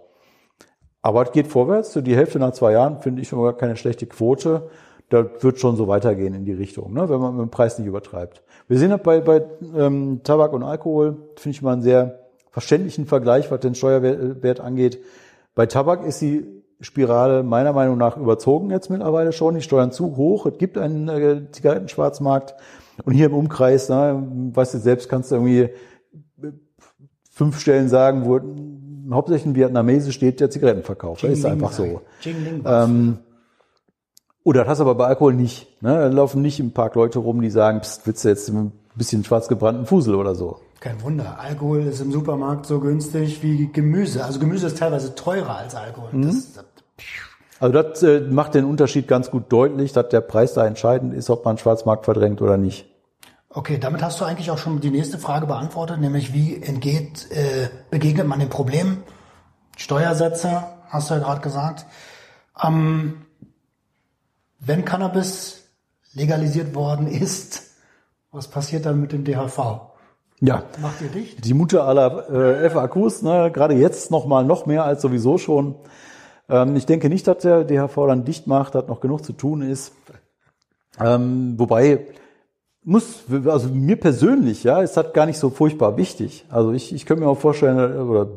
[1.02, 1.94] Aber es geht vorwärts.
[1.94, 4.70] So die Hälfte nach zwei Jahren finde ich schon gar keine schlechte Quote
[5.12, 8.44] da wird schon so weitergehen in die Richtung, ne, wenn man dem Preis nicht übertreibt.
[8.68, 9.44] Wir sehen das bei, bei
[9.76, 12.20] ähm, Tabak und Alkohol, finde ich mal einen sehr
[12.50, 15.00] verständlichen Vergleich, was den Steuerwert angeht.
[15.54, 16.46] Bei Tabak ist die
[16.80, 19.56] Spirale meiner Meinung nach überzogen jetzt mittlerweile schon.
[19.56, 20.46] Die Steuern zu hoch.
[20.48, 22.56] Es gibt einen äh, Zigarettenschwarzmarkt.
[23.04, 25.70] Und hier im Umkreis, ne, weißt du selbst, kannst du irgendwie
[27.30, 28.40] fünf Stellen sagen, wo
[29.14, 31.24] hauptsächlich ein Vietnamese steht, der Zigaretten verkauft.
[31.24, 32.02] Das ist einfach so.
[32.66, 33.20] Ähm,
[34.44, 35.82] oder das hast du aber bei Alkohol nicht.
[35.82, 35.94] Ne?
[35.94, 39.24] Da laufen nicht im Park Leute rum, die sagen, pst, willst du jetzt ein bisschen
[39.24, 40.60] schwarz gebrannten Fusel oder so.
[40.80, 41.40] Kein Wunder.
[41.40, 44.26] Alkohol ist im Supermarkt so günstig wie Gemüse.
[44.26, 46.10] Also Gemüse ist teilweise teurer als Alkohol.
[46.12, 46.26] Mhm.
[46.26, 46.66] Das, das,
[47.60, 51.30] also das äh, macht den Unterschied ganz gut deutlich, dass der Preis da entscheidend ist,
[51.30, 52.88] ob man Schwarzmarkt verdrängt oder nicht.
[53.50, 57.68] Okay, damit hast du eigentlich auch schon die nächste Frage beantwortet, nämlich wie entgeht, äh,
[57.92, 59.04] begegnet man dem Problem?
[59.78, 61.86] Steuersätze, hast du ja gerade gesagt.
[62.64, 63.26] Ähm,
[64.62, 65.68] wenn Cannabis
[66.14, 67.64] legalisiert worden ist,
[68.32, 69.82] was passiert dann mit dem DHV?
[70.40, 70.64] Ja.
[70.82, 71.46] Macht ihr dicht?
[71.46, 75.76] Die Mutter aller äh, FAQs, ne, gerade jetzt noch mal noch mehr als sowieso schon.
[76.50, 79.62] Ähm, ich denke nicht, dass der DHV dann dicht macht, dass noch genug zu tun
[79.62, 79.94] ist.
[81.00, 82.08] Ähm, wobei
[82.84, 86.46] muss, also mir persönlich, ja, ist das gar nicht so furchtbar wichtig.
[86.50, 88.28] Also ich, ich könnte mir auch vorstellen, oder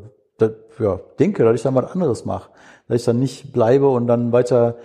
[0.79, 2.51] ja, denke, dass ich dann was anderes mache.
[2.89, 4.77] Dass ich dann nicht bleibe und dann weiter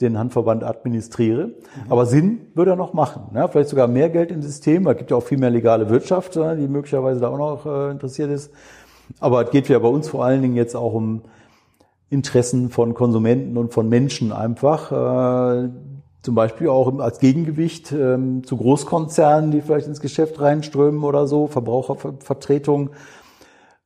[0.00, 1.46] den Handverband administriere.
[1.46, 1.54] Mhm.
[1.88, 3.30] Aber Sinn würde er noch machen.
[3.34, 4.86] Ja, vielleicht sogar mehr Geld im System.
[4.86, 7.90] Es gibt ja auch viel mehr legale Wirtschaft, äh, die möglicherweise da auch noch äh,
[7.90, 8.52] interessiert ist.
[9.20, 11.22] Aber es geht ja bei uns vor allen Dingen jetzt auch um
[12.10, 14.92] Interessen von Konsumenten und von Menschen einfach.
[14.92, 15.70] Äh,
[16.22, 21.48] zum Beispiel auch als Gegengewicht ähm, zu Großkonzernen, die vielleicht ins Geschäft reinströmen oder so,
[21.48, 22.90] Verbrauchervertretung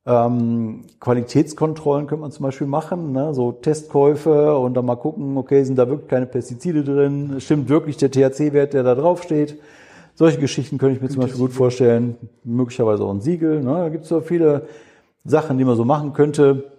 [0.06, 3.34] ähm, Qualitätskontrollen könnte man zum Beispiel machen, ne?
[3.34, 7.40] so Testkäufe und dann mal gucken, okay, sind da wirklich keine Pestizide drin?
[7.40, 9.58] Stimmt wirklich der THC-Wert, der da drauf steht?
[10.14, 12.16] Solche Geschichten könnte ich mir zum Beispiel gut vorstellen.
[12.44, 13.62] Möglicherweise auch ein Siegel.
[13.62, 13.72] Ne?
[13.72, 14.66] Da gibt es so viele
[15.24, 16.70] Sachen, die man so machen könnte.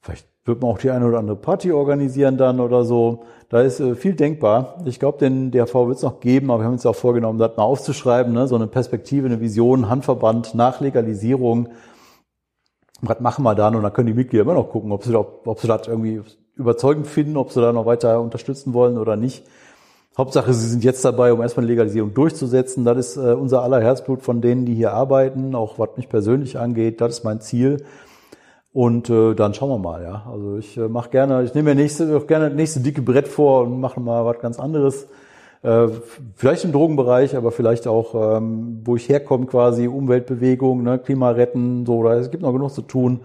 [0.00, 3.24] Vielleicht wird man auch die eine oder andere Party organisieren dann oder so.
[3.50, 4.78] Da ist äh, viel denkbar.
[4.86, 7.58] Ich glaube, den DRV wird es noch geben, aber wir haben uns auch vorgenommen, das
[7.58, 8.48] mal aufzuschreiben, ne?
[8.48, 11.68] so eine Perspektive, eine Vision, Handverband nach Legalisierung
[13.02, 13.74] was machen wir dann?
[13.74, 16.22] Und dann können die Mitglieder immer noch gucken, ob sie, ob, ob sie das irgendwie
[16.56, 19.44] überzeugend finden, ob sie da noch weiter unterstützen wollen oder nicht.
[20.16, 22.84] Hauptsache, sie sind jetzt dabei, um erstmal Legalisierung durchzusetzen.
[22.84, 26.58] Das ist äh, unser aller Herzblut von denen, die hier arbeiten, auch was mich persönlich
[26.58, 27.00] angeht.
[27.00, 27.84] Das ist mein Ziel.
[28.72, 30.26] Und äh, dann schauen wir mal, ja.
[30.30, 33.26] Also ich äh, mache gerne, ich nehme mir nächste, auch gerne das nächste dicke Brett
[33.26, 35.08] vor und mache mal was ganz anderes.
[35.62, 35.88] Äh,
[36.34, 41.86] vielleicht im Drogenbereich, aber vielleicht auch, ähm, wo ich herkomme, quasi Umweltbewegung, ne, Klima retten,
[41.86, 43.20] so, da, es gibt noch genug zu tun.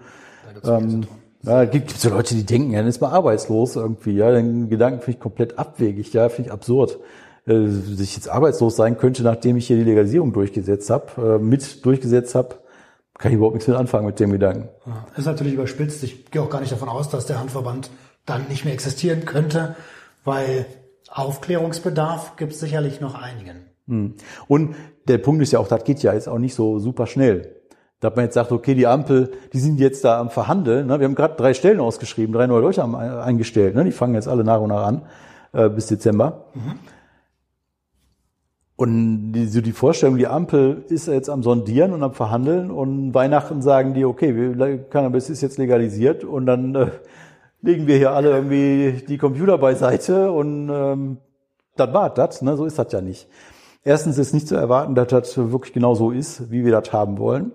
[0.64, 1.02] Ähm,
[1.42, 4.68] ja, gibt es ja Leute, die denken, ja, dann ist man arbeitslos irgendwie, ja, den
[4.68, 6.98] Gedanken finde ich komplett abwegig, ja, finde ich absurd.
[7.46, 11.42] Äh, dass ich jetzt arbeitslos sein könnte, nachdem ich hier die Legalisierung durchgesetzt habe, äh,
[11.42, 12.56] mit durchgesetzt habe,
[13.18, 14.68] kann ich überhaupt nichts mit anfangen mit dem Gedanken.
[14.86, 16.04] Ja, ist natürlich überspitzt.
[16.04, 17.90] Ich gehe auch gar nicht davon aus, dass der Handverband
[18.26, 19.74] dann nicht mehr existieren könnte,
[20.24, 20.66] weil
[21.10, 23.66] Aufklärungsbedarf gibt es sicherlich noch einigen.
[23.86, 24.14] Hm.
[24.46, 24.74] Und
[25.06, 27.54] der Punkt ist ja auch, das geht ja jetzt auch nicht so super schnell.
[28.00, 30.86] Da hat man jetzt sagt, okay, die Ampel, die sind jetzt da am Verhandeln.
[30.86, 31.00] Ne?
[31.00, 33.74] Wir haben gerade drei Stellen ausgeschrieben, drei neue Leute haben eingestellt.
[33.74, 33.84] Ne?
[33.84, 35.02] Die fangen jetzt alle nach und nach an
[35.52, 36.44] äh, bis Dezember.
[36.54, 36.78] Mhm.
[38.76, 43.12] Und die, so die Vorstellung, die Ampel ist jetzt am Sondieren und am Verhandeln und
[43.12, 46.86] Weihnachten sagen die, okay, wir, Cannabis ist jetzt legalisiert und dann äh,
[47.60, 51.18] legen wir hier alle irgendwie die Computer beiseite und ähm,
[51.76, 52.56] das war das, ne?
[52.56, 53.28] so ist das ja nicht.
[53.84, 57.18] Erstens ist nicht zu erwarten, dass das wirklich genau so ist, wie wir das haben
[57.18, 57.52] wollen.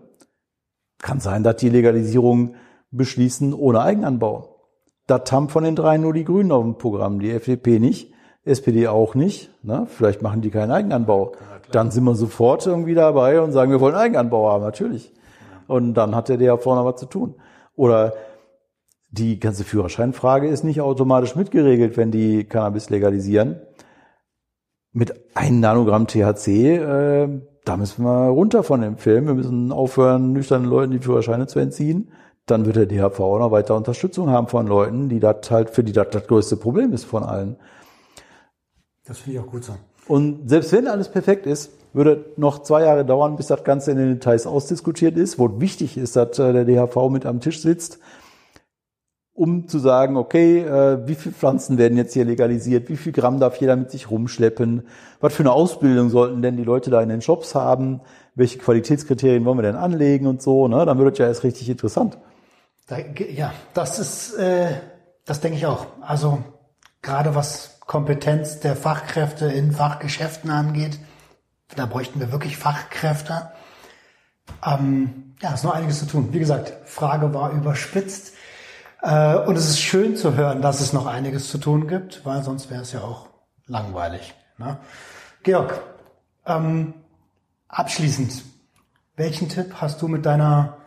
[0.99, 2.55] Kann sein, dass die Legalisierung
[2.91, 4.53] beschließen ohne Eigenanbau.
[5.05, 8.13] Das haben von den dreien nur die Grünen auf dem Programm, die FDP nicht.
[8.45, 9.51] SPD auch nicht.
[9.63, 9.87] Ne?
[9.87, 11.33] Vielleicht machen die keinen Eigenanbau.
[11.71, 15.13] dann sind wir sofort irgendwie dabei und sagen, wir wollen Eigenanbau haben, natürlich.
[15.67, 17.35] Und dann hat der DHV vorne was zu tun.
[17.75, 18.13] Oder
[19.13, 23.61] die ganze Führerscheinfrage ist nicht automatisch mitgeregelt, wenn die Cannabis legalisieren.
[24.91, 29.27] Mit einem Nanogramm THC, äh, da müssen wir runter von dem Film.
[29.27, 32.11] Wir müssen aufhören, nüchternen Leuten die Führerscheine zu entziehen.
[32.47, 35.83] Dann wird der DHV auch noch weiter Unterstützung haben von Leuten, die das halt, für
[35.83, 37.57] die das das größte Problem ist von allen.
[39.05, 39.73] Das finde ich auch gut so.
[40.07, 43.97] Und selbst wenn alles perfekt ist, würde noch zwei Jahre dauern, bis das Ganze in
[43.97, 47.99] den Details ausdiskutiert ist, wo wichtig ist, dass äh, der DHV mit am Tisch sitzt,
[49.33, 53.39] um zu sagen, okay, äh, wie viele Pflanzen werden jetzt hier legalisiert, wie viel Gramm
[53.39, 54.87] darf jeder mit sich rumschleppen,
[55.19, 58.01] was für eine Ausbildung sollten denn die Leute da in den Shops haben,
[58.35, 60.85] welche Qualitätskriterien wollen wir denn anlegen und so, ne?
[60.85, 62.17] dann wird es ja erst richtig interessant.
[62.87, 64.67] Da, ja, das ist, äh,
[65.25, 65.87] das denke ich auch.
[66.01, 66.43] Also
[67.01, 70.99] gerade was Kompetenz der Fachkräfte in Fachgeschäften angeht.
[71.75, 73.51] Da bräuchten wir wirklich Fachkräfte.
[74.65, 76.29] Ähm, ja, ist noch einiges zu tun.
[76.31, 78.32] Wie gesagt, Frage war überspitzt.
[79.03, 82.41] Äh, und es ist schön zu hören, dass es noch einiges zu tun gibt, weil
[82.41, 83.27] sonst wäre es ja auch
[83.67, 84.33] langweilig.
[84.57, 84.77] Ne?
[85.43, 85.81] Georg,
[86.45, 86.93] ähm,
[87.67, 88.43] abschließend,
[89.17, 90.77] welchen Tipp hast du mit deiner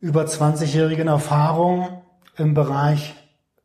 [0.00, 2.02] über 20-jährigen Erfahrung
[2.36, 3.14] im Bereich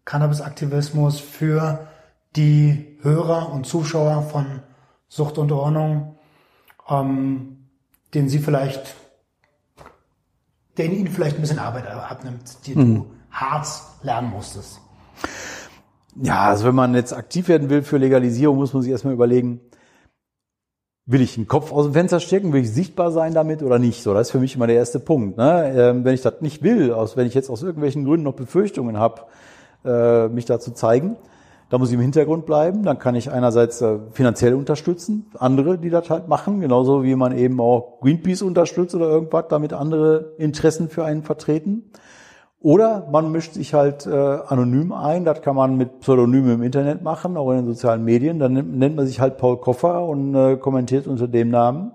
[0.05, 1.87] Cannabisaktivismus für
[2.35, 4.61] die Hörer und Zuschauer von
[5.07, 6.15] Sucht und Ordnung,
[6.87, 7.69] ähm,
[8.13, 8.95] den sie vielleicht,
[10.77, 12.95] den ihnen vielleicht ein bisschen Arbeit abnimmt, die mhm.
[12.95, 13.67] du hart
[14.03, 14.79] lernen musstest.
[16.21, 19.61] Ja, also wenn man jetzt aktiv werden will für Legalisierung, muss man sich erstmal überlegen,
[21.05, 24.03] will ich den Kopf aus dem Fenster stecken, will ich sichtbar sein damit oder nicht?
[24.03, 25.37] So, das ist für mich immer der erste Punkt.
[25.37, 25.73] Ne?
[25.75, 28.97] Ähm, wenn ich das nicht will, aus, wenn ich jetzt aus irgendwelchen Gründen noch Befürchtungen
[28.97, 29.21] habe,
[29.85, 31.15] äh, mich da zu zeigen,
[31.69, 32.83] da muss ich im Hintergrund bleiben.
[32.83, 37.35] Dann kann ich einerseits äh, finanziell unterstützen, andere, die das halt machen, genauso wie man
[37.35, 41.91] eben auch Greenpeace unterstützt oder irgendwas, damit andere Interessen für einen vertreten.
[42.61, 47.01] Oder man mischt sich halt äh, anonym ein, das kann man mit Pseudonymen im Internet
[47.01, 48.37] machen, auch in den sozialen Medien.
[48.39, 51.93] Dann nennt, man sich halt Paul Koffer und äh, kommentiert unter dem Namen.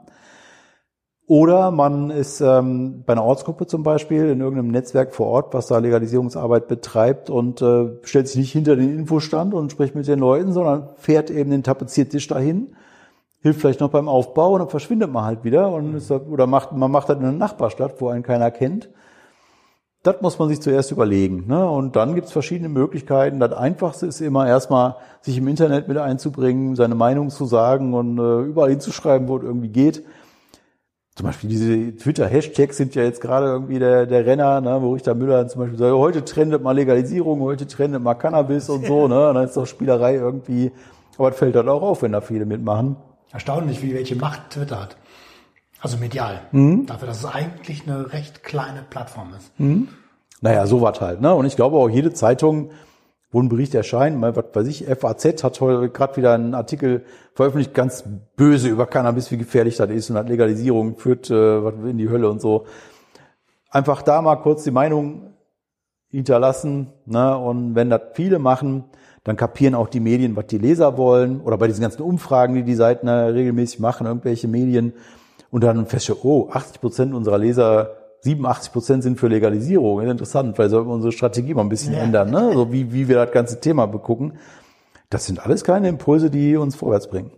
[1.27, 5.67] Oder man ist ähm, bei einer Ortsgruppe zum Beispiel in irgendeinem Netzwerk vor Ort, was
[5.67, 10.19] da Legalisierungsarbeit betreibt und äh, stellt sich nicht hinter den Infostand und spricht mit den
[10.19, 12.75] Leuten, sondern fährt eben den Tapeziertisch dahin,
[13.41, 16.73] hilft vielleicht noch beim Aufbau und dann verschwindet man halt wieder und ist, oder macht,
[16.73, 18.91] man macht das in einer Nachbarstadt, wo einen keiner kennt.
[20.05, 21.47] Das muss man sich zuerst überlegen.
[21.49, 21.69] Ne?
[21.69, 23.41] Und dann gibt's verschiedene Möglichkeiten.
[23.41, 28.19] Das Einfachste ist immer erstmal, sich im Internet mit einzubringen, seine Meinung zu sagen und
[28.19, 30.05] äh, überall hinzuschreiben, wo es irgendwie geht
[31.15, 35.15] zum Beispiel diese Twitter-Hashtags sind ja jetzt gerade irgendwie der, der Renner, ne, wo Richter
[35.15, 39.29] Müller zum Beispiel sagt, heute trendet mal Legalisierung, heute trendet mal Cannabis und so, ne,
[39.29, 40.73] und dann ist doch Spielerei irgendwie,
[41.17, 42.97] aber es fällt halt auch auf, wenn da viele mitmachen.
[43.33, 44.97] Erstaunlich, wie welche Macht Twitter hat.
[45.85, 46.41] Also medial.
[46.51, 46.87] Mhm.
[46.87, 49.53] Dafür, dass es eigentlich eine recht kleine Plattform ist.
[49.61, 49.89] Mhm.
[50.41, 52.71] Naja, so was halt, ne, und ich glaube auch jede Zeitung,
[53.31, 57.05] wo ein Bericht erscheint, mal was weiß ich, FAZ hat heute gerade wieder einen Artikel
[57.35, 58.03] veröffentlicht, ganz
[58.35, 62.31] böse über Cannabis, wie gefährlich das ist und hat Legalisierung führt äh, in die Hölle
[62.31, 62.65] und so.
[63.69, 65.35] Einfach da mal kurz die Meinung
[66.09, 67.37] hinterlassen, ne?
[67.37, 68.85] und wenn das viele machen,
[69.23, 72.63] dann kapieren auch die Medien, was die Leser wollen, oder bei diesen ganzen Umfragen, die
[72.63, 74.95] die Seiten regelmäßig machen, irgendwelche Medien,
[75.55, 77.91] und dann feststellen, oh, 80 Prozent unserer Leser
[78.23, 79.99] 87 Prozent sind für Legalisierung.
[79.99, 82.01] Das ist interessant, weil sollten wir unsere Strategie mal ein bisschen ja.
[82.01, 82.51] ändern, ne?
[82.55, 84.37] so wie, wie wir das ganze Thema begucken.
[85.11, 87.31] Das sind alles keine Impulse, die uns vorwärts bringen.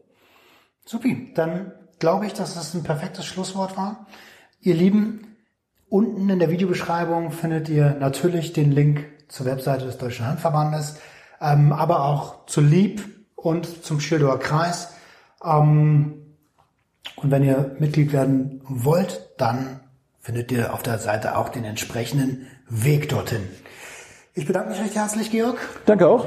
[0.86, 4.06] Supi, dann glaube ich, dass das ein perfektes Schlusswort war.
[4.60, 5.36] Ihr Lieben,
[5.90, 10.96] unten in der Videobeschreibung findet ihr natürlich den Link zur Webseite des Deutschen Handverbandes,
[11.42, 14.94] ähm, aber auch zu Lieb und zum Schildower Kreis.
[15.44, 16.25] Ähm,
[17.16, 19.80] und wenn ihr Mitglied werden wollt, dann
[20.20, 23.48] findet ihr auf der Seite auch den entsprechenden Weg dorthin.
[24.34, 25.58] Ich bedanke mich recht herzlich, Georg.
[25.86, 26.26] Danke auch.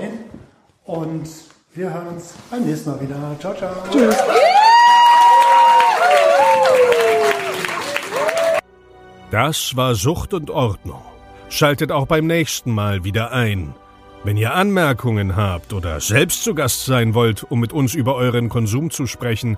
[0.83, 1.29] Und
[1.75, 3.35] wir hören uns beim nächsten Mal wieder.
[3.39, 3.71] Ciao, ciao.
[3.91, 4.17] Tschüss.
[9.29, 11.01] Das war Sucht und Ordnung.
[11.49, 13.75] Schaltet auch beim nächsten Mal wieder ein.
[14.23, 18.49] Wenn ihr Anmerkungen habt oder selbst zu Gast sein wollt, um mit uns über euren
[18.49, 19.57] Konsum zu sprechen,